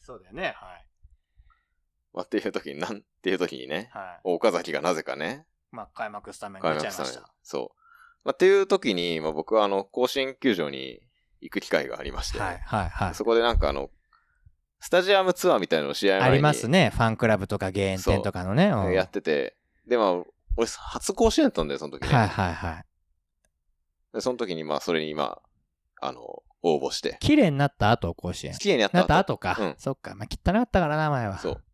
[0.00, 0.54] そうだよね。
[0.56, 0.86] はい。
[2.12, 4.20] まあ、っていう時に、なんていう時にね、はい。
[4.22, 7.28] 岡崎がなぜかね、まあ、開幕スタメン出ちゃいました。
[7.42, 7.78] そう。
[8.22, 11.02] まあ、っていう時に、まあ、僕はあの、甲子園球場に
[11.40, 13.14] 行く機会がありまして、はい、はい、はい。
[13.16, 13.90] そこでなんかあの、
[14.84, 16.90] スタジアムツアーみたいなのを試合前にありますね。
[16.92, 18.66] ファンクラブとかゲー店とかのね。
[18.66, 19.56] うんやってて、
[19.88, 20.12] で、まあ、
[20.58, 22.14] 俺、初甲子園だったんだよ、その時ね。
[22.14, 22.84] はいはいはい。
[24.12, 25.40] で、その時に、まあ、それに、ま
[26.02, 27.16] あ、あの、応募して。
[27.20, 28.52] 綺麗になった後、甲子園。
[28.58, 29.56] 綺麗になったなった後か。
[29.58, 30.14] うんそっか。
[30.14, 31.38] まあ、汚かったからな、前は。
[31.38, 31.64] そう。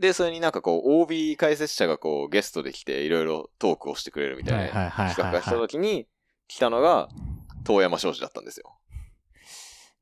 [0.00, 5.68] で、それになんかこう、OB 解説者がこう、ゲストで来て、いろいろトークをしてくれるみたいなはいはいはいはい、企画がしたはい。
[5.68, 6.08] 時に、
[6.48, 7.08] 来たのが、
[7.62, 8.76] 遠山庄司だったんですよ。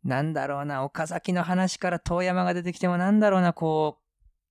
[0.05, 3.99] なんだろうな、岡崎の話から遠山が出てきても、なんだろうな、こ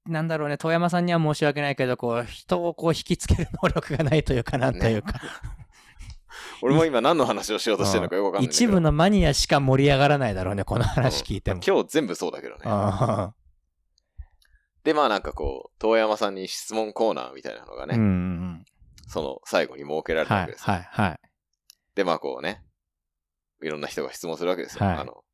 [0.08, 5.14] う、なんだろうね、遠山さんには申し訳ないけど、こう、人をこう引きつける能力がないというかなんというか、
[6.64, 8.50] 俺も今何の話をしようとしてるのかよくわかんない。
[8.50, 11.62] 一部のマニアしか盛り上がらないだろうね、この話聞いても。
[11.66, 12.62] 今日全部そうだけどね。
[12.66, 13.34] あ
[14.84, 18.66] で、まあなんかこう、遠山さんに質問コーナーみたいなのがね、あうんうん
[19.08, 20.74] その最後に設けられたわけですよ。
[20.74, 21.20] はいはい。
[21.96, 22.64] で、まあこうね、
[23.62, 24.86] いろんな人が質問するわけですよ。
[24.86, 25.26] はいあの、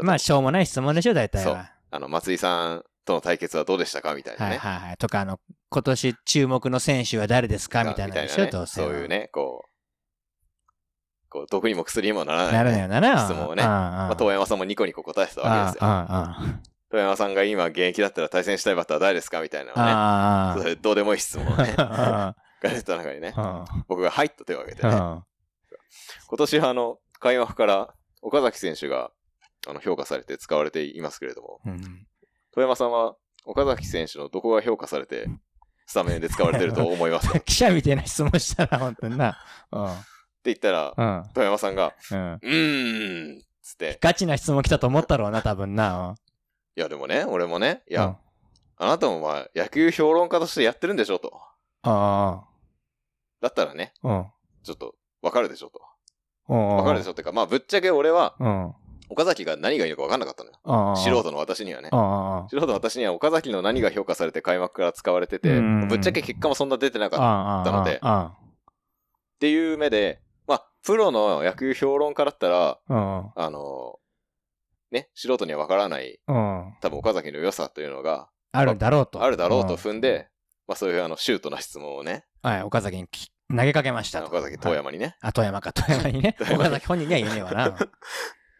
[0.00, 1.70] まあ、しょうもない質問でしょ、大体は。
[1.90, 4.56] あの、松井さんとの対決はどうでしたかみたいなね。
[4.56, 4.96] はいはいはい。
[4.96, 5.38] とか、あの、
[5.68, 7.84] 今年注目の選手は誰ですか？
[7.84, 8.88] みたいなでしょ、ねどうせは。
[8.88, 9.68] そういうね、こう、
[11.28, 12.58] こう、毒にも薬にもならない、ね。
[12.58, 13.26] ならないよなな。
[13.26, 15.88] 質問をねうんうんまあ、遠山さんもニコニコ答えてたわけですよ。
[15.88, 16.36] あ
[16.90, 19.82] 遠山さんが今現役だったら対戦したいバッターは誰ですかみたいなのね。
[19.82, 25.24] あそれどうでもいい質問をね、あが出た中にね、あ僕がはいと手を挙げてね、あ
[26.26, 29.10] 今年はあの、開幕から岡崎選手が
[29.66, 32.06] あの評価されて使われていますけれども、うん
[32.54, 33.16] 遠山さんは
[33.46, 35.26] 岡崎選手のどこが評価されて、
[35.86, 39.38] スタメンで使われてると思います 記者みたいな質問したら、本当にな。
[39.72, 39.88] うん
[40.44, 46.14] 言ったら、うん遠山さんが、うんうーん、つって、ガチな質問来たと思ったろうな、多分な。
[46.76, 48.18] いやでもね、俺もね、いいや、
[48.76, 51.40] あなたもまあ野球評論家としてやってるんでしょと。
[51.82, 52.44] あ
[53.40, 54.26] だったらね、あ、うん。
[54.62, 55.80] ちょっとわかるでしょと。
[56.52, 58.74] わわかるでしょってか、まあぶっちゃけ俺はうん。
[59.12, 60.96] 岡崎が何がいいのかわかんなかったのよ。
[60.96, 61.90] 素人の私にはね。
[62.50, 67.16] 素人の私には岡崎の何が評価されて開幕から使われてて、うんぶっちゃけ結果もそんな出てなか
[67.62, 68.32] ったのであ
[69.38, 73.98] ていう目で、まあ、プロの野球評論家だったら、ああの
[74.90, 79.22] ね、素人にはわからない、多分岡崎の良さというのがあるだろうと。
[79.22, 80.28] あるだろうとん踏んで、
[80.68, 84.28] まあそういうあの、シュートな質問をね、はい、岡崎にき投げかけましたと。
[84.28, 86.36] 岡崎遠山にね、あ、富山か、富山にね。
[86.54, 87.76] 岡崎本人には言えねえわな。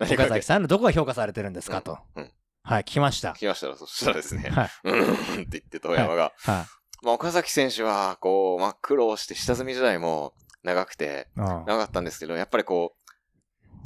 [0.02, 1.98] 岡崎さんのどこが評価されてるんですかと。
[2.16, 2.30] うんうん。
[2.64, 3.32] はい、聞きました。
[3.32, 3.38] 聞。
[3.40, 4.70] きましたら、そしたらですね、はい。
[4.84, 6.66] うーんって言って遠山が、は
[7.02, 13.02] まあ岡崎選手は、こう、まあ苦労して下積み時代も長くて、長かったんですけど、やっぱりこう、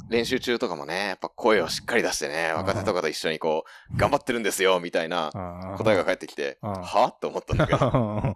[0.09, 5.31] 練習中とかもね、やっぱ声をしっかり出してね、若手とかと一緒にこう、頑張ってるんですよ、みたいな
[5.77, 6.71] 答えが返ってきて、うん。
[6.71, 8.35] はと思ったんだけど、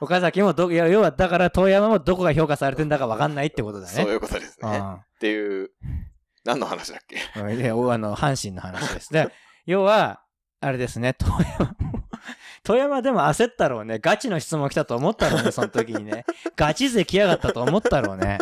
[0.00, 3.92] 岡崎もど、いや要はだから遠山もどこが評価されてんだか分かんないってことだね。
[3.92, 4.80] そういうことですね。
[4.80, 5.70] っていう、
[6.46, 7.16] 何の話だっけ？
[7.40, 9.12] うんうんでおあの、阪神の話です。
[9.12, 9.28] で、
[9.66, 10.20] 要は、
[10.60, 11.76] あれですね、富山
[12.62, 13.98] 富、 山でも焦ったろうね。
[13.98, 16.24] ガチの質問来たと思ったろうね、その時にね。
[16.56, 18.38] ガチ勢来やがったと思ったろうね。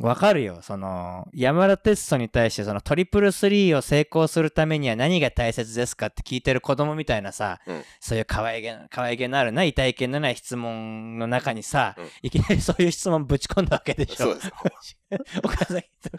[0.00, 0.58] わかるよ。
[0.62, 14.16] その、山田哲人に対して、そのトリプルスリーを成功するためには何が大切ですかって聞いてる子供みたいなさ、うんそういう可愛げな、可愛げのあるな、痛い気のない質問の中にさ、うんいきなりそういう質問ぶち込んだわけでしょ。
[14.16, 14.52] そうですよ。
[15.42, 16.10] 岡崎と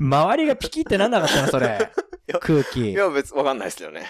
[0.00, 1.90] 周りがピキってなんなかったのそれ
[2.26, 4.06] や空気いや、別、わかんないですよね。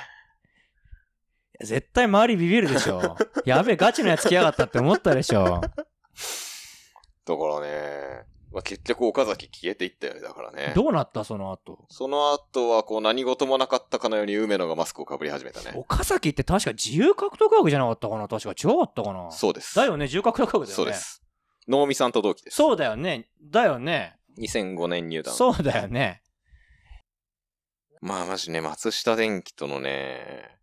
[1.61, 5.61] 絶対周りビビるでしょ やべえガチのやつ来やがったって思ったでしょ
[7.27, 8.25] だからね、
[8.57, 10.73] まあ、結局岡崎消えていったよね、だからね。
[10.75, 11.85] どうなったその後？
[11.91, 15.73] その後は、こう、何事もなかったかのように梅野がマスクをかぶり始めたね。
[15.75, 19.75] 岡崎って確か自由獲得枠じゃなかったかな確か違かったかなそうです。
[19.75, 21.23] だよね自由獲得枠だよねそうです。
[21.69, 22.57] 能見さんと同期です。
[22.57, 25.35] そうだよねだよね2005年入団。
[25.35, 26.23] そうだよね
[28.01, 30.57] まあ、マジね、松下電器とのね、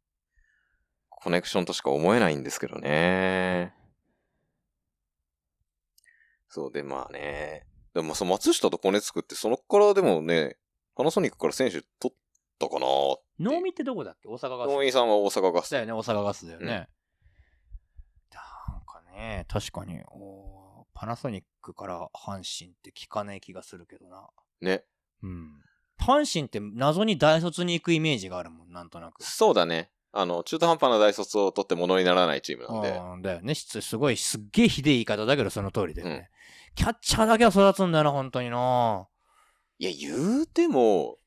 [1.12, 3.72] コネクションとしか思えないんですけどね。
[6.50, 7.68] そうで、まあね。
[7.94, 10.58] でも、その松下とコネ作って、そのからでもね、
[10.96, 12.18] パナソニックから選手取っ
[12.60, 12.86] たかな
[13.40, 14.30] 能見ってどこだっけ？
[14.30, 15.80] 大阪ガス能見さんは大阪ガスだ。
[15.80, 16.86] よね大阪ガスだよね、なん
[18.86, 24.28] かね確かにおーパナソニックから阪神って聞かない気がするけどな
[24.62, 24.84] ね。
[25.24, 25.52] うん。
[26.00, 29.24] 阪神って謎に大卒に行くイメージがあるもん、なんとなく。
[29.24, 29.90] そうだね。
[30.12, 32.90] あの、中途半端な大卒を取って物にならないチームなんで。
[32.92, 33.56] うんだよね。
[33.56, 36.14] すすごい、すっげえひでえ言い方だけど、その通りだよね。
[36.16, 36.24] うん
[36.76, 39.08] キャッチャーだけは育つんだよな、本当にな
[39.80, 41.18] いや、言うても、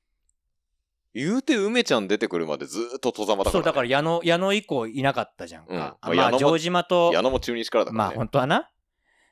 [1.15, 3.65] 言うて梅ちゃん出てくるまでずーっと戸ざまだから、そう、ね。
[3.65, 5.75] だから矢野、矢野以降いなかったじゃんか。
[5.75, 8.17] うんあまあまあ、城島と、矢野も中日からだからまあ、ね。
[8.17, 8.71] 本当はな。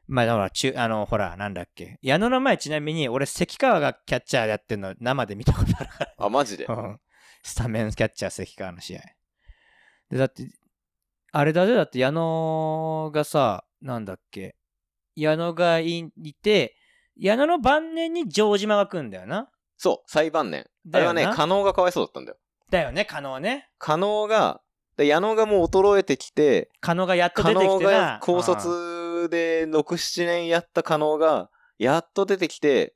[0.07, 1.99] まあ、だから、中、あの、ほら、なんだっけ。
[2.03, 6.65] 矢野の前、ちなみに、俺、関川がキャッチャーやってんの、生で見たことあるかあ、マジで？
[6.67, 6.75] ら。
[6.75, 7.01] うん
[7.47, 9.03] スタメンキャッチャー関川の試合。
[10.09, 10.49] で、だって、
[11.31, 14.57] あれだぜ、だって矢野がさ、なんだっけ、
[15.17, 16.77] 矢野がいいて、
[17.17, 19.49] 矢野の晩年に城島が来んだよな。
[19.77, 20.67] そう、最晩年。
[20.93, 22.39] あれはね、加納がかわいそうだったんだよ。
[22.71, 23.69] だよね、加納ね。
[23.79, 24.61] 加納が、
[24.97, 28.19] で矢野がもう衰えてきて、加納がやっと加出てきてな納が。
[28.23, 32.95] 高卒で6、7年やった加納が、やっと出てきて、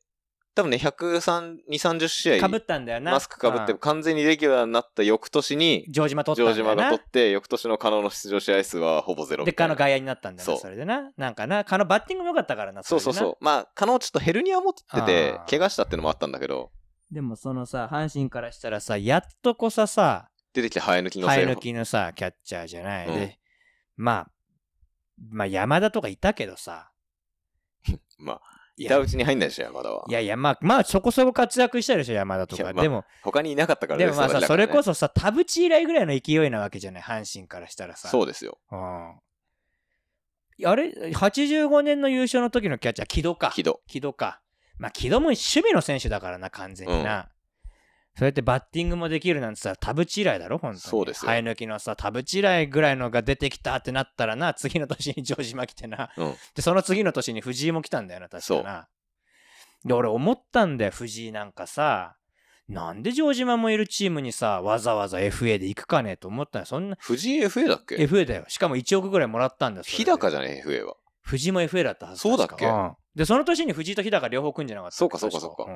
[0.58, 3.12] 多分ね、103、2、30試合かぶ、ったんだよな。
[3.12, 6.52] マスクかぶってうん完全にレギュラーになった翌年に、城島取った。
[6.52, 9.52] 城島が取って、翌年の加納の出場試合数はほぼゼロで。
[9.52, 11.12] 加納外野になったんだよな、それでな。
[11.16, 12.82] なんかな、加納バッティングも良かったからな。
[12.82, 13.44] そうそうそう。
[13.44, 16.72] まあ、加納ちょっとヘルニア持ってて怪我したってのもあったんだけど、
[17.12, 21.56] でもそのさ、阪神からしたらさ、やっとこささ、出てきて生え抜きの生え抜。
[21.56, 23.06] きのさ、キャッチャーじゃない。
[23.06, 23.38] うんで、
[23.96, 24.30] まあ、
[25.30, 26.90] まあ山田とかいたけどさ。
[28.18, 30.04] まあ、板打ちに入んないでしょ、山田は。
[30.08, 32.62] いやいや、まあ、まあそこそこ活躍したでしょ、山田とか。
[32.64, 34.94] まあでも、他にいなかったからでもまあさ、それこそ。
[34.94, 38.08] そさ、田淵以来ぐらいの勢いなわけじゃない、阪神からしたらさ。
[38.08, 38.58] そうですよ。
[38.70, 39.14] うん。
[40.64, 43.52] あれ ?85 年の優勝の時のキャッチャー、木戸か。
[43.54, 43.80] 木戸。
[43.86, 44.40] 木戸か。
[44.78, 47.28] まあ、木戸も守備の選手だからな、完全にな。
[48.18, 50.80] そうやってバッティングもできるなんてさ、田淵以来だろ、本当に。
[50.80, 56.10] そうですよ生え抜きのさ、田淵以来ぐらいのが出てきたってなったらな、次の年に城島来てな。
[56.16, 56.34] うん。
[56.56, 58.88] で、その次の年に藤井も来たんだよな、確かな。
[59.84, 62.16] で、俺思ったんだよ、藤井なんかさ。
[62.68, 68.44] なんで城島もいるチームにさ、わざわざ FA で行くかねと思ったのそんな、藤井 FA だっけ？FA だよ。
[68.48, 70.96] しかも1億ぐらいもらったんだ日高じゃね FA は。
[71.22, 72.66] 藤井も FA だったはずそうだっけ？
[72.66, 75.66] うんで、その年に藤井と日高両方組んじゃなかったそうかそうかそうか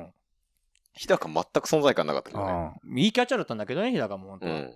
[0.93, 2.73] 日高全く存在感なかったけどね。
[3.01, 4.53] いいキャッチャーだったんだけどね、日高も本当は。
[4.53, 4.75] うん。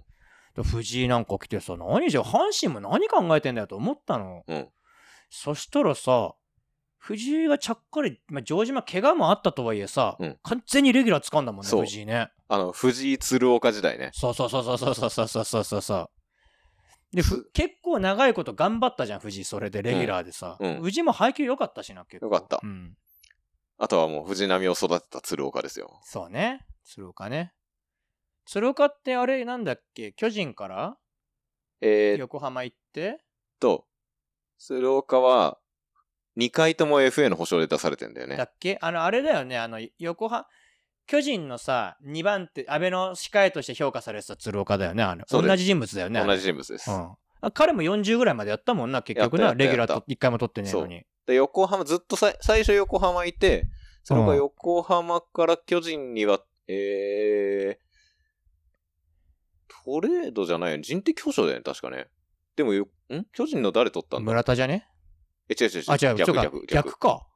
[0.55, 4.43] で藤井なんか来てさ、何じゃ、阪神も何考えてんだよと思ったの。
[4.47, 4.67] うん。
[5.29, 6.33] そしたらさ、
[6.97, 12.29] 藤井がちゃっかり、まあ、城島怪我もあったとはいえさ、うん完全にレギュラー掴んだもんね、藤井ね。
[12.49, 14.09] あの、藤井鶴岡時代ね。
[14.13, 17.15] そうそうそうそうそうそうそうそうそうそう。
[17.15, 20.57] で、つふ結構長いこと頑張ったじゃん、藤井、それで、レギュラーでさ。
[20.59, 22.25] うんうん藤井も配球良かったしな、結構。
[22.27, 22.97] よかったうん。
[23.77, 25.99] あとはもう藤波を育てた鶴岡ですよ。
[26.03, 26.65] そうね。
[26.83, 27.53] 鶴岡ね。
[28.45, 30.13] 鶴岡ってあれなんだっけ？
[30.13, 30.97] 巨人から？
[31.81, 33.19] えー、っ横浜行って？
[33.59, 33.85] と、
[34.57, 35.59] 鶴岡は、
[36.37, 38.35] 2回とも FA の保証で出されてんだよね。
[38.37, 38.77] だっけ？
[38.81, 39.57] あの、あれだよね。
[39.57, 40.47] あの、横浜、
[41.05, 45.03] 巨人のさ、2番手、安倍の控えとして評価されてた鶴岡だよね。
[45.03, 46.23] あの、同じ人物だよね。
[46.23, 46.89] 同じ人物です。
[46.89, 47.11] うん。
[47.41, 49.53] あ彼も40ぐらいまでやったもんな、結局な。
[49.53, 51.03] レギュラーとやっ1回も取ってねえのに。
[51.27, 53.67] で、横浜、ずっとさい最初横浜いて、
[54.03, 57.87] それがうん横浜から巨人には、えー、
[59.85, 60.83] トレードじゃないよね。
[60.83, 62.07] 人的保障だよね、確かね。
[62.55, 63.25] でもよ、ん？
[63.33, 64.25] 巨人の誰取ったんだ？
[64.25, 64.87] 村田じゃね？
[65.49, 65.83] え、違う違う違う。
[65.87, 67.27] あ、違う、逆逆逆か。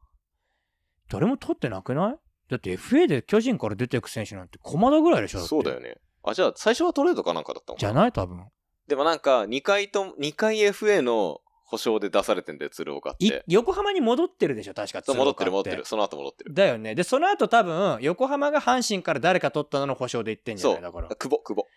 [1.09, 2.15] 誰も取ってなくない？
[2.49, 5.97] だって FA で巨人から出てく選手なんて駒田ぐらいでしょそうだよね。
[6.23, 8.11] あ、じゃあ最初はトレードかなんかだったのじゃない？
[8.11, 8.45] 多分。
[8.87, 11.39] でもなんか、2回と、2回 FA の
[11.71, 13.43] 保証で出されてんだよ、鶴岡っいて。
[13.47, 15.85] 横浜に戻ってるでしょ確かそう、戻ってる戻ってる。
[15.85, 16.53] その後戻ってる。
[16.53, 16.95] だよね。
[16.95, 21.07] で、その後多分、横浜が阪神から誰か取ったのの保証で言ってんじゃそないうだから。
[21.15, 21.67] 久保、久保。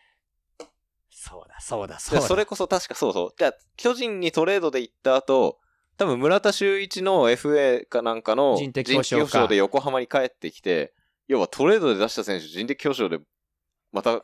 [1.09, 2.21] そうだ、そうだ、そうだ。
[2.23, 3.35] でそれこそ確かそうそう。
[3.39, 5.61] じゃあ、巨人にトレードで行った後、
[5.97, 10.93] 多分村田修一の FA かなんかの人的保障か人的保障で横浜に帰ってきて、
[11.29, 13.25] 要はトレードで出した選手人的保障で
[13.93, 14.23] また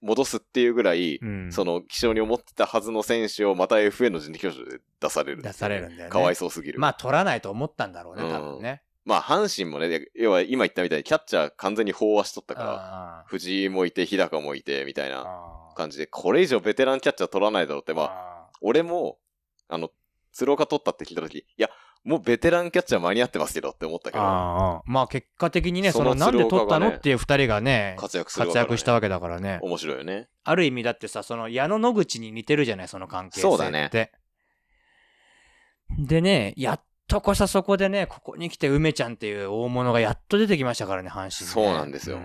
[0.00, 6.10] 戻すっていうぐらい、うん、その気象に思ってたはずの選手をまた FA の人的保障で出される、出されるんだよね。
[6.10, 6.78] かわいそうすぎる。
[6.78, 8.30] まあ、取らないと思ったんだろうね、うん。
[8.30, 8.82] 多分ね。
[9.04, 12.68] まあ、阪神もね、で要は今言ったみたいにキャッチャー完全に飽和しとったから、
[13.20, 15.12] あ藤井もいて、日高もいて、みたいー。
[15.12, 15.24] な
[15.76, 19.18] 感じで、これ以上ベテランキャッチャー取らないだろうって、まあ、あ俺も、
[19.68, 19.90] あの、
[20.32, 21.70] 鶴岡取ったって聞いたとき、いや、
[22.06, 29.58] もうベテランキャッチャー間に合ってますけどって思ったーけど、あーまあ結果的にね、そそののなんで取ったのっていう二人がね、活躍する活躍したわわけだからね。
[29.60, 30.28] 面白いよね。
[30.44, 33.56] ある意味だってさ、その矢野野口に似てるじゃない、その関係性って。
[33.56, 33.90] そうだね
[35.98, 41.30] でね、やっとこさそこでね、ここに来て梅ちゃんっていう大物がやっと出てきましたからね、阪神、ね。
[41.30, 42.18] そうなんですよ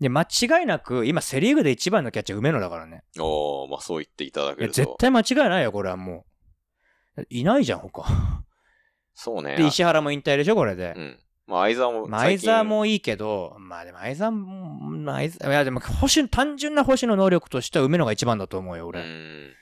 [0.00, 3.04] で、間違いなく、今セリーグで一番のキャッチャー梅野だからね。
[3.18, 4.74] おー、まあそう言っていただけると。
[4.74, 6.29] 絶対間違いないよ、これはもう。
[7.28, 8.04] いないじゃん、他。
[9.14, 9.56] そうね。
[9.56, 11.00] で、石原も引退でしょ、これでう。
[11.00, 11.18] ん。
[11.46, 12.38] まあ相沢もまあ、相。
[12.38, 19.02] 沢もいいけど、まあでも相沢も、まあ相沢いやでも星、単純な星の能力としては梅野が一番だと思うよ、う俺。
[19.02, 19.52] ん。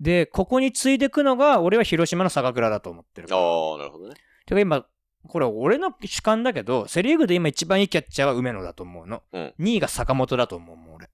[0.00, 3.28] で、ここに継いでくのが、俺は広島の坂倉だと思ってる。
[3.30, 4.14] ああ、なるほどね。
[4.46, 4.86] てか今、
[5.28, 9.22] これ俺の主観だけど、セリーグで今一番いいキャッチャーは梅野だと思うの。
[9.32, 11.08] うん2位が坂本だと思うもん、俺。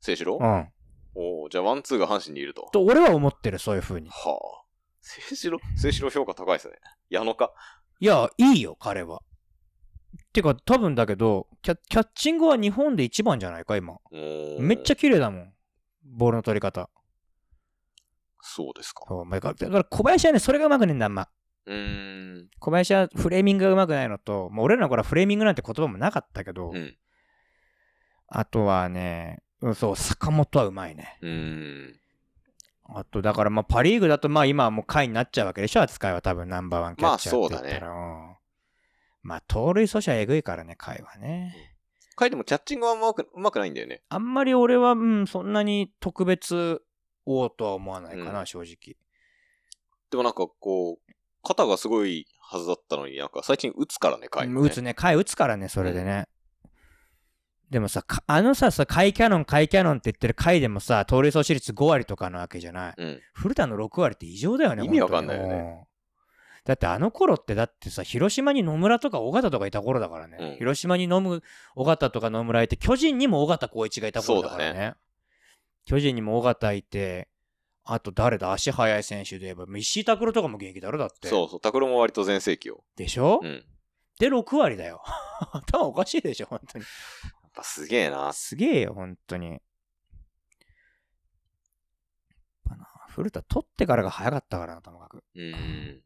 [0.00, 0.38] 聖志郎？
[0.40, 0.68] うん。
[1.14, 2.68] おーじゃあワンツーが阪神にいると。
[2.72, 4.08] と、俺は思ってる、そういう風に。
[4.08, 4.62] はあ。
[5.00, 6.74] 聖志郎聖志郎評価高いですね。
[7.10, 7.52] 矢野か？
[8.00, 9.20] いや、いいよ、彼は。
[10.32, 13.96] てか、多分だけどキャ、キャッチングは日本で一番じゃないか、今。
[14.60, 14.94] めっちゃ。
[14.94, 15.52] ゃ綺麗だもん。
[16.04, 16.88] ボールの取り方。
[18.40, 19.04] そうですか。
[19.30, 21.28] だからだから小林はね、それがうまくねえんだ、あんま。
[21.66, 22.48] うーん。
[22.58, 26.96] 小林はフレーミングがうまくないのと、もう俺らの頃はフレーミングなんて言葉もなかったけど、うん。
[28.28, 31.18] あとはね、うんそう、坂本はうまいね。
[31.22, 31.96] うーん。
[32.84, 37.92] あと、だからまあパ・リーグだとまあ今はもう下位になっちゃうわけでしょ、扱いは多分ナンバーワンキャッチャーって言ったら。
[37.92, 38.36] うん
[39.22, 41.74] まあ盗塁阻止はえぐいからね、下位はね。
[42.18, 44.02] 書いてもキャッチングはうまくうまくないんだよね。
[44.08, 46.82] あんまり俺は、うん、そんなに特別
[47.24, 48.96] 王とは思わないかな、うん正直。
[50.10, 51.12] でもなんかこう、
[51.42, 54.60] 肩がすごいはずだったのになんか最近打つからね、回、ね。
[54.60, 56.26] 打つね、回打つからね、それでね。
[57.72, 62.94] でもさ、かあのさ、さ、回キャノン、回キャノンって言ってる回でもさ、盗塁阻止率5割とかなわけじゃない。
[62.98, 63.20] うん。
[63.32, 65.86] 古田の6割って異常だよね、意味わかんないよね
[66.66, 70.36] だってあの頃ってだってさ、広島に野村とか尾形とかいた頃だからね。
[70.38, 71.42] うん広島に飲む
[71.74, 74.70] 尾形とか野村いて、巨人にも尾形光一がいた頃だからね。
[74.72, 74.96] そうだ
[75.86, 77.28] 巨人にも尾形いて、
[77.84, 78.52] あと誰だ？
[78.52, 81.28] 足速い選手で言えば、石井拓郎とかも現役だろだって。
[81.28, 82.84] そうそう、拓郎も割と全盛期よ。
[82.96, 83.64] でしょ、うん。
[84.20, 85.02] で、6割だよ。
[85.52, 86.84] 頭おかしいでしょ、本当に。
[87.54, 88.32] ぱすげえな。
[88.32, 89.50] すげえよ、本当に。
[89.50, 89.60] やっ
[92.64, 95.24] ぱな古田取ってからが早かったからな、ともかく。
[95.34, 96.02] うん。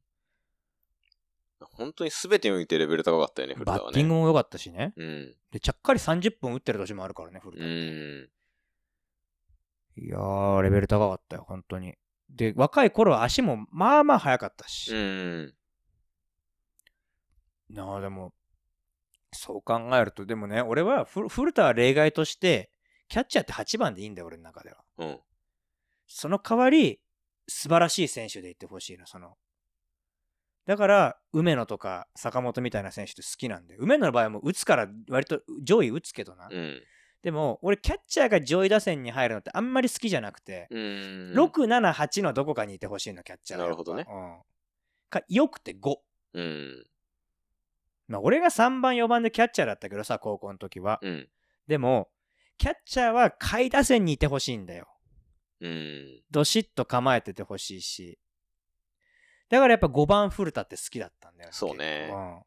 [1.60, 3.84] 本当に全てにおいてレベル高かったよね、古田はね。
[3.84, 4.92] バッティングも良かったしね。
[4.96, 5.34] うん。
[5.50, 7.64] で、ちゃっかり30分打ってる年もあるからね、古う田。
[7.64, 8.28] ん。
[9.98, 11.94] いやー、レベル高かったよ、本当に。
[12.28, 14.94] で、若い頃は足もまあまあ速かったし。
[14.94, 15.54] うん。
[17.70, 18.32] なあ、でも、
[19.36, 22.70] そう考えると、でもね、俺はフ古田は例外として、
[23.08, 24.78] キャッチャーって8番でいいんだよ、俺の中では。
[24.98, 25.20] うん。
[26.06, 27.00] その代わり、
[27.48, 29.36] 素晴らしい選手でいってほしいな、その。
[30.66, 36.48] だから、梅野とか坂本みたいな選手って好きなんで、梅野の場合はもう打つから割と上位打つけどな。
[36.50, 36.82] うん。
[37.22, 41.32] でも、俺キャッチャーが上位打線に入るのってあんまり好きじゃなくて、うん。
[41.34, 44.38] 6、7、8のどこかにいてほしいの、キャッチャーがなるほどねうん。
[45.08, 45.96] か、よくて5。
[46.34, 46.86] うん。
[48.08, 50.98] まあ、俺が3番、4番でキャッチャーだったけどさ、高校の時は。
[51.02, 51.28] うん。
[51.66, 52.08] でも、
[52.58, 54.88] キャッチャーは下位打線にいてほしいんだよ。
[55.60, 56.22] うん。
[56.30, 58.18] どしっと構えててほしいし。
[59.48, 62.42] だからやっぱ5番古田って好きだったんだよそうねうん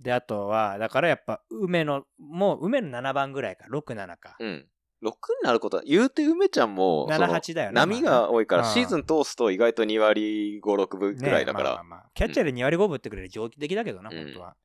[0.00, 4.36] で、あとは、だからやっぱ梅野、もう梅野7番ぐらいか、6、7か。
[4.40, 4.66] うん。
[5.02, 7.74] 6になることは、言うて梅ちゃんも、その7、8だよね。
[7.74, 11.64] 波が多いから、まあシーズン通すと意外と2割5、6分ねぐらいだから。
[11.64, 14.56] まあまあまあキャッチャーで2割5分打ってくれる上気的だけどな、うん本当は。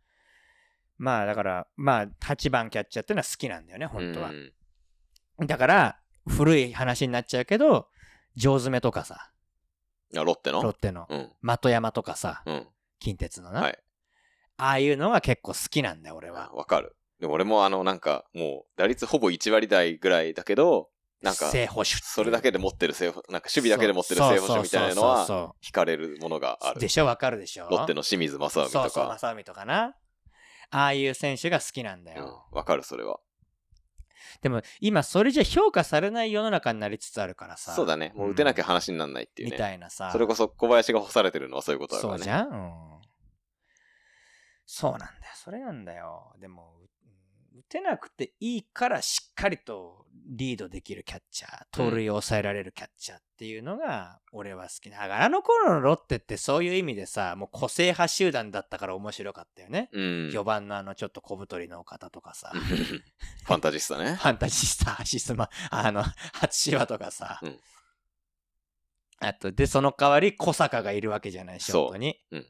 [0.97, 5.43] まあだから、まあ8番キャッチャーっていうのは好きなんだよね、本当はう。
[5.43, 7.87] んだから、古い話になっちゃうけど、
[8.35, 9.31] 上詰めとかさ、
[10.15, 10.61] あロッテの？
[10.61, 11.31] ロッテのうん。
[11.41, 12.67] 的山とかさ、うん。
[12.99, 13.79] 近鉄のな、はい。
[14.57, 16.51] ああいうのが結構好きなんだよ、俺は。
[16.53, 16.95] わかる。
[17.19, 20.89] でも俺もあの、なんか、もう、打率ほぼ1割台ぐらいだけど、
[21.21, 21.91] なんか、正捕手。
[21.91, 26.71] それだけで持ってる正捕、なんか守備だけで持ってる正捕手みたいなのそうは、そ惹かれるものがある。
[26.71, 27.67] うそうでしょ、わかるでしょ。
[27.69, 29.17] ロッテの清水正臣そうそう、とか。
[29.17, 29.95] 正臣とかな。
[30.71, 32.45] ああいう選手が好きなんだうんよ。
[32.51, 33.19] わかる、それは。
[34.41, 37.73] でも今それじゃ評価されない世の中になりつつあるからさ。
[37.73, 38.11] そうだね。
[38.15, 39.57] もう打てなきゃ話にならないっていうみね。
[39.57, 40.11] たいなさ。
[40.11, 42.17] それこそ小林が干されてるのはそういうことだからね。
[42.19, 43.01] そうじゃん、うん、
[44.65, 45.11] そうなんだよ。
[45.35, 46.33] それなんだよ。
[46.39, 46.84] でも、うん
[47.57, 54.97] 打てなくていいからしっかりとリードできるキャッチャー、盗塁を抑えられるキャッチャーっていうのが俺は好きな。
[54.97, 59.89] だからあの頃のロッテってそういう意味でさ、もう個性派集団だったから面白かったよね。
[59.93, 60.03] うん。
[60.33, 64.15] 4番のあのちょっと小太りの方とかさ、ファンタジスタね。
[64.19, 66.03] ファンタジスタ、アシスマ、あの、
[66.33, 67.39] 初芝とかさ。
[67.41, 67.59] うん
[69.19, 72.19] あと、で、その代わり小坂がいるわけじゃない、ショートに。
[72.31, 72.47] うん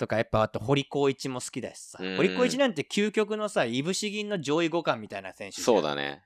[0.00, 1.98] とか、やっぱ、あと、堀光一も好きだしさ。
[2.00, 6.24] うん堀光一なんて究極のさ、いぶし銀の上位互換みたいな選手そうだね。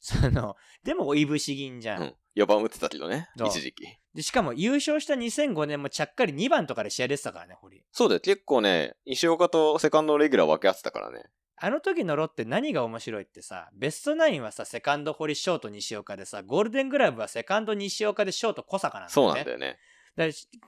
[0.00, 2.02] その、でも、いぶし銀じゃん。
[2.02, 2.14] うん。
[2.36, 3.28] 4番打ってたけどね。
[3.36, 3.86] 一時期。
[4.14, 7.84] で、しかも、優勝した2005年もちゃっかり2番とかで試合出てたからね、堀。
[7.92, 8.20] そうだよ。
[8.20, 11.24] 結構ね、西岡とセカンドレギュラー分け合ってたからね。
[11.56, 19.28] あの時のロッテ何が面白いってさ、ベストナインはさ、セカンド堀、ショート西岡でさ、ゴールデングラブはセカンド西岡でショート小坂なんだよね。
[19.28, 19.78] そうなんだよね。
[20.16, 20.26] だ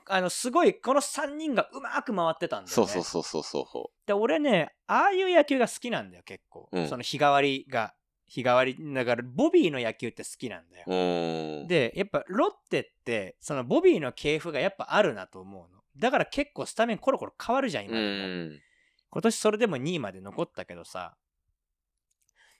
[0.08, 2.72] あのすごいこの3人がうまく回ってたんだよね。
[2.72, 6.88] そうそうそうそうそで俺ねああいう野球が好きなんだよ結構、うん。
[6.88, 7.94] その日替わりが
[8.26, 11.66] 日替わりだからボビーの野球って好きなんだよ。
[11.68, 15.82] でやっぱロッテってそのボビーの系譜がやっぱあるなと思うの。
[15.96, 18.60] だから結構スタメンコロコロ変わるじゃんう今。
[19.08, 21.16] 今年それでも2位まで残ったけどさ。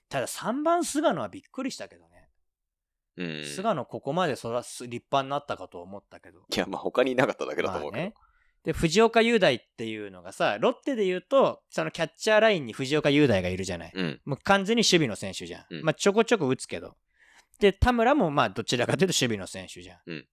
[0.09, 2.26] ただ3番菅野はびっくりしたけどね、
[3.17, 3.45] うん。
[3.45, 8.03] 菅野ここまでそらす立派になったかと思ったけどいや、まあ他にいなかっただけだと思うけど。
[8.03, 8.13] まあね、
[8.63, 13.91] で、藤岡雄大っていうのがさ、ロッテで言うと、そのキャッチャーラインに藤岡雄大がいるじゃない。
[13.93, 14.21] うん。
[14.25, 15.65] もう完全に守備の選手じゃん。
[15.69, 16.95] うんまあ、ちょこちょこ打つけど。
[17.59, 19.99] で、田村もまあ、どちらかというと守備の選手じゃん。
[20.07, 20.27] うん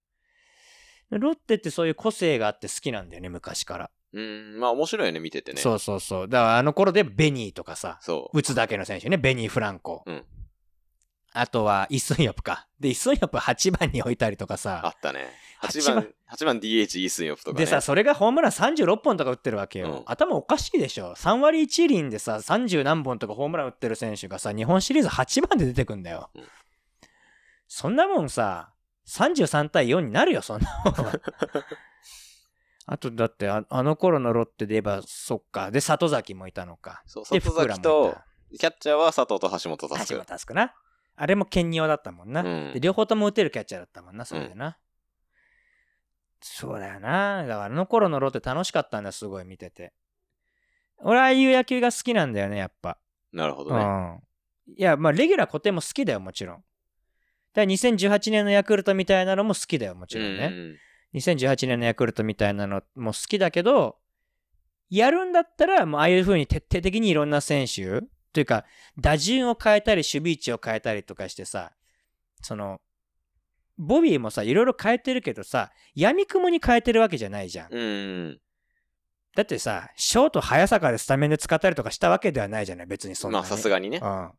[1.11, 3.91] ロッテってそういう個性があって好きなんだよね、昔から。
[4.13, 5.61] うん、まあ面白いよね、見ててね。
[5.61, 6.27] そうそうそう。
[6.27, 8.37] だからあの頃でベニーとかさ、そう。
[8.39, 10.03] 打つだけの選手ね、ベニー・フランコ。
[10.05, 10.25] うん
[11.37, 12.67] あとは、イ・スンヨプか。
[12.79, 14.93] で、イ・スンヨプ8番に置いたりとかあさ。
[14.95, 15.27] ったね。
[15.59, 17.65] 八8番番、8番 DH イースンヨプとかね。
[17.65, 19.87] でさ、それがホームラン36本とか打ってるわけよ。
[19.87, 21.13] うん頭おかしいでしょ。
[21.15, 26.29] 3割1厘でさ、30何本とかホームラン打ってる選手がさ、日本シリーズ8番で出てくんだよ。
[26.35, 26.43] うん
[27.67, 28.73] そんなもんさ、
[29.07, 31.13] 33対4になるよ、そんなもんは。
[32.87, 35.71] あと、だってあ、あの頃のロッテで言えば、そっか。
[35.71, 37.01] で、里崎もいたのか。
[37.07, 40.75] そう、で、里崎とた。、キャッチャーは佐藤と橋本佑橋本佑な。
[41.15, 42.41] あれも兼用だったもんな。
[42.41, 44.77] うんで両方とも打てるキャッチャーだったもんな、それでな。
[46.41, 47.43] そうだよな。
[47.43, 49.93] だからあの頃のロッテ楽しかったんだ、すごい見てて。
[50.99, 52.97] 俺、ああいう野球が好きなんだよね、やっぱ。
[53.33, 53.83] うなるほどね。
[53.83, 54.19] ん。
[54.77, 56.57] いや、まあ、レギュラー固定も好きだよ、もちろん。
[56.57, 56.65] だか
[57.55, 60.49] ら2018年のヤクルトみたいなのも好きだよ、もちろんね。
[60.51, 60.75] うん
[61.15, 63.97] 2018年のヤクルトみたいなのも好きだけど、
[64.89, 68.01] やるんだったら、もうああいう風に徹底的にいろんな選手、
[68.35, 68.65] というか、
[68.99, 71.71] 打順を変えたり、守備位置を変えたりとかしてさ、
[72.41, 72.81] その、
[73.77, 77.73] ボビーもさ、いろいろ変えてるけどさ、闇雲に変えてるわけじゃないじゃん。
[77.73, 78.41] うん。
[79.37, 83.43] だってさ、ショート早坂でスタメンで使ったりとかしたわけではないじゃない、別にそんなに。
[83.43, 84.01] まあさすがにね。
[84.03, 84.31] うん。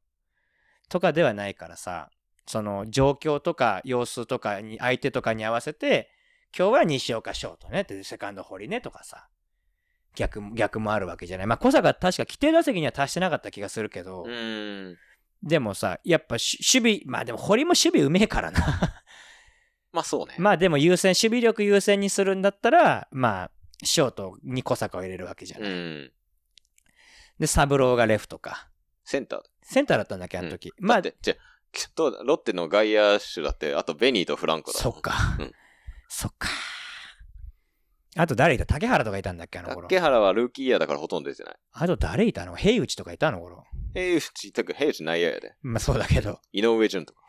[0.90, 2.10] とかではないからさ、
[2.47, 6.10] その状況とか様子とかに、相手とかに合わせて、
[6.56, 9.28] 今日は西岡ショートねって、セカンド堀ねとかさ、
[10.16, 11.47] 逆も、逆もあるわけじゃない。
[11.47, 14.97] まあ、小坂確か規定打席には達してなかった気がするけど、うん。
[15.43, 18.60] でもさ、やっぱし守備、まあでも堀も守備うめえからな。
[19.93, 20.34] まあそうね。
[20.38, 23.51] まあでも優先、守備力優先にするんだったら、まあ、
[23.84, 25.70] ショートに小坂を入れるわけじゃない。
[25.70, 26.12] うん。
[27.38, 28.68] で、サブローがレフトか。
[29.05, 29.40] センター。
[29.62, 30.72] センターだったんだっけ、あの時。
[30.78, 31.34] まあまあ、じゃ
[31.72, 34.78] きっとロッテの外野手だって、あとベニーとフランコだ。
[34.78, 35.12] そっか。
[35.38, 35.52] うん
[36.09, 36.48] そっか。
[38.18, 39.82] あと誰いた竹原とかいたんだっけあの頃。
[39.88, 41.56] 竹原はルーキーイヤーだからほとんど出てない。
[41.72, 42.56] あと誰いたの？
[42.56, 43.40] 平内とかいたの？
[43.40, 43.64] 頃。
[43.94, 45.55] 平内、たく平内内野やで。
[45.62, 46.40] まあそうだけど。
[46.52, 47.20] 井上淳とか。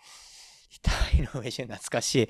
[0.74, 2.30] いた井上俊懐かしい。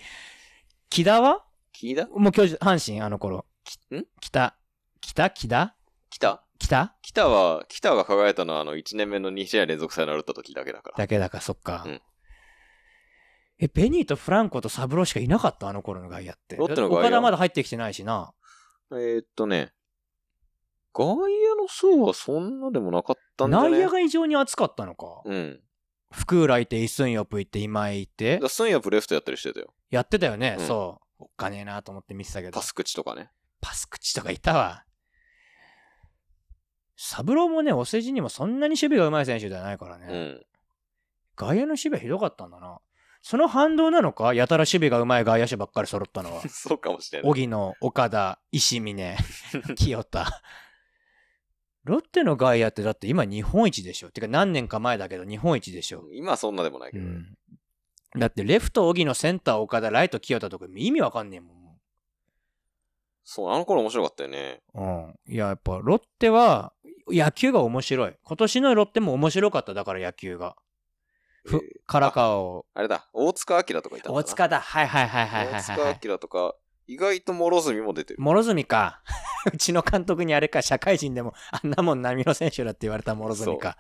[0.90, 1.46] 木田は？
[1.76, 3.46] 聞いたもう巨人、阪神あの頃。
[3.92, 4.04] ん？
[4.22, 4.56] 北
[5.02, 5.30] 北？
[5.30, 5.76] 北
[6.10, 6.44] 北？
[6.60, 6.96] 北？
[7.04, 10.98] 北は、北が輝いたのはあの1年目の2試合連続サヨナラ打った時だけだから。
[10.98, 11.84] だけだか、そっか。
[11.86, 12.02] うん
[13.60, 15.68] え、ベニーとフランコとサブローしかいなかった？
[15.68, 16.58] あの頃の外野って。
[16.58, 17.00] ロッテの外野？
[17.08, 18.34] 岡田まだ入ってきてないしな。
[18.92, 19.74] えー、っとね、
[20.94, 23.70] 外野の層はそんなでもなかったんじゃね？
[23.70, 25.22] 内野が異常に熱かったのか。
[25.26, 25.62] うん。
[26.12, 28.44] 福浦いて、イスンヨプいて、今井いてだか。
[28.44, 29.74] らスンヤプレフトやったりしてたよ。
[29.90, 31.24] やってたよね、うんそう。
[31.24, 32.54] おっかねえなと思って見てたけど。
[32.54, 33.30] パス口とかね。
[33.60, 34.86] パス口とかいたわ。
[36.96, 40.08] サブローもね、お世辞にもそんなに守備が上手い選手ではないからね。
[40.10, 40.46] うん。
[41.36, 42.80] 外野の守備はひどかったんだな。
[43.30, 44.34] その反動なのか？
[44.34, 46.42] やたら守備が上手い外野手ばっかり揃ったのは。
[46.48, 47.30] そうかもしれない。
[47.30, 49.18] 荻野、岡田、石峰、
[49.76, 50.26] 清田。
[51.84, 54.12] ロッテの外野ってだって今日本一でしょ？
[54.12, 56.06] てか何年か前だけど日本一でしょ？
[56.14, 57.12] 今はそんなでもないけどね。
[58.14, 58.20] うん。
[58.20, 61.58] だってレフト荻野、センター岡田、ライト清田とか意味わかんねえもん。
[63.26, 64.62] そう、あの頃面白かったよね。
[64.74, 65.20] うん。
[65.28, 66.72] いや、やっぱロッテは
[67.08, 68.16] 野球が面白い。
[68.24, 69.74] 今年のロッテも面白かった。
[69.74, 70.56] だから野球が。
[71.48, 72.66] ふえー唐川を。
[72.74, 74.60] あれだ、大塚明とかいた大塚だ。
[74.60, 76.00] はいはいはいはいはい大はい、はい。
[76.00, 76.56] 塚明とか、
[76.88, 78.20] 意外と諸角も出てる。
[78.22, 79.02] 諸角か。
[79.54, 83.78] うちの監督にあれか、社会人でもあんなもん波の選手だって言われた諸角か。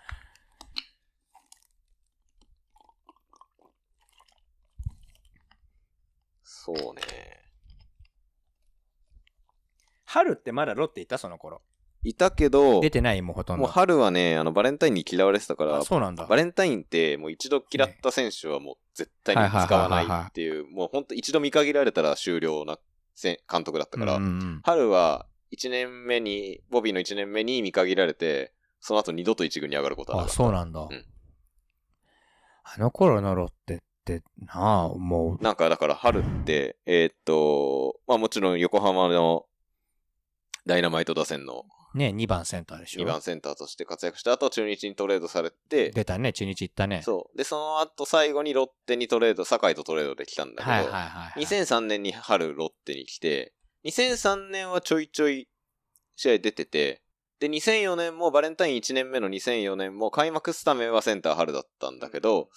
[6.43, 7.01] そうね。
[10.05, 11.17] 春ってまだロッテいた？
[11.17, 11.61] その頃。
[12.09, 13.61] いたけど、出てないもうほとんど。
[13.61, 16.35] もう春はね、あの、バレンタインに嫌われてたからあ、そうなんだバ。
[16.35, 22.77] レンタインってもう一度嫌った選手はもう絶対に使わないっていう、もうほんと一度見限られたら終了な
[23.15, 25.25] せ監督だったから、うんうん春は
[25.55, 30.81] 1年目に、ボビーの1年目に見限られて、その後二度と一軍に上がることはなあ、かったそうなんだ。
[30.81, 30.89] ん
[32.63, 39.45] あの頃のロッテってなあ、もう、なんかだから春って、えーっと、まあもちろん横浜の
[40.65, 41.63] ダイナマイト打線の
[41.93, 43.01] ね、2番センターでしょ。
[43.01, 47.01] 2番センターとして活躍した後、中日にトレードされて、出たね、中日行ったね。
[47.03, 47.37] そう。
[47.37, 51.43] で、その後最後にロッテにトレード、堺とトレードできたんだけど、はいはいはい、はい。
[51.43, 53.53] 2003年に春ロッテに来て、
[53.85, 55.47] 2003年はちょいちょい
[56.15, 57.01] 試合出てて、
[57.39, 62.49] で、2004年もバレンタイン1年目の2004年も開幕スタメンはセンター春だったんだけど、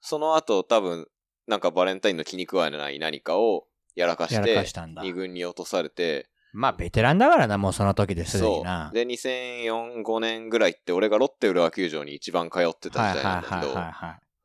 [0.00, 1.08] その後多分、
[1.46, 3.66] なんかバレンタインの気に食わない何かを
[3.96, 5.02] やらかして、かしたんだ。
[5.02, 8.94] 2軍に落とされて、まあ、ベテランだからな、もうその時ですでにそなう。。
[8.94, 13.74] で、2004、5年ぐらいって俺がロッテ浦和球場に一番通ってたはい時代なんだけど。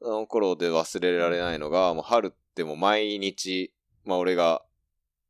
[0.02, 3.72] その頃で忘れられないのが、もう春ってもう毎日、
[4.04, 4.62] まあ俺が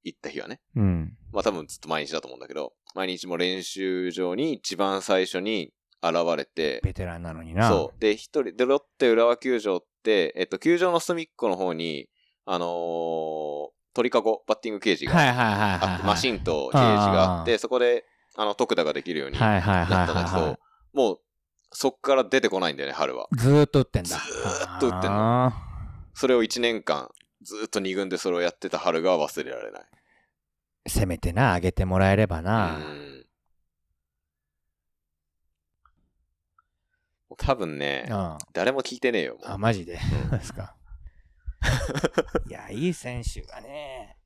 [0.03, 1.14] 行った日はね、うん。
[1.32, 5.72] まあ多分ずっと毎日だと思うんだけど、毎日も練習場に一番最初に
[6.02, 7.70] 現れて、ベテランなのにな。
[7.70, 8.02] そう。
[8.02, 12.10] で、一人、で、ロッテ浦和球場って、えっと、球場の隅っこの方に、
[12.45, 15.95] あのー鳥かご、バッティングケージがあはい。
[15.95, 18.05] って、マシンとケージがあっあて、そこで、
[18.38, 20.59] あの、特打ができるようにはいはいはいなったんだけはど、
[20.93, 21.19] もう、
[21.72, 23.27] そっから出てこないんだよね、春は。
[23.34, 23.38] い。
[23.38, 24.09] ずーっと打ってんだ。
[24.09, 25.53] ずーっと打ってんのあ
[26.13, 27.09] それを1年間、
[27.41, 29.84] ずーっと2軍でそれをやってた春が忘れられない。
[30.88, 32.77] ーせめてな、上げてもらえればな。
[32.77, 33.26] うん
[37.38, 38.38] 多分ねう、ん。
[38.53, 39.57] 誰も聞いてねえよ、もあ、う。
[39.57, 39.97] マジで？
[40.31, 40.76] ですか。
[42.47, 44.17] いや、いい選手がね。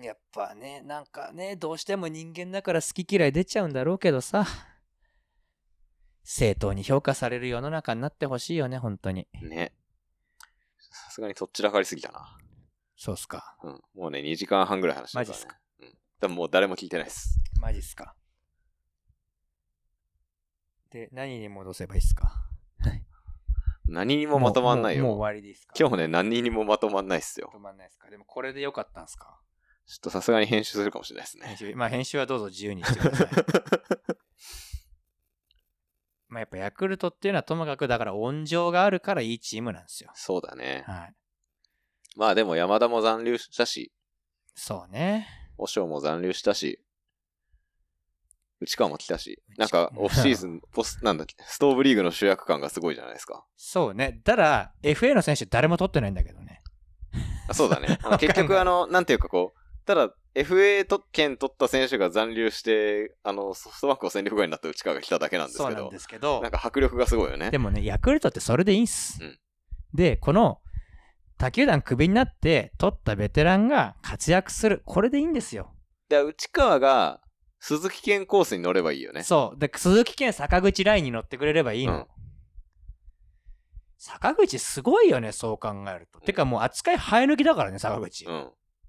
[0.00, 4.46] やっぱね、なんかね、どうしても人間だから好き嫌い出ちゃうんだろうけどさ。
[6.22, 9.26] 正当に評価される世の中になってほしいよね、本当に。
[9.42, 9.72] ね。
[10.90, 12.38] さすがにとっちらかりすぎたな。
[12.96, 13.56] そうっすか。
[13.62, 13.80] うん。
[13.94, 15.44] もうね、2時間半ぐらい話してるから、ね。
[15.44, 15.98] マジっすかうん。
[16.20, 17.40] 多分もう誰も聞いてないです。
[17.60, 18.14] マジっすか。
[20.90, 22.30] で、何に戻せばいいっすか？
[23.88, 25.04] 何にもまとまんないよ。
[25.04, 25.74] もう終わりですか？
[25.78, 27.52] 今日もね、何にもまとまんないっすよま。
[27.54, 28.10] とまんないっすか？
[28.10, 29.40] でもこれでよかったんすか？
[29.86, 31.46] ちょっとさすがに編集するかもしれないですね。
[31.46, 33.28] 編集、まあ編集はどうぞ自由にしてください。
[36.28, 40.10] まあやっぱヤクルトっていうのはともかくだから温情があるからいいチームなんですよ。
[40.14, 40.84] そうだね。
[40.86, 41.14] はい。
[42.16, 43.92] まあでも山田も残留したし、
[44.54, 45.26] そうね。
[45.56, 46.82] 和尚も残留したし、
[48.60, 53.44] 内川も来たし、なんかオフシーズン、 ポス、なんだっけ、ストーブリーグの主役感がすごいじゃないですか。
[53.56, 54.20] そうね。
[54.24, 56.62] ただ、FA の選手誰も取ってないんだけどね。
[57.48, 57.98] あそうだね。
[58.20, 67.50] 結局あの、なんていうかこう、ただ FA と権取った選手が残留して、あの、ソフトバンクを戦力外になった内川が来ただけなんですけどそうなんで、すけどなん、か迫力がすごいよね。
[67.50, 69.18] でもね、ヤクルトってそれでいいんす。
[69.22, 69.38] うん
[69.94, 70.60] で、この、
[71.38, 74.82] 他球団クビになって取ったベテランが活躍する。
[74.84, 75.72] これでいいんですよ。
[76.10, 77.22] で、内川が
[77.60, 79.22] 鈴木健コースに乗ればいいよね。
[79.22, 79.58] そう。
[79.58, 81.94] で、鈴木健坂口ラインに乗ってくれればいいの。
[81.94, 82.06] うん
[84.00, 86.20] 坂口すごいよね、そう考えると。
[86.20, 88.24] うんてかもう扱い生え抜きだからね、坂口。
[88.26, 88.32] うん。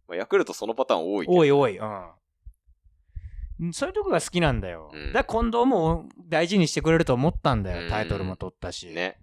[0.08, 1.38] まあ、ヤクルトそのパターン多いけど。
[1.38, 3.74] おいおい、うん。
[3.74, 4.92] そういうとこが好きなんだよ。
[4.94, 7.84] うんだから近藤も大事にしてくれると思ったんだよ。
[7.84, 8.86] うんタイトルも取ったし。
[8.88, 9.20] ね。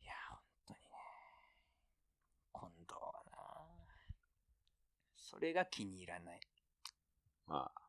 [0.00, 0.38] いや、本
[0.68, 0.86] 当にね。
[2.54, 3.38] 近藤はな。
[5.16, 6.40] それが気に入らない。
[7.46, 7.82] まあ。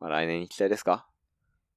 [0.00, 1.08] まあ来年に期待ですか？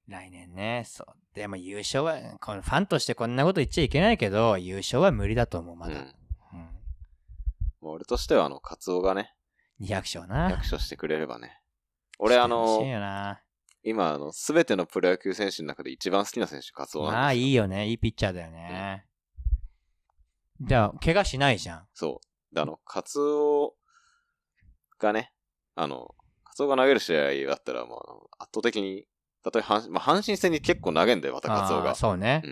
[0.08, 1.06] 来年ね、そう。
[1.34, 5.94] でも優勝は、このファンとしてこんなこと言っちゃいけないけど、優勝は無理だと思う、まだ。
[5.94, 5.98] うん。
[6.00, 6.10] うん。
[7.80, 9.32] もう俺としてはあの、カツオがね、
[9.80, 10.50] 200勝な。
[10.50, 11.60] 役所してくれればね。
[12.18, 12.82] 俺あの。
[13.84, 17.20] 今あの、すべてのプロ野球選手の中で一番好きな選手、カツオなんですよ。
[17.20, 17.88] まあいいよね。
[17.88, 19.06] いいピッチャーだよね。
[20.60, 21.88] じゃあ、怪我しないじゃん。
[21.94, 22.20] そ
[22.52, 22.54] う。
[22.54, 23.74] であの、カツオ
[25.02, 25.32] がね、
[25.74, 26.14] あの、
[26.44, 29.06] カツオが投げる試合だったら、もうあの、圧倒的に、
[29.42, 31.94] たとえ阪神、まあ、阪神戦に結構投げんだよ、またカツオが。
[31.94, 32.42] そうね。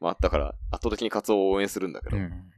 [0.00, 2.16] まあ、だから、圧倒的にカツオを応援するんだけど。
[2.16, 2.50] うん。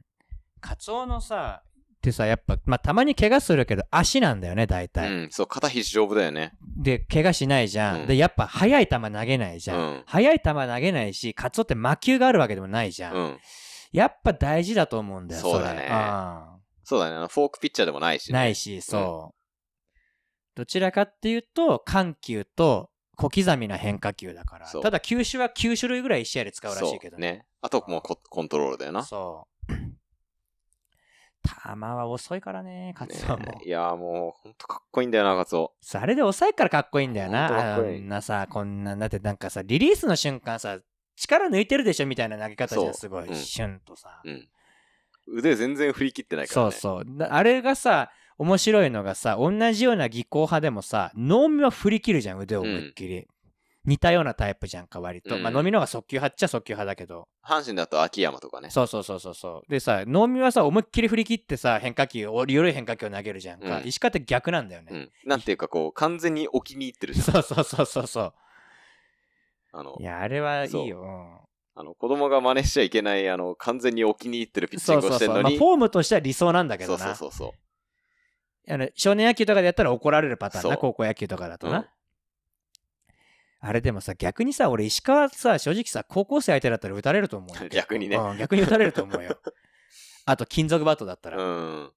[0.61, 5.09] カツオのさ、ってさ、やっぱ、まあ、たまに怪我するけど、足なんだよね、大う体。
[5.27, 6.53] ん、そう、肩肘丈夫だよね。
[6.77, 8.01] で、怪我しないじゃん。
[8.01, 9.79] うんで、やっぱ、速い球投げないじゃん。
[9.79, 13.15] うん速い球投げないし、カツオって魔球があるわけでもないじゃん。
[13.15, 13.39] うん。
[13.93, 16.52] やっぱ大事だと思うんだよ、そうだねれうん
[16.83, 18.33] そうだね、あの、フォークピッチャーでもないし、ね。
[18.33, 19.97] ないし、そう。
[20.55, 24.67] どちらかっていうと、緩急と小刻みな変化球だから。
[24.67, 27.45] ただ、球種は9種類ぐらい1試合で使うらしいけどそうね。
[27.61, 29.03] あともうココントロールだよな。
[29.03, 29.53] そう。
[31.43, 33.37] 球は遅いからね、カツオも。
[33.37, 35.73] ねいやーもう、ほんとかっこいいんだよな、カツオ。
[35.93, 37.75] あれで抑えからかっこいいんだよな。
[37.75, 40.79] あんなさ、こんな、だってなんかさ、リリースの瞬間さ、
[41.15, 43.27] 力抜いてるでしょみたいな投げ方じゃすごい。
[43.27, 44.21] うんシュンとさ。
[44.23, 44.49] うん。
[45.27, 46.71] 腕全然振り切ってないからね。
[46.71, 47.17] そうそう。
[47.17, 53.27] だあれがさ、面白いのがさ、同じような技巧派でもさ、能見は振り切るじゃん、腕を思いっきり。
[53.85, 55.35] 似たようなタイプじゃんか、割と。
[55.35, 57.27] うんまあ、能見の方が速球派っちゃ速球派だけど。
[57.45, 58.69] 阪神だと秋山とかね。
[58.69, 59.69] そうそうそうそうそう。
[59.69, 63.79] でさ、能見はさ、思いっきり振り切ってさ、変化球を、緩い変化球を投げるじゃんか。
[63.79, 64.89] うん石川って逆なんだよね。
[64.93, 65.11] うん。
[65.25, 67.25] なんていうかこう、完全に置きに入ってるじゃん。
[67.25, 68.33] そうそうそうそうそう。
[69.73, 71.42] あのい、や、あれはいいよ。
[71.75, 75.27] うんあの、子供が真似しちゃいけない、あの、完全に置きに入ってるピッチングをそうそうそう。
[75.29, 75.57] まあ、してるのに。
[75.57, 77.15] フォームとしては理想なんだけどな。
[77.15, 77.53] そうそうそ
[78.65, 81.79] あの少年野球とかでやったら怒られるパターンな、高校野球とかだとな。
[81.79, 81.85] うん
[83.65, 87.69] あれでもさ、逆にさ、俺、石川さ、正直さ、高校生相手だったら打たれると思うよ。
[87.71, 89.39] 逆にねうん逆に打たれると思うよ。
[90.25, 91.31] あと、金属バットだったう。
[91.31, 91.41] ら。
[91.41, 91.49] う
[91.85, 91.91] ん。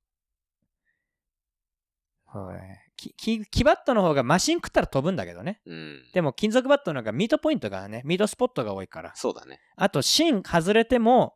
[2.32, 2.84] そうね。
[2.84, 5.60] きき木バットの方がまあ芯食ったら飛ぶんだけどね。
[5.66, 6.02] うん。
[6.12, 9.12] でも金属バットの方がミートポイントがね、ミートスポットが多いから。
[9.14, 9.60] そうだね。
[9.76, 11.34] あと芯外れても、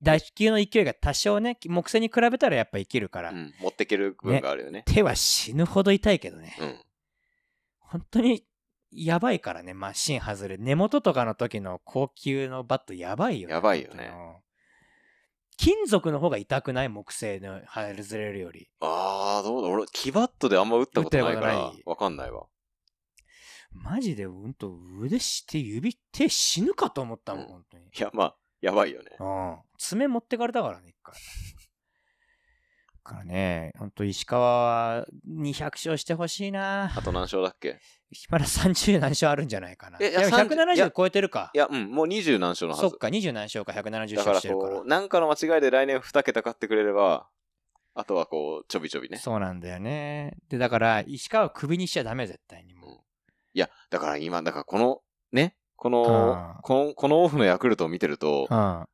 [0.00, 3.52] 打球の勢いが多少ね、木製に比べたらやっぱ生きるから、うん。
[3.60, 4.84] 持ってける部分があるよね。
[4.86, 6.56] 手は死ぬほど痛いけどね。
[6.60, 6.78] うん。
[7.80, 8.44] 本当に
[8.92, 10.56] やばいからね、まあ、芯外れ。
[10.56, 13.54] 根元とかの時の高級のバットやばいよね。
[13.54, 14.12] やばいよね。
[15.58, 18.70] 金属の方が痛くない木製の外れるより。
[18.80, 22.46] あー、どうだ俺、木バットであんま打ったことないからわかんないわ。
[23.72, 27.84] マジでうんと腕して指手死ぬかと思ったもん、うん本当に。
[27.86, 29.10] いや、まあ、やばいよね。
[29.18, 29.56] うん。
[29.78, 31.14] 爪持ってかれたからね、一回。
[33.08, 34.42] だからね、ほんと石川
[34.98, 37.78] は200勝してほしいなあと何勝だっけ？
[38.28, 39.98] まだ30何勝あるんじゃないかな。
[40.00, 41.58] えいやいや、30い170や超えてるかい。
[41.58, 42.88] や、うん、もう20何勝のはず。
[42.88, 44.82] そっか、20何勝か170だか勝らしてるからこ。
[44.84, 47.28] う、なんかの間違いで来年2桁勝ってくれれば、
[47.94, 49.16] あとはこう、ちょびちょびね。
[49.18, 50.36] そうなんだよね。
[50.48, 53.00] で、だから、石川をクビにしちゃダメ、絶対にもう。
[53.54, 55.00] いや、だから今、だからこの、
[55.32, 58.86] ね、こうんの、この、このオフのヤクルトを見てると、うん。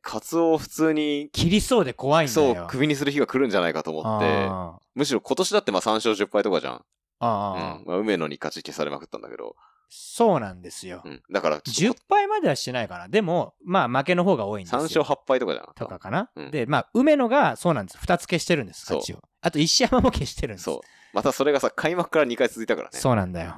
[0.00, 6.72] カツオを普通に、切りそうで怖いんだそうよ。、クビにする日が来るんじゃないかと思って、あむしろ今年だってまあ3勝10敗とかじゃん。
[6.74, 7.84] あああうん。
[7.86, 9.56] まあ、梅野に勝ち消されまくったんだけど、
[9.92, 11.02] そうなんですよ。
[11.04, 11.22] うん。
[11.32, 13.08] だからちょっ10敗まではしてないかな。
[13.08, 14.82] でも、まあ、負けの方が多いんですとよ。
[14.82, 15.66] 3勝8敗とかじゃん。
[15.74, 16.30] とかかな。
[16.36, 17.98] うんで、まあ、梅野がそうなんです。
[17.98, 19.18] 2つ消してるんです、勝ちを。
[19.40, 20.64] あと、石山も消してるんです。
[20.64, 20.80] そう。
[21.12, 22.98] またそれがさ、開幕から2回続いたからね。
[22.98, 23.56] そうなんだよ。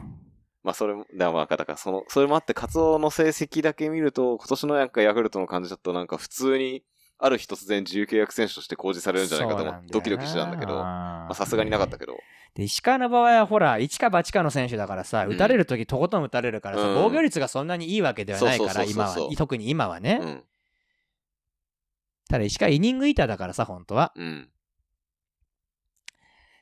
[0.63, 6.85] まあそれも、だまあ、だからその、それもあって、カツオの成績だけ見ると、今年のなんかヤクルトの感じだとなんか普通に、
[7.19, 12.17] ある日突然自由契約選手として公示されるんじゃないかと思って、ドキドキしてたんだけど、ままあさすがになかったけど、
[12.55, 19.31] で、石川の場合はほら、一か八かの選手だからさ、うん打たれるときとことん打たれるからさ、うん防御率がそんなにいいわけではないから、今は。
[19.37, 20.19] 特に今はね。
[20.21, 20.45] うん。
[22.29, 24.13] ただ石川イニングイーターだからさ、本当は。
[24.17, 24.49] うん。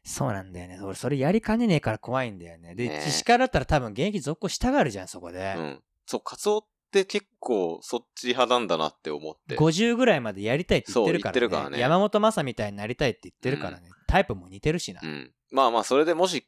[0.02, 0.80] そうなんだよね。
[0.82, 2.74] 俺、それやりかねねえから怖いんだよね。
[2.74, 5.54] で、ねえ石川だったら多分現役続行したがるじゃん、そこで。
[5.56, 5.82] うん。
[6.06, 9.56] そう、カツオって結構そっち派なんだなって思って。
[9.56, 13.90] 50ぐらいまでやりたいって言ってるから,、ね、からね山本昌みたいになりたいって言ってるからね。
[14.06, 15.00] タイプも似てるしな。
[15.02, 15.32] うん。
[15.50, 16.46] まあまあ、それでもし、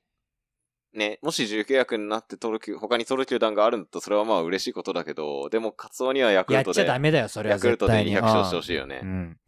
[0.95, 8.19] ね、もし自由契約になって取る球、他に取る球団があるんだと、それはまあ嬉しいことだけど、でも、カツオにはヤクやっちゃルトで、ダメだよ、それはヤクルトで絶対に。
[8.19, 9.07] 200勝してほしいよねう。
[9.07, 9.39] ん。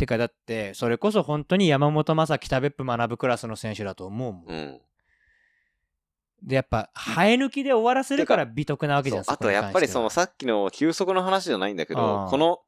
[0.00, 4.44] てか、だって、それこそ本当に山本昌、北別府学クラスの選手だと思うもん。
[4.48, 4.80] うん。
[6.42, 12.58] で、やっぱ、生え抜きで終わらせるから美徳なわけじゃん、あとやっぱりそのさ、さっきの休息の話じゃないんだけあどー、この、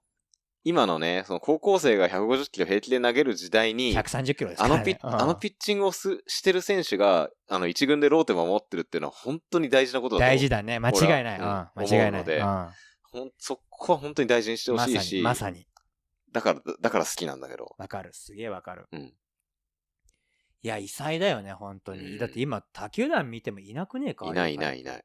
[0.65, 4.67] 今のね、その高校生が150キロ平気で投げる時代に、130キロですね。
[4.67, 10.37] あのピッ、うんあのピッチングをすしてる選手が、あの、一軍でローテ守ってるっていうのは本当に大事なことだと思う。
[10.37, 10.79] 大事だね。
[10.79, 11.39] 間違いない。
[11.41, 12.13] うん、間違いない。
[12.13, 12.69] のでうん
[13.13, 15.67] ほんそこは本当に大事にしてほしいし、まさに、まさに。
[16.33, 17.75] だから、だから好きなんだけど。
[17.79, 18.11] わかる。
[18.13, 18.87] すげえわかる。
[18.93, 19.01] うん。
[19.01, 22.13] いや、異彩だよね、本当に。
[22.13, 24.27] うんだって今、他球団見てもいなくねえか。
[24.27, 25.05] いないいないいない。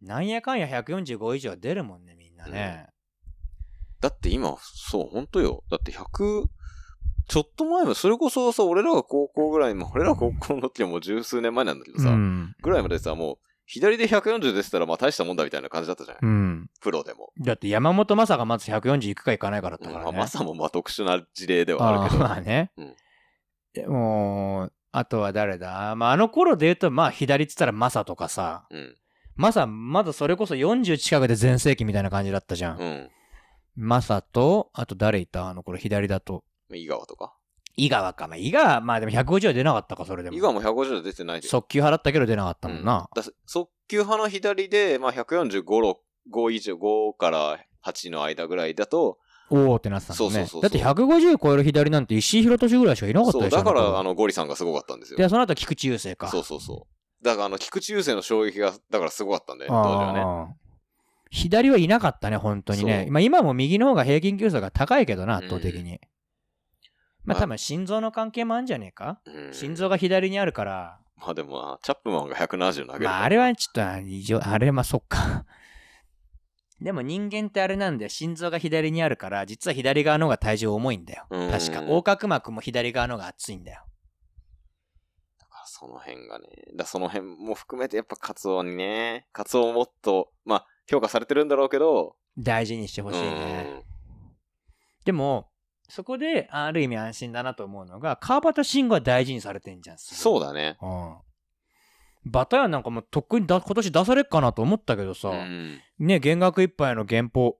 [0.00, 2.88] なんやかんや145以上は出るもんね、みんなね。
[4.00, 5.64] だって今、そう、本当よ。
[5.70, 6.44] だって100、
[7.26, 12.54] ちょっと前も、それこそさ、俺らが高校ぐらいも、俺らが高校の時はもう十数年前なんだけどさ、うん。
[12.62, 16.70] ぐらいまでさ、もう、左で140出てたら、まあ大したもんだみたいな感じだったじゃない、うん。
[16.80, 17.32] プロでも。
[17.40, 20.04] だって山本昌がまず140いくかいかないかだったからね。
[20.04, 22.22] まあ、まさもまあ特殊な事例ではあるけど。
[22.22, 22.72] まあね。
[22.76, 22.94] うん
[23.74, 25.96] でも、あとは誰だ？
[25.96, 28.68] まあ、あの頃で言うと、まあ、左っつったらマサとかさ。
[28.70, 28.94] うん。
[29.34, 29.50] ま
[30.04, 32.78] だそれこそ40近くで全盛期みたいな感じだったじゃん。
[32.78, 33.10] うん。
[34.32, 35.48] と、あと誰いた？
[35.48, 36.44] あの頃左だと。
[36.72, 37.34] 井川とか。
[37.76, 38.28] 井川か。
[38.28, 40.36] まあ、井川、まあでも150は出なかったか、それでも。
[40.36, 41.48] 井川も150で出てないで。
[41.48, 43.08] 速球払ったけど出なかったもんな。
[43.14, 45.94] だ速球派の左で、まあ145、6
[46.30, 49.18] 5以上、5から8の間ぐらいだと、
[49.50, 50.34] おおってなってたもんね。
[50.34, 53.56] そうそうそうそうだって150超える左なんて石井宏俊ぐらいしかいなかったそう、でしょ。
[53.56, 55.18] だから、あの、ゴリさんがすごかったんですよ。
[55.18, 56.28] で、その後菊池雄星か。
[56.28, 56.86] そうそうそ
[57.20, 57.24] う。
[57.24, 60.56] だから、あの、菊池雄星の衝撃が、だからすごかったんだよね、当時はね。
[61.30, 63.08] 左はいなかったね、本当にねそ。
[63.08, 65.90] うまあ今も右の方が平均球速が高いけどな、圧倒的に。
[65.90, 65.98] まあ
[67.24, 73.04] まあ多分心臓の関係もあるんじゃねえか、うん心臓が左にあるから、まあでもな、チャップマンが170投げる。
[73.04, 75.44] まああれはちょっとあ異常、あれまあそっか。
[76.80, 78.08] でも人間ってあれなんだよ。
[78.10, 81.26] 心臓が左にあるから、実は左側の方が体重重いんだよ。
[81.30, 81.80] うん確か。
[81.82, 83.84] 横隔膜も左側の方が厚いんだよ。
[85.38, 86.46] だからその辺がね、
[86.76, 93.84] だその辺も含めてやっぱカツオにね、カツオをもっと、まあ、評価されてるんだろうけど、大事にしてほしいね。
[95.04, 95.48] でも、
[95.88, 99.98] そこで、ある意味安心だなと思うのが、川端慎吾は大事にされてんじゃん。
[99.98, 100.76] そうだね。
[100.82, 101.14] うん。
[102.26, 105.80] バタヤンなんかもうとっくにだ今年出されっかなと思ったけどさ、うん。
[105.98, 107.58] ね、減額いっぱいの原稿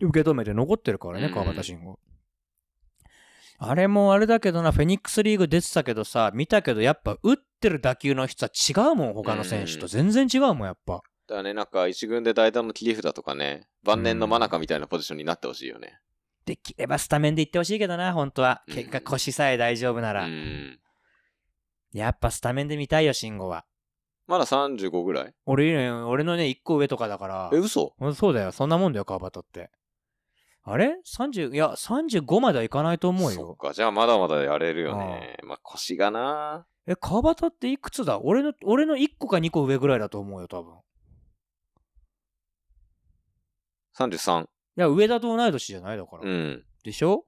[0.00, 1.98] 受け止めて残ってるからね、うん川端慎吾。
[3.58, 9.82] あれもあれだけどな、フェニックスリーグ出てたけどさ、見たけどやっぱ打ってる打球の質は違うもん、他の選手と。
[9.82, 11.00] うん全然違うもん、やっぱ。
[11.28, 15.98] だね、なんか一軍で代打の切り札とかね、晩年の真中みたいなポジションになってほしいよね。
[16.44, 18.62] できればスタメンで行ってほしいけどな、本当は。
[18.68, 20.26] うん結果腰さえ大丈夫なうら。
[20.26, 20.78] ん。
[21.92, 23.64] やっぱスタメンで見たいよ、慎吾は。
[24.26, 25.34] まだ35ぐらい？
[25.46, 27.56] 俺ね、俺のね、1個上とかだからえ、。
[27.58, 27.94] 嘘？
[28.00, 29.70] うんそうだよ、そんなもんだよ、川端って。
[30.62, 33.30] あれ ?30、いや、35まではいかないと思うよ。
[33.30, 35.36] そっか、じゃあまだまだやれるよね。
[35.44, 38.18] まあ腰がなえ、川端っていくつだ？
[38.20, 40.74] 俺の、俺の1個か2個上ぐらいだと思うよ、多分。
[43.96, 44.46] 33。
[44.76, 46.22] いや、上田と同い年じゃないだから。
[46.24, 46.64] うん。
[46.82, 47.24] でしょ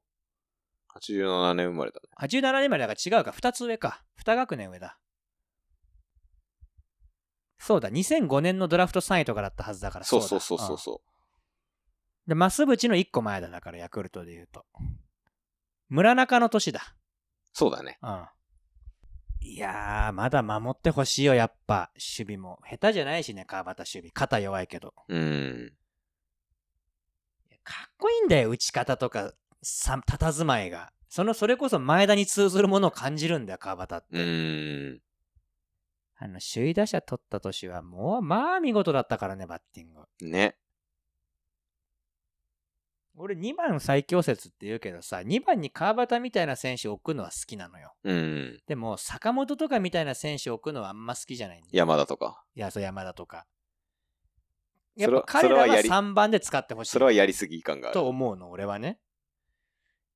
[0.94, 2.08] ？87年生まれだね。
[2.20, 3.30] ?87 年までだから違うか。
[3.30, 4.02] 2つ上か。
[4.24, 4.98] 2学年上だ。
[7.58, 10.04] そうだ、2005年のドラフト3位とかだったはずだから。
[10.04, 11.02] だそうそうそうそうそ
[12.26, 14.64] で、増渕の1個前だ、だから、ヤクルトで言うと。
[15.88, 16.80] 村中の年だ。
[16.80, 16.92] う。
[17.52, 17.98] そうだね。
[18.02, 18.26] うん。
[19.40, 21.90] いやー、まだ守ってほしいよ、やっぱ。
[21.94, 22.58] 守備も。
[22.68, 24.10] 下手じゃないしね、川端守備。
[24.10, 24.92] 肩弱いけど。
[25.08, 25.72] うん。
[27.66, 30.92] かっこいいんだよ、打ち方とか、さ、佇まいが。
[31.08, 34.06] その、それこそ前田に通ずるものを感じるんだよ、川端って。
[34.12, 35.00] うん。
[36.18, 40.06] あの、首位打者取った年は、もう、まあ、見事だったからね、バッティング。
[40.20, 40.56] ね。
[43.16, 47.94] 俺、2番最強説って言うけどさ、2番に川端みたいな選手を置くのは好きなのよ。
[48.04, 48.60] うん。
[48.66, 51.70] でも、坂本とかみたいな選手を置くのはあんま好きじゃないんだよ。
[51.72, 52.44] 山田とか。
[52.54, 53.46] いや、そう、山田とか。
[54.96, 56.90] やっぱ彼らはそれはやり3番で使ってほしい。
[56.90, 57.94] それはやりすぎ感がある。
[57.94, 58.98] と思うの、俺はね。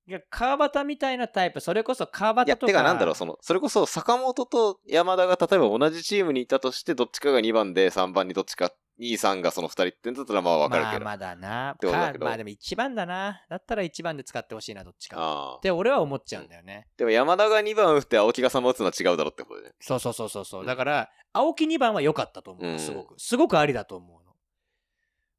[0.06, 2.66] いや、川端みたいなタイプ、それこそ川いや、端とか。
[2.66, 11.04] てかなんだろう、その、それこそ坂本と山田が例えば同じチームにいたとして、どっちかが2番で3番にどっちか、2、3がその2人ってんだったらまあわかるけど。
[11.04, 11.76] まあまだな。
[11.80, 13.44] てことだけどかまあでも1番だな。
[13.48, 15.54] だったら1番で使ってほしいな、どっちか。
[15.58, 16.88] って俺は思っちゃうんだよね。
[16.96, 19.74] でも山田が2番打って青木が3番打つのは違うだろうってことでね。
[19.80, 20.64] そうそうそうそうそうう。
[20.64, 22.66] んだから、青木2番は良かったと思う。
[22.66, 23.14] うんすごく。
[23.18, 24.19] すごくありだと思うの。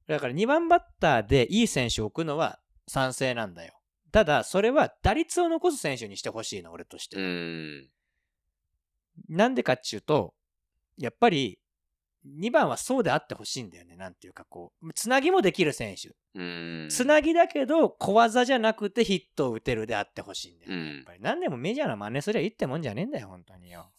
[0.07, 3.73] だから2番バッターでいい選手を置くのは賛成なんだよ。
[4.11, 7.17] ただ、それは打率を残す選手にしてほしいの、俺として。
[9.29, 10.33] なんでかっていうと、
[10.97, 11.59] やっぱり、
[12.39, 13.95] 2番はそうであってほしいんだよね。
[13.95, 16.15] なんていうかこう、つなぎもできる選手。
[16.89, 21.19] つなぎだけど、小技じゃなくてヒットを打てるであってほしいんだよ、ねうんやっぱり。
[21.21, 23.91] 何でもメジャーな真似すりゃいいってもんじゃねえんだよ、本当によ。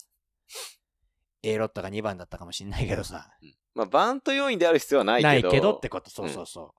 [1.43, 3.29] A ロットが2番だったかもしんないけどさ。
[3.75, 5.29] まあ、バント要因である必要はないけど。
[5.29, 6.71] ないけどってこと、そうそうそう。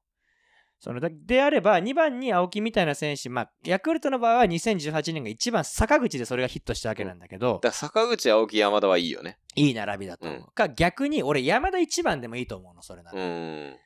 [0.80, 9.38] そのだであれば、2番に青木みたいな選手、まあ、ヤクルトの場合は2018年が一番坂口でそれがヒットしたわけなんだけど、だから坂口、青木、山田はいいよね。
[9.56, 10.52] いい並びだと思う。
[10.54, 13.78] か、逆に俺山田1番でもいいと思うの、それなうら。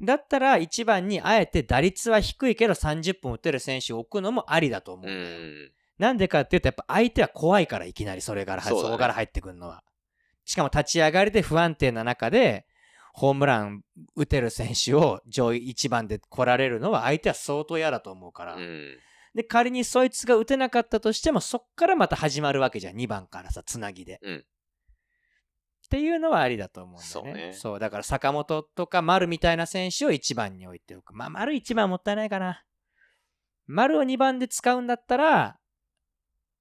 [0.00, 5.72] だったら1番にあえて打率は低いけど30分打てる選手を置くのもありだと思ううん。
[5.98, 9.82] なんでかっていうと、やっぱ相手は怖いからいきなりそれから、そこから入ってくるのは。
[10.48, 12.64] しかも立ち上がりで不安定な中で、
[13.12, 13.82] ホームラン
[14.16, 18.54] 打てる選手を上位1番で来られるのは相手は相当嫌だと思うから。
[18.54, 18.96] うん。
[19.34, 22.96] で、仮にそいつが打てなかったとしても、そっからまた始まるわけじゃん。
[22.96, 24.20] 2番からさ、つなぎで。
[24.22, 24.44] うん
[25.84, 27.52] っていうのはありだと思うんだよね。
[27.54, 31.14] そうねだから坂本とか丸みたいな選手を1番に置いておく。
[31.14, 32.62] まあ、丸1番もったいないかな。
[33.66, 35.57] 丸を2番で使うんだったら、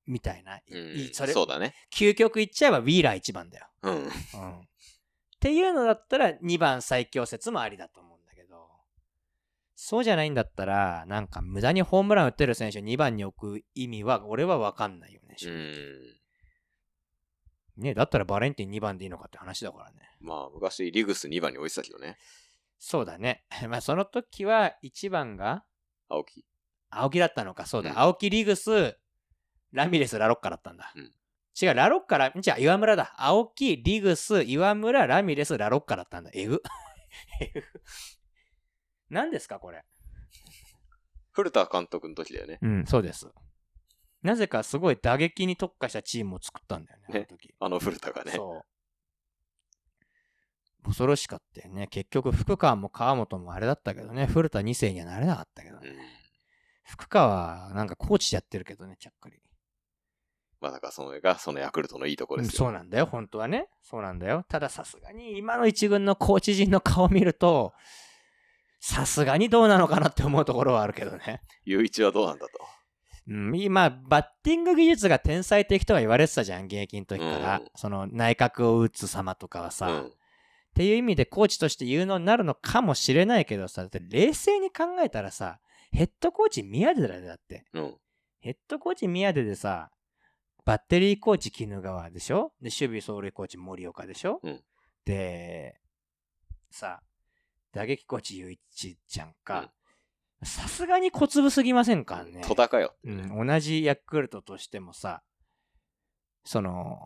[0.08, 0.60] みたいな。
[0.70, 1.76] うんそれ、そうだね。
[1.94, 3.68] 究極言っちゃえばウィーラー1番だよ。
[3.84, 3.94] うん。
[3.94, 4.08] うん。
[4.08, 4.10] っ
[5.40, 8.68] ていうのだったら2番最強説もありだと思うんだけど、
[9.76, 15.36] そうじゃないんだったら、なんか無駄にホームラン打ってる選手を2番に置く意味は、俺は分かんないよね。
[15.38, 16.18] う正直ん。
[17.78, 19.98] ねだったらバレンティン2番でいいのかって話だからね。
[20.20, 22.18] まあ、昔、リグス2番に置いてたけどね。
[22.80, 23.44] そうだね。
[23.70, 25.64] まあその時は1番が
[26.10, 26.46] 青木。
[26.90, 27.92] 青木だったのか、そうだ。
[27.92, 28.98] うん青木リグス、
[29.72, 30.94] ラミレス、ラロッカだったんだ。
[30.96, 31.12] うん
[31.60, 33.16] 違う、ラロッカラ、じゃあ岩村だ。
[33.18, 36.30] 青木、リグス、岩村、ラミレス、ラロッカだったんだ。
[36.36, 36.62] えぐ。
[37.42, 37.64] えぐ。
[39.10, 39.84] 何ですか、これ。
[41.32, 42.60] 古田監督の時だよね。
[42.62, 43.28] うん、そうです。
[44.22, 47.56] なぜかすごい打撃に特化したチームを作ったんだよね、あのね時。
[47.60, 48.34] あの古田がね。
[48.34, 48.64] そ
[50.84, 50.84] う。
[50.84, 51.88] 恐ろしかったよね。
[51.88, 55.90] 結局、福川も川本もあれだったけどね、古田2世にはなれなかったけどね。
[55.90, 55.98] うん。
[56.84, 59.42] 福川はなんかコーチやってるけどね、ちゃっかり。
[60.60, 62.66] まあ、だからそれが、そのヤクルトのいいところうんですよ。
[62.66, 63.68] そうなんだよ、本当はね。
[63.84, 64.46] そうなんだよ。
[64.50, 67.74] たださすがに今の一軍のコーチ陣の顔を見ると、
[68.80, 71.42] さすがにどうなのかなって思うところはあるけどね。
[71.66, 72.54] 雄一はどうなんだと。
[73.30, 77.60] うん、今、バッティング技術が天才的とは言われてたじゃん、現役の時から。
[77.60, 80.08] うんその内角を打つ様とかはさ、うん。
[80.08, 80.12] っ
[80.74, 85.60] ていう意味でコーチとして有能になるのかもしれないけどさ、だって冷静に考えたらさ、
[85.92, 87.66] ヘッドコーチ宮寺だよだって。
[87.74, 87.96] うん。
[88.40, 89.90] ヘッドコーチ宮出でさ、
[90.68, 92.52] バッテリーコーチ絹川でしょ？
[92.62, 94.62] で、守備走塁コーチ森岡でしょ、うん
[95.06, 95.80] で、
[96.70, 97.00] さ、
[97.72, 99.72] 打撃コーチ雄一じゃんか。
[100.44, 102.42] さすがに小粒すぎませんかね？
[102.46, 102.94] 戸高よ。
[103.06, 105.24] うん、同じヤクルトとしてもさ、
[106.44, 106.98] その、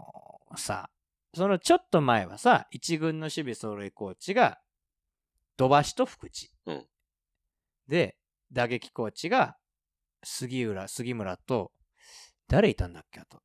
[0.55, 0.89] さ、
[1.35, 4.59] そのちょっと前はさ、一軍の守備走塁コーチが、
[5.55, 6.51] 土橋と福地。
[6.65, 6.88] うん
[7.88, 8.17] で、
[8.51, 9.55] 打撃コーチが、
[10.23, 11.71] 杉浦、杉村と、
[12.47, 13.39] 誰いたんだっけあと。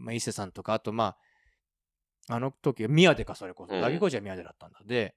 [0.00, 1.16] まあ、伊勢さんとか、あとま
[2.28, 3.74] あ、あの時、宮出か、それこそ。
[3.74, 4.80] うん打撃コーチは宮出だったんだ。
[4.84, 5.14] で、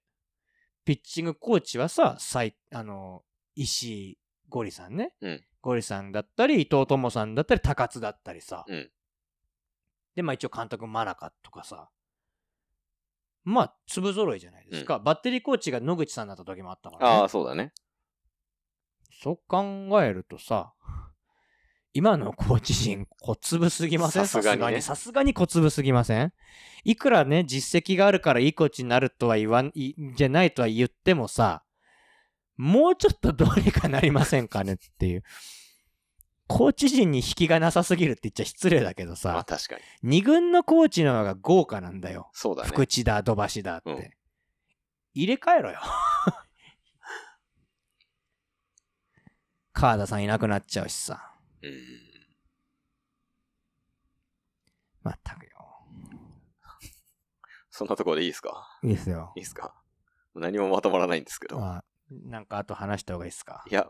[0.86, 3.24] ピッチングコーチはさ、最、あの、
[3.56, 4.18] 石井
[4.50, 5.14] ゴリさんね。
[5.22, 8.66] うんゴリさんだったり、伊藤智さんだったり、高津だったりさ。
[8.68, 8.92] うん
[10.16, 11.90] で、まあ一応監督、真中とかさ。
[13.44, 15.00] まあ、粒揃いじゃないですか。
[15.00, 17.16] バッテリーコーチが野口さんだった時もあったから、ね。
[17.22, 17.74] ああ、そうだね。
[19.12, 19.64] そう考
[20.04, 20.74] えるとさ、
[21.94, 24.28] 今のコーチ陣、小粒すぎません？
[24.28, 26.34] さすがにねさすがに小粒すぎません？
[26.84, 31.64] いくらね、実績があるからいいコーチになるとは言わん、いじゃないとは言ってもさ、
[32.58, 35.24] もうちょっとどうにかなりませんかねっていう。
[36.48, 39.82] コーチ陣に引きがなさすぎるって言っちゃ失礼だけどまあさ、確かに。
[40.04, 42.30] 二軍のコーチの方が豪華なんだよ。
[42.34, 42.70] そうだね。
[42.70, 43.92] 福地だ、土橋だって。
[43.92, 44.10] うん
[45.16, 45.80] 入れ替えろよ。
[49.72, 51.33] 川田さんいなくなっちゃうしさ。
[51.64, 51.74] うん。
[55.02, 55.50] まったくよ。
[57.70, 58.80] そんなところでいいですか？
[58.84, 59.40] いいですよい。
[59.40, 59.74] いですか？
[60.36, 61.60] 何もまとまらないんですけど。
[61.60, 63.64] まあ、なんかあと話した方がいいですか？
[63.70, 63.90] いや、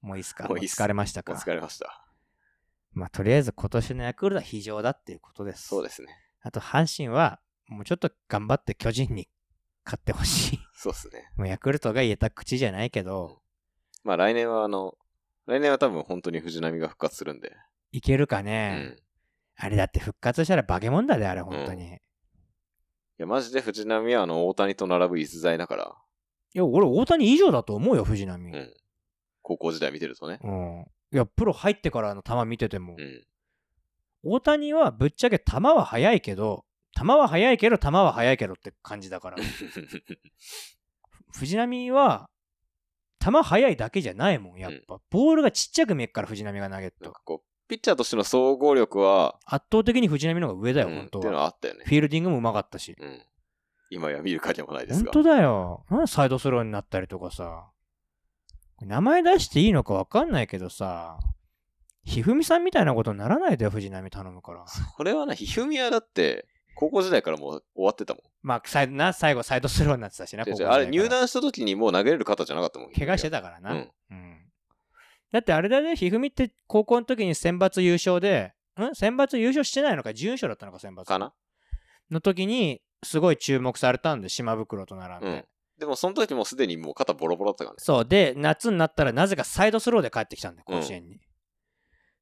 [0.00, 0.48] もういいですか？
[0.48, 1.34] もういいっす疲れましたか？
[1.34, 2.06] 疲れました。
[2.92, 5.68] まあ、とりあえず今年のヤクルトは非常だっていうことです。
[5.68, 6.08] そうですね。
[6.40, 9.28] あと、阪神は、もうちょっと頑張って巨人に
[9.84, 10.58] 勝ってほしい。
[10.74, 11.30] そうですね。
[11.36, 13.42] もうヤクルトが言えた口じゃないけど、
[14.02, 14.98] まあ来年はあの、
[15.50, 17.52] 来年は多分本当に藤波が復活するんで。
[17.90, 18.98] いけるかうね、ん。
[18.98, 19.02] い
[19.56, 21.86] あれだって復活したら化け物だで、あれ、本当に。
[21.86, 21.98] い
[23.18, 25.96] や、マジで藤波はあの、大谷と並ぶ逸材だから、
[26.54, 28.52] や、俺、大谷以上だと思うよ、藤波。
[28.52, 28.74] うん。
[29.42, 30.38] 高校時代見てるとね。
[30.42, 30.86] うん。
[31.12, 33.26] いや、プロ入ってからの球見てても、うん。
[34.22, 36.64] 大谷はぶっちゃけ球は速いけど、
[36.96, 39.38] 球は速いけど、球は速いけどって感じだから。
[41.34, 42.30] 藤波は、
[43.22, 45.00] 球速いだけじゃないもん、やっぱ。
[45.10, 47.04] ボールがちっちゃく見えっから、藤波が投げると。
[47.04, 51.44] なんかこう、ピッチャーとしての総合力は、圧倒的に藤波の方が上だよ、うん本当っていうのは。
[51.44, 51.84] はあったよね。
[51.84, 52.96] フィールディングもうまかったし。
[52.98, 53.22] うん。
[53.90, 55.12] 今や見る影もないですが。
[55.12, 55.84] 本当だよ。
[55.90, 57.70] なサイドスローになったりとかさ。
[58.80, 61.18] 名前出していいのかわかんないけどさ、
[62.04, 64.64] ひふみさんみたいなことにならないでよ、藤波頼むから。
[64.96, 66.46] これはな、ひふみはだって、
[66.80, 68.22] 高校時代からもう終わってたもん。
[68.42, 72.92] まあ、な最後サイドスローになってたしな、違う違う高校時代からあれ入団した時にもう投げれる方じゃなかったもん。
[72.92, 73.72] 怪我してたからな。
[73.72, 73.90] うん。
[74.10, 74.36] うん
[75.30, 78.94] だってあれだね、ひふみって高校の時に選抜優勝で、ん？
[78.96, 81.04] 選抜優勝してないのか、準優勝だったのか、選抜。
[81.04, 81.32] かな
[82.10, 85.26] の時に、すごい注目されたんで、島袋と並んで。
[85.26, 85.44] うん
[85.78, 87.76] でもその時もすでにもう肩ボロボロだったからね。
[87.78, 88.04] そう。
[88.04, 91.18] で、夏になったらなぜかサイドスローで帰ってきたんだよ、甲子園に。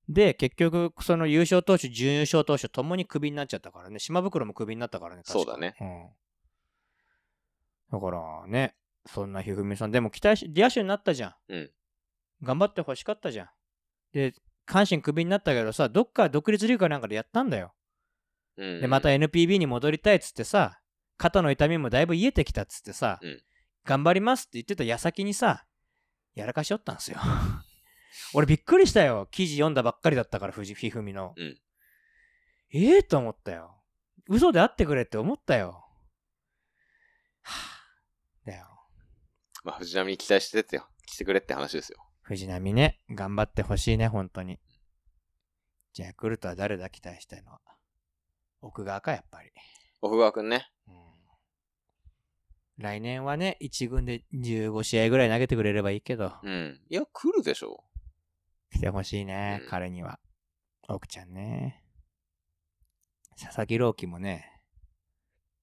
[0.09, 3.99] で、結局、その優勝投手、準優勝投手ともにクビになっちゃったからね。
[3.99, 5.23] 島袋もクビになったからね。
[5.25, 5.77] そうだね。
[5.81, 6.09] うん。
[7.93, 8.75] だからね、
[9.07, 9.91] そんなひふみさん。
[9.91, 11.35] でも期待し、野手になったじゃん。
[11.49, 11.71] うん。
[12.43, 13.49] 頑張ってほしかったじゃん。
[14.13, 14.33] で、
[14.67, 17.75] 阪神クビになったけどさ、どっか独立リーグかなんかでやったんだよ。
[18.57, 18.81] うん。
[18.81, 20.81] で、また NPB に戻りたいっつってさ、
[21.19, 23.43] 肩の痛みもだいぶ癒えてきたっつってさ、うん
[23.89, 25.65] 頑張りますって言ってた矢先にさ、
[26.35, 27.19] やらかしよったんすよ。
[28.35, 29.29] 俺びっくりしたよ。
[29.31, 31.35] 記事読んだばっかりだったから、藤ひふみの。
[31.37, 31.59] うん
[32.71, 33.81] ええと思ったよ。
[34.29, 35.87] 嘘であってくれって思ったよ。
[37.41, 38.47] はぁ。
[38.47, 38.67] だよ。
[39.65, 40.87] まあ藤波に期待してってよ。
[41.07, 42.05] 来てくれって話ですよ。
[42.21, 44.61] 藤波ね、頑張ってほしいね、本当に。
[45.95, 47.61] じゃあ、ヤクルトは誰だ期待したいのは？
[48.61, 49.51] 奥側か、やっぱり。
[50.03, 50.71] 奥川くんね。
[50.87, 50.95] うん
[52.77, 56.81] 来年はね、1軍で15試合ぐらい投げてくれればいいけど、うん。
[56.89, 57.83] いや、来るでしょ
[58.71, 60.19] 来てほしいね、うん彼には。
[60.89, 61.83] 奥ちゃんね。
[63.41, 64.61] 佐々木朗希もね、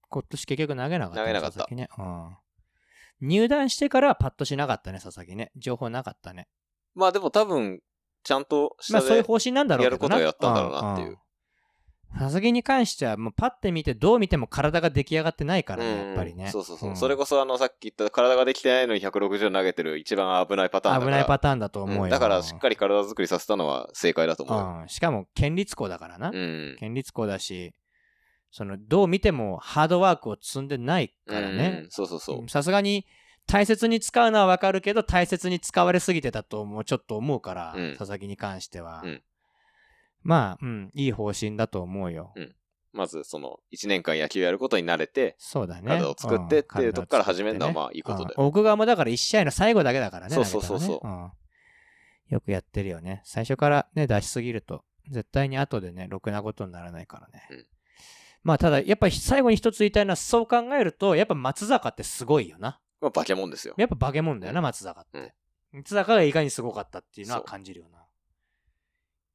[0.10, 1.28] 今年結局投げなかった、ね。
[1.28, 1.90] 投げなかったね。
[1.98, 2.38] うん。
[3.22, 5.52] 入団してからはパッとしなかったね、佐々木ね。
[5.56, 6.48] 情報なかったね。
[6.94, 7.82] まあでも多分、
[8.24, 10.16] ちゃんとまあそういう方針なんだろうけどな。
[10.20, 11.18] やることをやったんだろうなっていううんん
[12.18, 16.50] 佐々木に関しては、もうパッて見て、どう見ても体が出来上がってないからね、やっぱりね。
[16.50, 16.92] そうそうそう。
[16.92, 21.06] んそれこそあの、さっき言った体ができてないのに160投げてる一番危ないパターンだ。
[21.06, 22.04] 危ないパターンだと思うよ。
[22.06, 24.80] うんだからしっかり体作りさせたのは正解だと思うよ。
[24.84, 24.88] うん。
[24.88, 26.30] しかも、県立校だからな。
[26.30, 26.78] うん。
[26.80, 27.74] 県立校だし、
[28.50, 31.86] その、どう見てもハードワークを積んでないからうんね。
[31.90, 32.50] そうそうそう。
[32.50, 33.06] さすがに、
[33.48, 39.02] 大切に使うのはわかるけど、大切に使われすぎてたともちょっと思うから、うん佐々木に関しては。
[39.04, 39.22] うん
[40.26, 42.34] まあ、うん、いい方針だと思うよ。
[42.92, 45.88] まず、その、1年間野球やることに慣れて、そうだね。
[45.88, 50.34] 体を作ってっていうとこから始めるのはまあいいことだようん奥側もだから1試合の最後だけだからね。
[50.34, 51.32] そうそうそうそうねん
[52.30, 53.22] よくやってるよね。
[53.24, 57.48] 最初からね、出しすぎると、絶対に後でね、ろくなことにならないからね。
[57.52, 57.66] うん
[58.42, 62.80] まあ、ただ、やっぱり最後に一つ言いたいのは、そう考えると、やっぱ松坂ってすごいよな。
[63.02, 63.74] まあ、化け物ですよ。
[63.76, 65.18] やっぱ化け物だよな、松坂って。
[65.18, 65.32] うん
[65.76, 68.05] 松坂がいかにすごかったっていうのは感じるよな。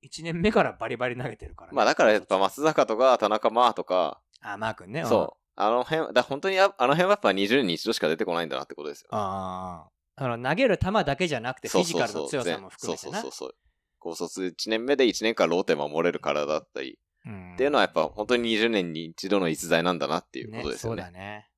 [0.02, 1.76] 1年目からバリバリ投げてるからね。
[1.76, 5.04] まあ、だからやっぱ松坂とか田中マーとか、あ、マー君ね。
[5.04, 5.40] そう。
[5.56, 9.08] あの辺、だ本当にああの辺はやっぱ20年に一度しか出てこないんだなってことですよ。
[9.12, 9.86] あ
[10.16, 10.24] あ。
[10.24, 13.30] あの、投げる球だけじゃなくて、フィジカルの強さも含めてなそうそう。
[13.32, 13.54] そうそう。
[13.98, 21.02] 高卒1年目で1年間ローテ守れる体だったり、うんっていうのはやっぱ本当に20年に一度の逸材なんだなっていうことですよね。
[21.02, 21.50] そうだね。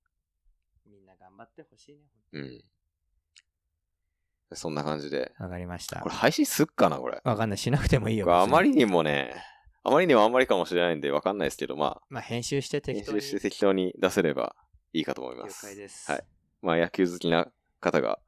[0.85, 2.01] みんな頑張ってほしいね。
[2.33, 2.65] うん。
[4.57, 5.33] そんな感じで。
[5.39, 6.15] わかりましたこれ。
[6.15, 7.21] 配信すっかなこれ。
[7.25, 7.59] わかんない。
[7.59, 8.35] しなくてもいいよ。
[8.35, 9.35] あまりにもね、
[9.85, 13.21] あまりにもあんまりかもしれないんでわかんないですけど、ままあ、編集してあ、編適当に。
[13.23, 14.55] 集して適当に出せれば
[14.93, 15.67] いいかと思いま了す。
[15.67, 16.11] 解です。
[16.11, 16.25] はい。
[16.63, 17.49] まあ野球好きな
[17.81, 18.19] 方が、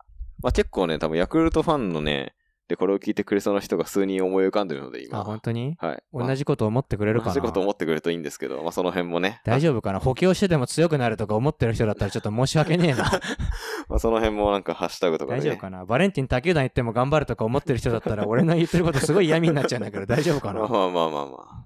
[0.42, 2.34] まあ結構ね、多分ヤクルトファンのね、
[2.66, 5.18] で、これを聞いてくれそうな人が数人思い浮かんでるので、今。
[5.18, 5.76] あ、本当に？
[5.78, 6.02] はい。
[6.14, 7.34] 同じこと思ってくれるかな？
[7.34, 9.42] 同じこと思ってくれるといいんですけど、まあその辺もね。
[9.44, 10.00] 大丈夫かな？
[10.00, 13.04] 補強してでも強くなるとか思ってる人だったらちょっと申し訳ねえな。
[13.88, 15.46] まあその辺もなんかハッシュタグとかで、ね。
[15.46, 15.84] 大丈夫かな？
[15.84, 20.60] バレンティン他球団行っても頑張るとか思ってる人だったら俺の言ってることすごい嫌味になっちゃうんだけど大丈夫かな？
[20.60, 21.64] まあまあまあまあまあ。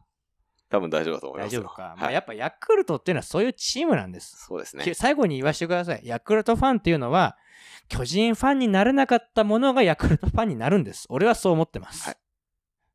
[0.70, 1.62] 多分大丈夫だと思いますよ。
[1.62, 1.82] 大丈夫か？
[1.82, 4.44] はい、まあやっぱヤクルトっていうのはそういうチームなんです。
[4.46, 4.94] そうですねき。
[4.94, 6.00] 最後に言わせてください。
[6.02, 7.36] ヤクルトファンっていうのは、
[7.88, 11.06] 巨人ファンになれなかったものがヤクルトファンになるんです。
[11.08, 12.04] 俺はそう思ってます。
[12.06, 12.16] はい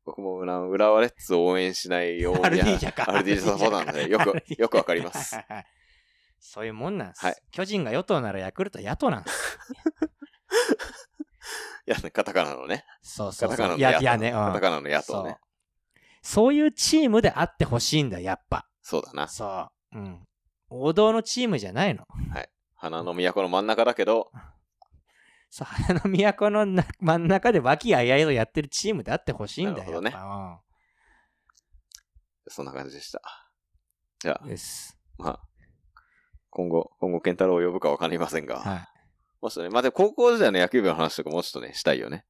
[0.06, 3.10] 僕も浦浦和レッズを応援しないようアルディージャか。
[3.10, 5.34] アルディージャサポーターなんで、よく、よくわかります。
[5.34, 5.66] はいはいはい
[6.46, 7.24] そういうもんなんです。
[7.24, 9.58] はい巨人が与党ならヤクルトは野党なんです。
[11.86, 12.84] い や、ね、カタカナのね。
[13.00, 13.56] そうそうそう。
[13.56, 14.02] カタカナのいや野党。
[14.02, 15.38] いやね、うんカタカナの野そう党ね。
[16.20, 18.68] そういうチームであってほしいんだ、やっぱ。
[18.82, 19.26] そうだな。
[19.26, 19.98] そう。
[19.98, 20.26] うん。
[20.68, 22.06] 王道のチームじゃないの。
[22.74, 24.30] 花の都の真ん中だけど、
[25.54, 29.76] そう、花の都のな真ん中で和気あいあいとやってるチームであってほしいんだよ。
[29.76, 30.20] なるほどねやっ
[32.46, 33.22] ぱそんな感じでした。
[34.18, 34.98] じゃあうん、です。
[35.16, 35.40] まあ、
[36.50, 38.88] 今後、今後、ケンタロウを呼ぶかわかりませんが、は
[39.40, 42.24] もしね、まあ、でも高校時代の野球部の話とかもうちょっとね、したいよね。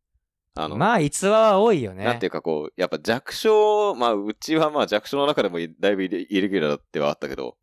[0.54, 0.68] あい。
[0.68, 2.04] の、まあ、逸話は多いよね。
[2.04, 7.56] なんていうかこう、やっぱ弱小、まあ、うちはまあ弱小の中でもだいぶイレイレギュラーではあったけど、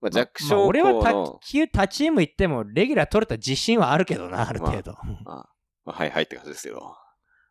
[0.00, 4.92] まあ、ま弱小校まあ俺はの、卓球他チーム行ってもレギュラー取れた自信はあるけどな、ある程度。
[5.24, 5.48] まあ、
[5.84, 6.94] まあ、はいはいって感じですけど、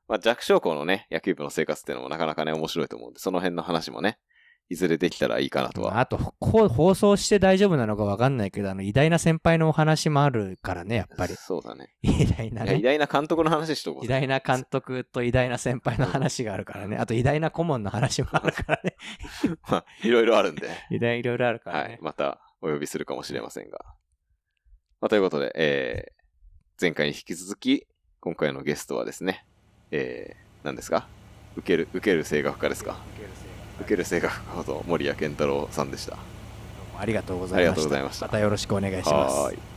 [0.07, 4.19] まあ、弱小校のね、野球部の生活っていうのもなかなかね、面白いと思うんで、その辺の話もね、
[4.67, 5.99] いずれできたらいいかなとは。
[5.99, 11.35] あと、こう放送して大丈夫なのかわかんないけど、あの、偉大な先輩のお話もあるからね、やっぱり。
[11.35, 11.93] そうだね。
[12.01, 12.81] 偉大ないや偉ね。
[12.81, 16.97] 大な監督の話しとこう偉大な監督と偉大な先輩の 話があるからね。
[16.97, 18.95] あと、偉大な顧問の話もあるからね。
[19.69, 21.89] まあ、いろいろあるんで、 偉大いろいろあるからね。
[21.89, 21.99] はい。
[22.01, 23.77] またお呼びするかもしれませんが。
[24.99, 27.85] まあ、ということで、えー、前回に引き続き、
[28.19, 29.45] 今回のゲストはですね、
[29.91, 31.07] えー、何ですか？
[31.55, 32.99] 受ける、受ける声楽家ですか？
[33.13, 33.31] 受ける
[33.83, 36.17] 声楽家こと森谷健太郎さんでした。
[36.97, 37.99] ありがとうございました。
[38.03, 39.74] ましたよろしくお願いします。